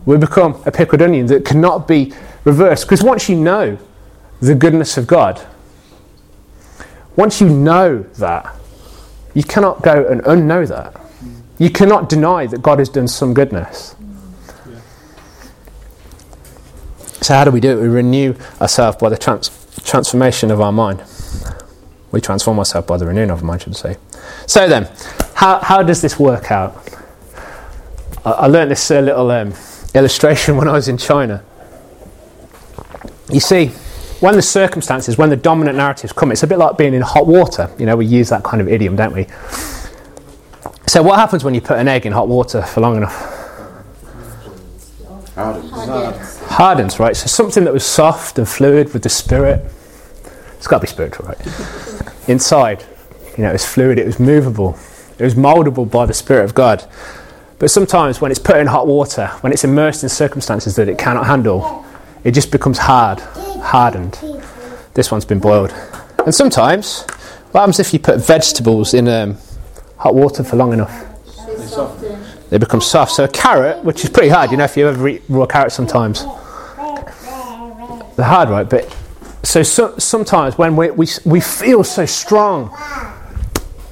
We 0.04 0.16
become 0.16 0.60
a 0.66 0.72
pickled 0.72 1.00
onion 1.00 1.26
that 1.26 1.44
cannot 1.44 1.86
be 1.86 2.12
reversed. 2.42 2.86
Because 2.86 3.04
once 3.04 3.28
you 3.28 3.36
know 3.36 3.78
the 4.40 4.56
goodness 4.56 4.96
of 4.96 5.06
God, 5.06 5.46
once 7.16 7.40
you 7.40 7.48
know 7.48 8.02
that, 8.18 8.54
you 9.34 9.42
cannot 9.42 9.82
go 9.82 10.06
and 10.06 10.22
unknow 10.22 10.66
that. 10.68 11.00
You 11.58 11.70
cannot 11.70 12.08
deny 12.08 12.46
that 12.46 12.62
God 12.62 12.78
has 12.78 12.88
done 12.88 13.08
some 13.08 13.34
goodness. 13.34 13.94
So, 17.20 17.34
how 17.34 17.44
do 17.44 17.50
we 17.50 17.60
do 17.60 17.78
it? 17.78 17.82
We 17.82 17.88
renew 17.88 18.34
ourselves 18.60 18.98
by 18.98 19.08
the 19.08 19.16
trans- 19.16 19.50
transformation 19.84 20.50
of 20.50 20.60
our 20.60 20.72
mind. 20.72 21.02
We 22.10 22.20
transform 22.20 22.58
ourselves 22.58 22.86
by 22.86 22.96
the 22.96 23.06
renewing 23.06 23.30
of 23.30 23.38
our 23.38 23.44
mind, 23.44 23.62
should 23.62 23.76
say. 23.76 23.96
So, 24.46 24.68
then, 24.68 24.90
how, 25.34 25.60
how 25.60 25.82
does 25.82 26.02
this 26.02 26.18
work 26.18 26.50
out? 26.50 26.76
I, 28.24 28.30
I 28.30 28.46
learned 28.46 28.72
this 28.72 28.90
uh, 28.90 29.00
little 29.00 29.30
um, 29.30 29.54
illustration 29.94 30.56
when 30.58 30.68
I 30.68 30.72
was 30.72 30.88
in 30.88 30.98
China. 30.98 31.42
You 33.30 33.40
see, 33.40 33.72
when 34.24 34.36
the 34.36 34.42
circumstances, 34.42 35.18
when 35.18 35.28
the 35.28 35.36
dominant 35.36 35.76
narratives 35.76 36.10
come, 36.10 36.32
it's 36.32 36.42
a 36.42 36.46
bit 36.46 36.56
like 36.56 36.78
being 36.78 36.94
in 36.94 37.02
hot 37.02 37.26
water. 37.26 37.70
You 37.78 37.84
know, 37.84 37.94
we 37.94 38.06
use 38.06 38.30
that 38.30 38.42
kind 38.42 38.62
of 38.62 38.68
idiom, 38.68 38.96
don't 38.96 39.12
we? 39.12 39.26
So, 40.86 41.02
what 41.02 41.18
happens 41.18 41.44
when 41.44 41.52
you 41.52 41.60
put 41.60 41.78
an 41.78 41.88
egg 41.88 42.06
in 42.06 42.12
hot 42.12 42.26
water 42.26 42.62
for 42.62 42.80
long 42.80 42.96
enough? 42.96 43.14
Hardens. 45.34 46.40
Hardens, 46.44 46.98
right? 46.98 47.14
So, 47.14 47.26
something 47.26 47.64
that 47.64 47.72
was 47.74 47.84
soft 47.84 48.38
and 48.38 48.48
fluid 48.48 48.94
with 48.94 49.02
the 49.02 49.10
spirit, 49.10 49.70
it's 50.56 50.66
got 50.66 50.78
to 50.78 50.86
be 50.86 50.86
spiritual, 50.86 51.26
right? 51.26 51.38
Inside, 52.28 52.82
you 53.36 53.44
know, 53.44 53.50
it 53.50 53.54
was 53.54 53.66
fluid, 53.66 53.98
it 53.98 54.06
was 54.06 54.18
movable, 54.18 54.78
it 55.18 55.24
was 55.24 55.34
moldable 55.34 55.90
by 55.90 56.06
the 56.06 56.14
Spirit 56.14 56.44
of 56.44 56.54
God. 56.54 56.82
But 57.58 57.70
sometimes, 57.70 58.22
when 58.22 58.30
it's 58.30 58.40
put 58.40 58.56
in 58.56 58.68
hot 58.68 58.86
water, 58.86 59.26
when 59.42 59.52
it's 59.52 59.64
immersed 59.64 60.02
in 60.02 60.08
circumstances 60.08 60.76
that 60.76 60.88
it 60.88 60.96
cannot 60.96 61.26
handle, 61.26 61.83
it 62.24 62.32
just 62.32 62.50
becomes 62.50 62.78
hard, 62.78 63.20
hardened. 63.20 64.18
This 64.94 65.10
one's 65.12 65.26
been 65.26 65.40
boiled. 65.40 65.72
And 66.24 66.34
sometimes, 66.34 67.02
what 67.52 67.60
happens 67.60 67.78
if 67.78 67.92
you 67.92 67.98
put 67.98 68.18
vegetables 68.18 68.94
in 68.94 69.06
um, 69.08 69.36
hot 69.98 70.14
water 70.14 70.42
for 70.42 70.56
long 70.56 70.72
enough? 70.72 71.04
They 72.48 72.58
become 72.58 72.80
soft. 72.80 73.12
So 73.12 73.24
a 73.24 73.28
carrot, 73.28 73.84
which 73.84 74.04
is 74.04 74.10
pretty 74.10 74.30
hard, 74.30 74.50
you 74.50 74.56
know, 74.56 74.64
if 74.64 74.76
you 74.76 74.88
ever 74.88 75.08
eat 75.08 75.22
raw 75.28 75.44
carrots 75.44 75.74
sometimes, 75.74 76.22
they're 78.16 78.24
hard, 78.24 78.48
right? 78.48 78.68
But 78.68 78.96
so, 79.42 79.62
so 79.62 79.98
sometimes 79.98 80.56
when 80.56 80.76
we, 80.76 80.90
we, 80.92 81.06
we 81.26 81.40
feel 81.40 81.84
so 81.84 82.06
strong, 82.06 82.70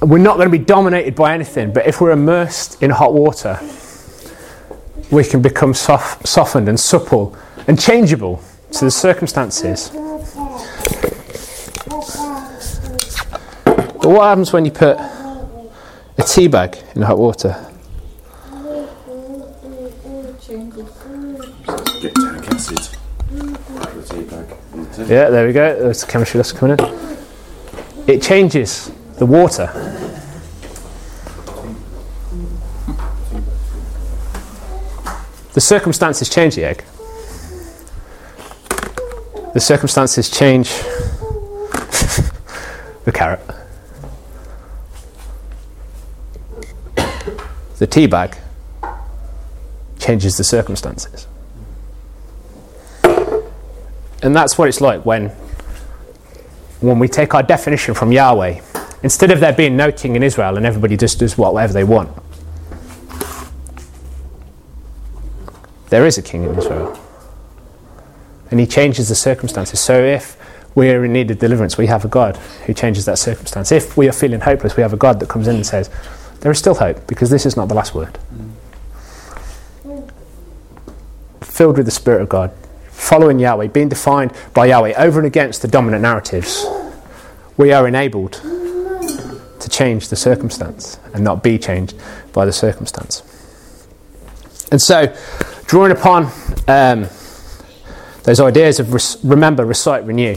we're 0.01 0.17
not 0.17 0.37
going 0.37 0.49
to 0.51 0.57
be 0.57 0.63
dominated 0.63 1.13
by 1.13 1.33
anything. 1.33 1.71
But 1.71 1.85
if 1.85 2.01
we're 2.01 2.11
immersed 2.11 2.81
in 2.81 2.89
hot 2.89 3.13
water, 3.13 3.59
we 5.11 5.23
can 5.23 5.41
become 5.41 5.73
soft, 5.73 6.27
softened 6.27 6.67
and 6.67 6.79
supple 6.79 7.37
and 7.67 7.79
changeable 7.79 8.41
to 8.71 8.85
the 8.85 8.91
circumstances. 8.91 9.89
But 13.65 14.09
what 14.11 14.23
happens 14.23 14.51
when 14.51 14.65
you 14.65 14.71
put 14.71 14.97
a 14.97 16.23
tea 16.27 16.47
bag 16.47 16.77
in 16.95 17.01
hot 17.03 17.17
water? 17.17 17.55
Change 20.41 20.73
it. 20.75 20.85
Get 22.01 22.15
tannic 22.15 22.51
acid. 22.53 22.79
Out 23.79 23.87
of 23.87 24.07
the 24.07 24.13
tea 24.13 24.23
bag. 24.23 24.45
into- 24.73 25.05
Yeah, 25.05 25.29
there 25.29 25.47
we 25.47 25.53
go. 25.53 25.79
There's 25.79 26.01
the 26.01 26.07
chemistry 26.11 26.37
lesson 26.39 26.57
coming 26.57 26.77
in. 26.77 27.17
It 28.07 28.21
changes 28.21 28.91
the 29.17 29.25
water. 29.25 29.69
The 35.53 35.61
circumstances 35.61 36.29
change 36.29 36.55
the 36.55 36.65
egg. 36.65 36.83
The 39.53 39.59
circumstances 39.59 40.29
change 40.31 40.69
the 43.05 43.11
carrot. 43.13 43.39
The 47.77 47.85
tea 47.87 48.07
bag 48.07 48.35
changes 49.99 50.37
the 50.37 50.43
circumstances. 50.43 51.27
And 54.23 54.35
that's 54.35 54.57
what 54.57 54.69
it's 54.69 54.81
like 54.81 55.05
when, 55.05 55.29
when 56.79 56.97
we 56.97 57.07
take 57.07 57.35
our 57.35 57.43
definition 57.43 57.93
from 57.93 58.11
Yahweh. 58.11 58.61
Instead 59.03 59.31
of 59.31 59.39
there 59.39 59.53
being 59.53 59.75
no 59.75 59.91
king 59.91 60.15
in 60.15 60.23
Israel 60.23 60.55
and 60.57 60.65
everybody 60.65 60.97
just 60.97 61.19
does 61.19 61.37
whatever 61.37 61.73
they 61.73 61.83
want, 61.83 62.09
there 65.89 66.07
is 66.07 66.17
a 66.17 66.21
king 66.21 66.43
in 66.43 66.57
Israel. 66.57 67.02
And 68.53 68.59
he 68.59 68.67
changes 68.67 69.09
the 69.09 69.15
circumstances. 69.15 69.79
So 69.79 70.03
if 70.03 70.37
we're 70.75 71.03
in 71.05 71.11
need 71.11 71.31
of 71.31 71.39
deliverance, 71.39 71.75
we 71.75 71.87
have 71.87 72.05
a 72.05 72.07
God 72.07 72.37
who 72.67 72.73
changes 72.75 73.03
that 73.05 73.17
circumstance. 73.17 73.71
If 73.71 73.97
we 73.97 74.07
are 74.07 74.11
feeling 74.11 74.41
hopeless, 74.41 74.77
we 74.77 74.83
have 74.83 74.93
a 74.93 74.95
God 74.95 75.19
that 75.21 75.27
comes 75.27 75.47
in 75.47 75.55
and 75.55 75.65
says, 75.65 75.89
There 76.41 76.51
is 76.51 76.59
still 76.59 76.75
hope 76.75 77.07
because 77.07 77.31
this 77.31 77.47
is 77.47 77.57
not 77.57 77.67
the 77.67 77.73
last 77.73 77.95
word. 77.95 78.19
Filled 81.41 81.77
with 81.77 81.87
the 81.87 81.91
Spirit 81.91 82.21
of 82.21 82.29
God, 82.29 82.51
following 82.89 83.39
Yahweh, 83.39 83.69
being 83.69 83.89
defined 83.89 84.33
by 84.53 84.67
Yahweh 84.67 84.93
over 84.97 85.19
and 85.19 85.25
against 85.25 85.63
the 85.63 85.67
dominant 85.67 86.03
narratives, 86.03 86.63
we 87.57 87.73
are 87.73 87.87
enabled 87.87 88.33
to 88.33 89.67
change 89.67 90.09
the 90.09 90.15
circumstance 90.15 90.99
and 91.15 91.23
not 91.23 91.41
be 91.41 91.57
changed 91.57 91.95
by 92.33 92.45
the 92.45 92.53
circumstance. 92.53 93.23
And 94.71 94.79
so, 94.79 95.11
drawing 95.65 95.91
upon 95.91 96.31
um, 96.67 97.09
those 98.23 98.39
ideas 98.39 98.79
of 98.79 98.93
res- 98.93 99.17
remember, 99.23 99.65
recite, 99.65 100.05
renew, 100.05 100.35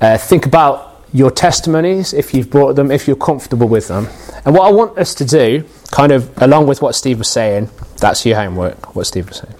uh, 0.00 0.18
think 0.18 0.46
about 0.46 1.04
your 1.12 1.30
testimonies 1.30 2.12
if 2.12 2.34
you've 2.34 2.50
brought 2.50 2.76
them, 2.76 2.90
if 2.90 3.06
you're 3.06 3.16
comfortable 3.16 3.68
with 3.68 3.88
them. 3.88 4.08
And 4.44 4.54
what 4.54 4.66
I 4.68 4.72
want 4.72 4.98
us 4.98 5.14
to 5.16 5.24
do, 5.24 5.64
kind 5.90 6.12
of 6.12 6.30
along 6.42 6.66
with 6.66 6.82
what 6.82 6.94
Steve 6.94 7.18
was 7.18 7.28
saying, 7.28 7.70
that's 7.98 8.26
your 8.26 8.36
homework, 8.36 8.94
what 8.94 9.06
Steve 9.06 9.28
was 9.28 9.38
saying 9.38 9.54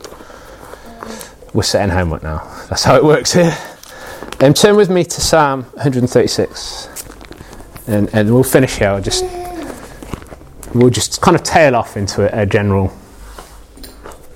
we're 1.57 1.63
setting 1.63 1.89
homework 1.89 2.23
now. 2.23 2.39
That's 2.69 2.85
how 2.85 2.97
it 2.97 3.03
works 3.05 3.33
here. 3.33 3.57
Um, 4.41 4.53
turn 4.53 4.77
with 4.77 4.91
me 4.91 5.05
to 5.05 5.21
Psalm 5.23 5.63
136, 5.73 6.89
and, 7.87 8.15
and 8.15 8.33
we'll 8.33 8.45
finish 8.45 8.77
here. 8.77 8.91
I'll 8.91 9.01
just 9.01 9.25
we'll 10.75 10.91
just 10.91 11.23
kind 11.23 11.35
of 11.35 11.43
tail 11.43 11.75
off 11.75 11.97
into 11.97 12.31
a, 12.31 12.43
a 12.43 12.45
general 12.45 12.93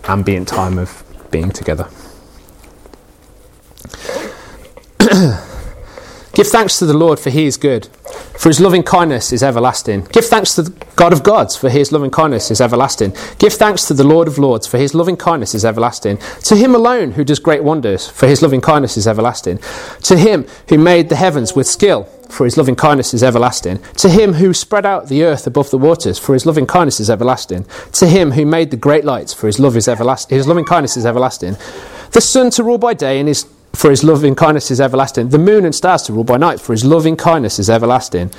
ambient 0.05 0.49
time 0.49 0.79
of 0.79 1.05
being 1.31 1.51
together. 1.51 1.89
Give 6.33 6.47
thanks 6.47 6.79
to 6.79 6.87
the 6.87 6.97
Lord, 6.97 7.19
for 7.19 7.31
he 7.31 7.47
is 7.47 7.57
good, 7.57 7.87
for 8.39 8.49
his 8.49 8.61
loving 8.61 8.83
kindness 8.83 9.33
is 9.33 9.43
everlasting. 9.43 10.05
Give 10.13 10.25
thanks 10.25 10.55
to 10.55 10.63
the 10.63 10.71
God 10.95 11.13
of 11.13 11.23
gods, 11.23 11.57
for 11.57 11.69
his 11.69 11.91
loving 11.91 12.11
kindness 12.11 12.51
is 12.51 12.61
everlasting. 12.61 13.15
Give 13.39 13.53
thanks 13.53 13.87
to 13.89 13.95
the 13.95 14.05
Lord 14.05 14.29
of 14.29 14.39
lords, 14.39 14.67
for 14.67 14.79
his 14.79 14.95
loving 14.95 15.17
kindness 15.17 15.55
is 15.55 15.65
everlasting. 15.65 16.19
To 16.45 16.57
him 16.57 16.75
alone 16.75 17.13
who 17.13 17.25
does 17.25 17.41
great 17.41 17.65
wonders, 17.65 18.09
for 18.09 18.29
his 18.29 18.43
loving 18.43 18.61
kindness 18.61 18.97
is 18.97 19.09
everlasting. 19.09 19.59
To 20.05 20.17
him 20.17 20.47
who 20.69 20.79
made 20.79 21.09
the 21.09 21.17
heavens 21.17 21.55
with 21.55 21.67
skill, 21.67 22.09
for 22.31 22.45
his 22.45 22.57
loving 22.57 22.77
kindness 22.77 23.13
is 23.13 23.23
everlasting. 23.23 23.79
To 23.97 24.09
him 24.09 24.35
who 24.35 24.55
spread 24.55 24.87
out 24.87 25.09
the 25.09 25.25
earth 25.25 25.47
above 25.47 25.71
the 25.71 25.79
waters, 25.79 26.19
for 26.19 26.33
his 26.33 26.47
loving 26.47 26.67
kindness 26.67 27.01
is 27.01 27.11
everlasting. 27.11 27.67
To 27.93 28.07
him 28.07 28.33
who 28.33 28.47
made 28.47 28.71
the 28.71 28.77
great 28.77 29.05
lights, 29.05 29.35
for 29.35 29.47
his 29.47 29.59
love 29.59 29.77
is 29.77 29.89
everlasting. 29.89 30.37
His 30.37 30.47
loving 30.47 30.65
kindness 30.65 30.97
is 30.97 31.05
everlasting. 31.05 31.57
The 32.13 32.21
sun 32.21 32.51
to 32.51 32.65
rule 32.65 32.79
by 32.79 32.95
day 32.95 33.19
and 33.19 33.29
his 33.29 33.47
for 33.73 33.89
his 33.91 34.03
loving 34.03 34.35
kindness 34.35 34.71
is 34.71 34.81
everlasting. 34.81 35.29
The 35.29 35.39
moon 35.39 35.65
and 35.65 35.75
stars 35.75 36.03
to 36.03 36.13
rule 36.13 36.25
by 36.25 36.37
night, 36.37 36.61
for 36.61 36.73
his 36.73 36.85
loving 36.85 37.17
kindness 37.17 37.59
is 37.59 37.71
everlasting. 37.71 38.31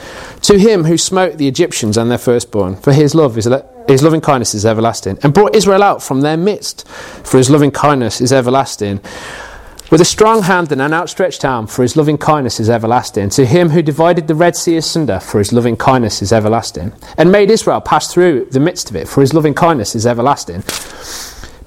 To 0.41 0.59
him 0.59 0.83
who 0.83 0.97
smote 0.97 1.37
the 1.37 1.47
Egyptians 1.47 1.97
and 1.97 2.11
their 2.11 2.17
firstborn, 2.17 2.75
for 2.75 2.91
his 2.91 3.15
love 3.15 3.37
is 3.37 3.47
his 3.87 4.03
loving 4.03 4.21
kindness 4.21 4.53
is 4.53 4.65
everlasting, 4.65 5.17
and 5.23 5.33
brought 5.33 5.55
Israel 5.55 5.83
out 5.83 6.03
from 6.03 6.21
their 6.21 6.37
midst, 6.37 6.87
for 6.87 7.37
his 7.37 7.49
loving 7.49 7.71
kindness 7.71 8.21
is 8.21 8.33
everlasting. 8.33 8.99
With 9.91 9.99
a 9.99 10.05
strong 10.05 10.43
hand 10.43 10.71
and 10.71 10.81
an 10.81 10.93
outstretched 10.93 11.43
arm, 11.43 11.67
for 11.67 11.81
his 11.81 11.97
loving 11.97 12.17
kindness 12.17 12.61
is 12.61 12.69
everlasting. 12.69 13.27
To 13.31 13.45
him 13.45 13.71
who 13.71 13.81
divided 13.81 14.25
the 14.25 14.35
Red 14.35 14.55
Sea 14.55 14.77
asunder, 14.77 15.19
for 15.19 15.39
his 15.39 15.51
loving 15.51 15.75
kindness 15.75 16.21
is 16.21 16.31
everlasting. 16.31 16.93
And 17.17 17.29
made 17.29 17.51
Israel 17.51 17.81
pass 17.81 18.07
through 18.07 18.45
the 18.51 18.61
midst 18.61 18.89
of 18.89 18.95
it, 18.95 19.09
for 19.09 19.19
his 19.19 19.33
loving 19.33 19.53
kindness 19.53 19.93
is 19.93 20.05
everlasting. 20.05 20.63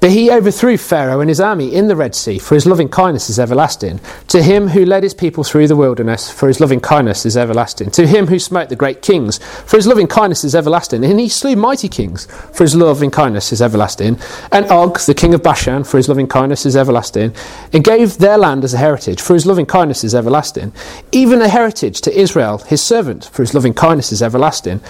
But 0.05 0.11
he 0.11 0.31
overthrew 0.31 0.77
Pharaoh 0.77 1.21
and 1.21 1.31
his 1.31 1.41
army 1.41 1.75
in 1.75 1.89
the 1.89 1.97
Red 1.97 2.15
Sea, 2.15 2.39
for 2.39 2.55
his 2.55 2.67
loving 2.67 2.91
kindness 2.91 3.31
is 3.31 3.39
everlasting. 3.39 4.01
To 4.29 4.43
him 4.43 4.69
who 4.69 4.85
led 4.85 5.03
his 5.03 5.15
people 5.15 5.45
through 5.45 5.67
the 5.67 5.77
wilderness, 5.77 6.31
for 6.31 6.47
his 6.47 6.61
loving 6.61 6.81
kindness 6.81 7.25
is 7.25 7.39
everlasting. 7.39 7.91
To 7.93 8.07
him 8.07 8.27
who 8.27 8.39
smote 8.39 8.69
the 8.69 8.77
great 8.77 9.01
kings, 9.01 9.39
for 9.65 9.79
his 9.79 9.87
loving 9.87 10.07
kindness 10.07 10.45
is 10.45 10.55
everlasting. 10.55 11.07
And 11.07 11.19
he 11.19 11.31
slew 11.31 11.57
mighty 11.57 11.89
kings, 11.89 12.27
for 12.53 12.65
his 12.65 12.77
loving 12.77 13.11
kindness 13.11 13.51
is 13.51 13.63
everlasting. 13.63 14.19
And 14.53 14.67
Og, 14.67 14.99
the 14.99 15.15
king 15.15 15.33
of 15.33 15.43
Bashan, 15.43 15.85
for 15.85 15.97
his 15.97 16.11
loving 16.11 16.27
kindness 16.27 16.67
is 16.67 16.77
everlasting. 16.77 17.35
And 17.73 17.83
gave 17.83 18.19
their 18.19 18.37
land 18.37 18.63
as 18.63 18.75
a 18.75 18.77
heritage, 18.77 19.23
for 19.23 19.33
his 19.33 19.47
loving 19.47 19.65
kindness 19.65 20.05
is 20.05 20.15
everlasting. 20.15 20.75
Even 21.13 21.41
a 21.41 21.49
heritage 21.49 22.03
to 22.03 22.13
Israel, 22.15 22.59
his 22.59 22.83
servant, 22.83 23.25
for 23.33 23.41
his 23.41 23.55
loving 23.55 23.73
kindness 23.73 24.13
is 24.13 24.23
everlasting. 24.23 24.83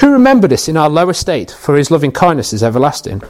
Who 0.00 0.10
remembered 0.10 0.52
us 0.52 0.66
in 0.66 0.78
our 0.78 0.88
low 0.88 1.10
estate, 1.10 1.50
for 1.50 1.76
his 1.76 1.90
loving 1.90 2.10
kindness 2.10 2.54
is 2.54 2.62
everlasting 2.62 3.22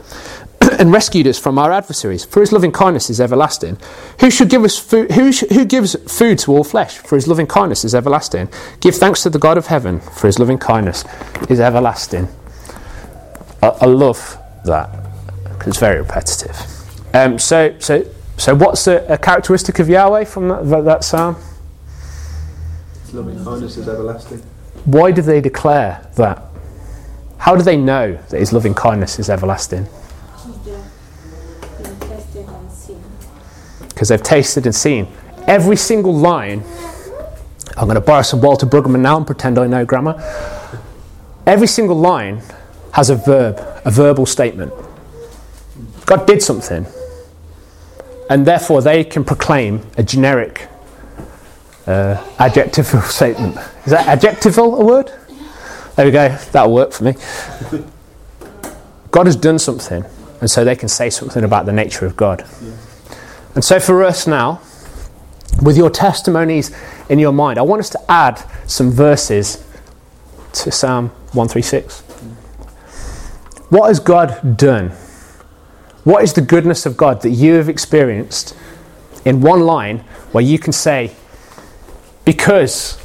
and 0.81 0.91
rescued 0.91 1.27
us 1.27 1.37
from 1.37 1.59
our 1.59 1.71
adversaries. 1.71 2.25
For 2.25 2.39
his 2.39 2.51
loving 2.51 2.71
kindness 2.71 3.11
is 3.11 3.21
everlasting. 3.21 3.77
Who 4.19 4.31
should 4.31 4.49
give 4.49 4.63
us 4.63 4.79
food? 4.79 5.11
Who, 5.11 5.31
sh- 5.31 5.43
who 5.51 5.63
gives 5.63 5.93
food 6.11 6.39
to 6.39 6.51
all 6.51 6.63
flesh? 6.63 6.97
For 6.97 7.15
his 7.15 7.27
loving 7.27 7.45
kindness 7.45 7.85
is 7.85 7.93
everlasting. 7.93 8.49
Give 8.79 8.95
thanks 8.95 9.21
to 9.21 9.29
the 9.29 9.37
God 9.37 9.59
of 9.59 9.67
heaven, 9.67 9.99
for 9.99 10.25
his 10.25 10.39
loving 10.39 10.57
kindness 10.57 11.05
is 11.51 11.59
everlasting. 11.59 12.27
I, 13.61 13.67
I 13.67 13.85
love 13.85 14.39
that 14.65 14.89
because 15.43 15.67
it's 15.67 15.77
very 15.77 15.99
repetitive. 15.99 16.57
Um, 17.13 17.37
so, 17.37 17.77
so, 17.77 18.03
so, 18.37 18.55
what's 18.55 18.87
a, 18.87 19.05
a 19.07 19.19
characteristic 19.19 19.77
of 19.77 19.87
Yahweh 19.87 20.23
from 20.23 20.47
that, 20.47 20.67
that, 20.67 20.85
that 20.85 21.03
psalm? 21.03 21.35
His 23.03 23.13
loving 23.13 23.43
kindness 23.45 23.77
is 23.77 23.87
everlasting. 23.87 24.39
Why 24.85 25.11
do 25.11 25.21
they 25.21 25.41
declare 25.41 26.09
that? 26.15 26.43
How 27.37 27.55
do 27.55 27.61
they 27.61 27.77
know 27.77 28.13
that 28.29 28.39
his 28.39 28.51
loving 28.51 28.73
kindness 28.73 29.19
is 29.19 29.29
everlasting? 29.29 29.87
Been 31.81 31.99
tested 31.99 32.47
and 32.47 32.71
seen. 32.71 33.03
Because 34.01 34.09
they've 34.09 34.23
tasted 34.23 34.65
and 34.65 34.73
seen. 34.73 35.07
Every 35.45 35.75
single 35.75 36.11
line, 36.11 36.63
I'm 37.77 37.85
going 37.85 37.93
to 37.93 38.01
borrow 38.01 38.23
some 38.23 38.41
Walter 38.41 38.65
Brueggemann 38.65 39.01
now 39.01 39.15
and 39.17 39.27
pretend 39.27 39.59
I 39.59 39.67
know 39.67 39.85
grammar. 39.85 40.15
Every 41.45 41.67
single 41.67 41.97
line 41.97 42.41
has 42.93 43.11
a 43.11 43.15
verb, 43.15 43.59
a 43.85 43.91
verbal 43.91 44.25
statement. 44.25 44.73
God 46.07 46.25
did 46.25 46.41
something, 46.41 46.87
and 48.27 48.43
therefore 48.43 48.81
they 48.81 49.03
can 49.03 49.23
proclaim 49.23 49.85
a 49.99 50.01
generic 50.01 50.67
uh, 51.85 52.27
adjectival 52.39 53.01
statement. 53.03 53.55
Is 53.85 53.91
that 53.91 54.07
adjectival 54.07 54.81
a 54.81 54.83
word? 54.83 55.11
There 55.95 56.07
we 56.07 56.11
go, 56.11 56.35
that'll 56.51 56.73
work 56.73 56.91
for 56.91 57.03
me. 57.03 57.13
God 59.11 59.27
has 59.27 59.35
done 59.35 59.59
something, 59.59 60.03
and 60.39 60.49
so 60.49 60.65
they 60.65 60.75
can 60.75 60.89
say 60.89 61.11
something 61.11 61.43
about 61.43 61.67
the 61.67 61.71
nature 61.71 62.07
of 62.07 62.17
God. 62.17 62.43
And 63.53 63.63
so 63.63 63.79
for 63.79 64.03
us 64.03 64.27
now, 64.27 64.61
with 65.61 65.77
your 65.77 65.89
testimonies 65.89 66.75
in 67.09 67.19
your 67.19 67.33
mind, 67.33 67.59
I 67.59 67.63
want 67.63 67.81
us 67.81 67.89
to 67.89 68.11
add 68.11 68.43
some 68.67 68.91
verses 68.91 69.65
to 70.53 70.71
Psalm 70.71 71.09
136. 71.33 72.01
What 73.69 73.87
has 73.87 73.99
God 73.99 74.57
done? 74.57 74.89
What 76.03 76.23
is 76.23 76.33
the 76.33 76.41
goodness 76.41 76.85
of 76.85 76.97
God 76.97 77.21
that 77.21 77.29
you 77.29 77.53
have 77.53 77.69
experienced 77.69 78.55
in 79.25 79.41
one 79.41 79.61
line 79.61 79.99
where 80.31 80.43
you 80.43 80.57
can 80.57 80.73
say, 80.73 81.11
because 82.25 82.99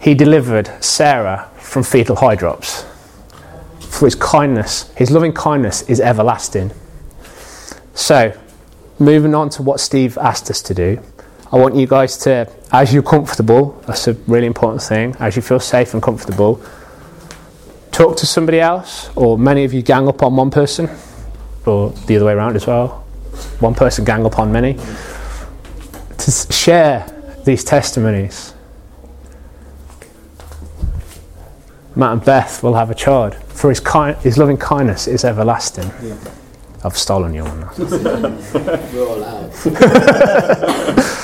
he 0.00 0.14
delivered 0.14 0.70
Sarah 0.82 1.48
from 1.58 1.82
fetal 1.82 2.16
hydrops, 2.16 2.84
for 3.80 4.06
his 4.06 4.14
kindness, 4.14 4.92
his 4.96 5.10
loving 5.10 5.32
kindness 5.32 5.82
is 5.82 6.00
everlasting. 6.00 6.72
So, 7.94 8.38
moving 9.00 9.34
on 9.34 9.50
to 9.50 9.62
what 9.62 9.80
Steve 9.80 10.18
asked 10.18 10.50
us 10.50 10.62
to 10.62 10.74
do, 10.74 11.00
I 11.50 11.56
want 11.56 11.74
you 11.74 11.86
guys 11.86 12.16
to, 12.18 12.48
as 12.70 12.94
you're 12.94 13.02
comfortable, 13.02 13.72
that's 13.86 14.06
a 14.06 14.12
really 14.28 14.46
important 14.46 14.82
thing, 14.82 15.16
as 15.18 15.34
you 15.34 15.42
feel 15.42 15.58
safe 15.58 15.94
and 15.94 16.02
comfortable, 16.02 16.62
talk 17.90 18.16
to 18.18 18.26
somebody 18.26 18.60
else, 18.60 19.10
or 19.16 19.36
many 19.36 19.64
of 19.64 19.72
you 19.72 19.82
gang 19.82 20.06
up 20.06 20.22
on 20.22 20.36
one 20.36 20.50
person, 20.50 20.88
or 21.66 21.90
the 22.06 22.16
other 22.16 22.26
way 22.26 22.32
around 22.32 22.54
as 22.54 22.66
well. 22.66 23.04
One 23.58 23.74
person 23.74 24.04
gang 24.04 24.24
up 24.24 24.38
on 24.38 24.52
many. 24.52 24.74
To 26.18 26.30
share 26.52 27.06
these 27.44 27.64
testimonies. 27.64 28.54
Matt 31.96 32.12
and 32.12 32.24
Beth 32.24 32.62
will 32.62 32.74
have 32.74 32.90
a 32.90 32.94
child, 32.94 33.34
for 33.34 33.70
his, 33.70 33.80
kind, 33.80 34.16
his 34.18 34.38
loving 34.38 34.56
kindness 34.56 35.08
is 35.08 35.24
everlasting. 35.24 35.90
I've 36.82 36.96
stolen 36.96 37.34
your 37.34 37.44
one. 37.44 37.68
We're 38.92 39.06
all 39.06 39.24
out. 39.24 39.50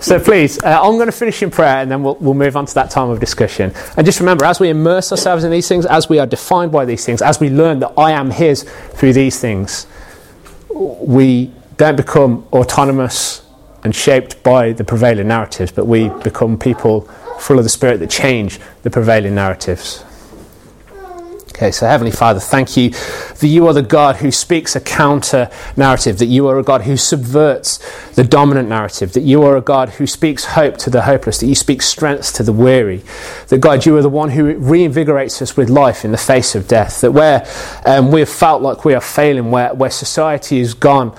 So 0.00 0.20
please, 0.20 0.62
uh, 0.62 0.80
I'm 0.80 0.92
going 0.92 1.06
to 1.06 1.12
finish 1.12 1.42
in 1.42 1.50
prayer 1.50 1.78
and 1.78 1.90
then 1.90 2.02
we'll, 2.02 2.14
we'll 2.16 2.34
move 2.34 2.56
on 2.56 2.66
to 2.66 2.74
that 2.74 2.90
time 2.90 3.10
of 3.10 3.18
discussion. 3.18 3.72
And 3.96 4.06
just 4.06 4.20
remember, 4.20 4.44
as 4.44 4.60
we 4.60 4.68
immerse 4.68 5.10
ourselves 5.10 5.44
in 5.44 5.50
these 5.50 5.66
things, 5.66 5.86
as 5.86 6.08
we 6.08 6.18
are 6.18 6.26
defined 6.26 6.70
by 6.70 6.84
these 6.84 7.04
things, 7.04 7.20
as 7.20 7.40
we 7.40 7.50
learn 7.50 7.80
that 7.80 7.92
I 7.98 8.12
am 8.12 8.30
His 8.30 8.62
through 8.62 9.14
these 9.14 9.40
things, 9.40 9.86
we 10.70 11.52
don't 11.76 11.96
become 11.96 12.46
autonomous 12.52 13.42
and 13.82 13.94
shaped 13.94 14.42
by 14.42 14.72
the 14.72 14.84
prevailing 14.84 15.28
narratives, 15.28 15.72
but 15.72 15.86
we 15.86 16.08
become 16.08 16.58
people 16.58 17.02
full 17.38 17.58
of 17.58 17.64
the 17.64 17.70
Spirit 17.70 17.98
that 17.98 18.10
change 18.10 18.60
the 18.82 18.90
prevailing 18.90 19.34
narratives. 19.34 20.04
Okay, 21.58 21.72
so 21.72 21.88
Heavenly 21.88 22.12
Father, 22.12 22.38
thank 22.38 22.76
you 22.76 22.90
that 22.90 23.48
you 23.48 23.66
are 23.66 23.72
the 23.72 23.82
God 23.82 24.14
who 24.14 24.30
speaks 24.30 24.76
a 24.76 24.80
counter 24.80 25.50
narrative, 25.76 26.18
that 26.18 26.26
you 26.26 26.46
are 26.46 26.56
a 26.56 26.62
God 26.62 26.82
who 26.82 26.96
subverts 26.96 27.80
the 28.12 28.22
dominant 28.22 28.68
narrative, 28.68 29.12
that 29.14 29.22
you 29.22 29.42
are 29.42 29.56
a 29.56 29.60
God 29.60 29.88
who 29.88 30.06
speaks 30.06 30.44
hope 30.44 30.76
to 30.76 30.88
the 30.88 31.02
hopeless, 31.02 31.40
that 31.40 31.48
you 31.48 31.56
speak 31.56 31.82
strength 31.82 32.32
to 32.34 32.44
the 32.44 32.52
weary, 32.52 33.02
that 33.48 33.58
God, 33.58 33.84
you 33.86 33.96
are 33.96 34.02
the 34.02 34.08
one 34.08 34.30
who 34.30 34.54
reinvigorates 34.54 35.42
us 35.42 35.56
with 35.56 35.68
life 35.68 36.04
in 36.04 36.12
the 36.12 36.16
face 36.16 36.54
of 36.54 36.68
death, 36.68 37.00
that 37.00 37.10
where 37.10 37.44
um, 37.84 38.12
we 38.12 38.20
have 38.20 38.28
felt 38.28 38.62
like 38.62 38.84
we 38.84 38.94
are 38.94 39.00
failing, 39.00 39.50
where, 39.50 39.74
where 39.74 39.90
society 39.90 40.60
is 40.60 40.74
gone 40.74 41.12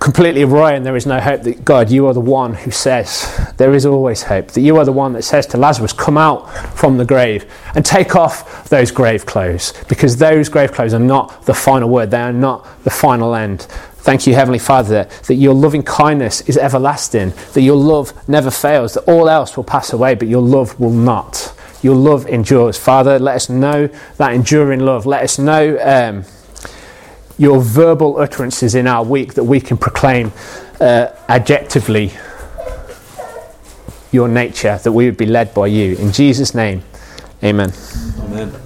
completely 0.00 0.42
awry 0.42 0.72
and 0.72 0.84
there 0.84 0.96
is 0.96 1.06
no 1.06 1.20
hope 1.20 1.42
that 1.42 1.64
God, 1.64 1.90
you 1.90 2.06
are 2.06 2.14
the 2.14 2.20
one 2.20 2.54
who 2.54 2.70
says 2.70 3.52
there 3.56 3.74
is 3.74 3.86
always 3.86 4.22
hope. 4.22 4.48
That 4.48 4.60
you 4.60 4.76
are 4.76 4.84
the 4.84 4.92
one 4.92 5.12
that 5.14 5.22
says 5.22 5.46
to 5.48 5.56
Lazarus, 5.56 5.92
come 5.92 6.18
out 6.18 6.50
from 6.76 6.98
the 6.98 7.04
grave 7.04 7.50
and 7.74 7.84
take 7.84 8.16
off 8.16 8.68
those 8.68 8.90
grave 8.90 9.26
clothes 9.26 9.72
because 9.88 10.16
those 10.16 10.48
grave 10.48 10.72
clothes 10.72 10.94
are 10.94 10.98
not 10.98 11.46
the 11.46 11.54
final 11.54 11.88
word, 11.88 12.10
they 12.10 12.20
are 12.20 12.32
not 12.32 12.66
the 12.84 12.90
final 12.90 13.34
end. 13.34 13.62
Thank 14.04 14.26
you, 14.26 14.34
Heavenly 14.34 14.58
Father, 14.58 15.04
that, 15.04 15.10
that 15.22 15.36
your 15.36 15.54
loving 15.54 15.82
kindness 15.82 16.42
is 16.42 16.58
everlasting, 16.58 17.32
that 17.54 17.62
your 17.62 17.76
love 17.76 18.12
never 18.28 18.50
fails, 18.50 18.94
that 18.94 19.04
all 19.04 19.30
else 19.30 19.56
will 19.56 19.64
pass 19.64 19.94
away, 19.94 20.14
but 20.14 20.28
your 20.28 20.42
love 20.42 20.78
will 20.78 20.90
not. 20.90 21.54
Your 21.80 21.94
love 21.94 22.26
endures. 22.26 22.76
Father, 22.76 23.18
let 23.18 23.36
us 23.36 23.48
know 23.48 23.88
that 24.18 24.34
enduring 24.34 24.80
love. 24.80 25.06
Let 25.06 25.22
us 25.22 25.38
know. 25.38 25.78
Um, 25.80 26.24
your 27.38 27.60
verbal 27.60 28.18
utterances 28.18 28.74
in 28.74 28.86
our 28.86 29.04
week 29.04 29.34
that 29.34 29.44
we 29.44 29.60
can 29.60 29.76
proclaim 29.76 30.32
uh, 30.80 31.08
adjectively 31.28 32.12
your 34.12 34.28
nature, 34.28 34.78
that 34.84 34.92
we 34.92 35.06
would 35.06 35.16
be 35.16 35.26
led 35.26 35.52
by 35.52 35.66
you. 35.66 35.96
In 35.96 36.12
Jesus' 36.12 36.54
name, 36.54 36.82
amen. 37.42 37.72
Amen. 38.20 38.63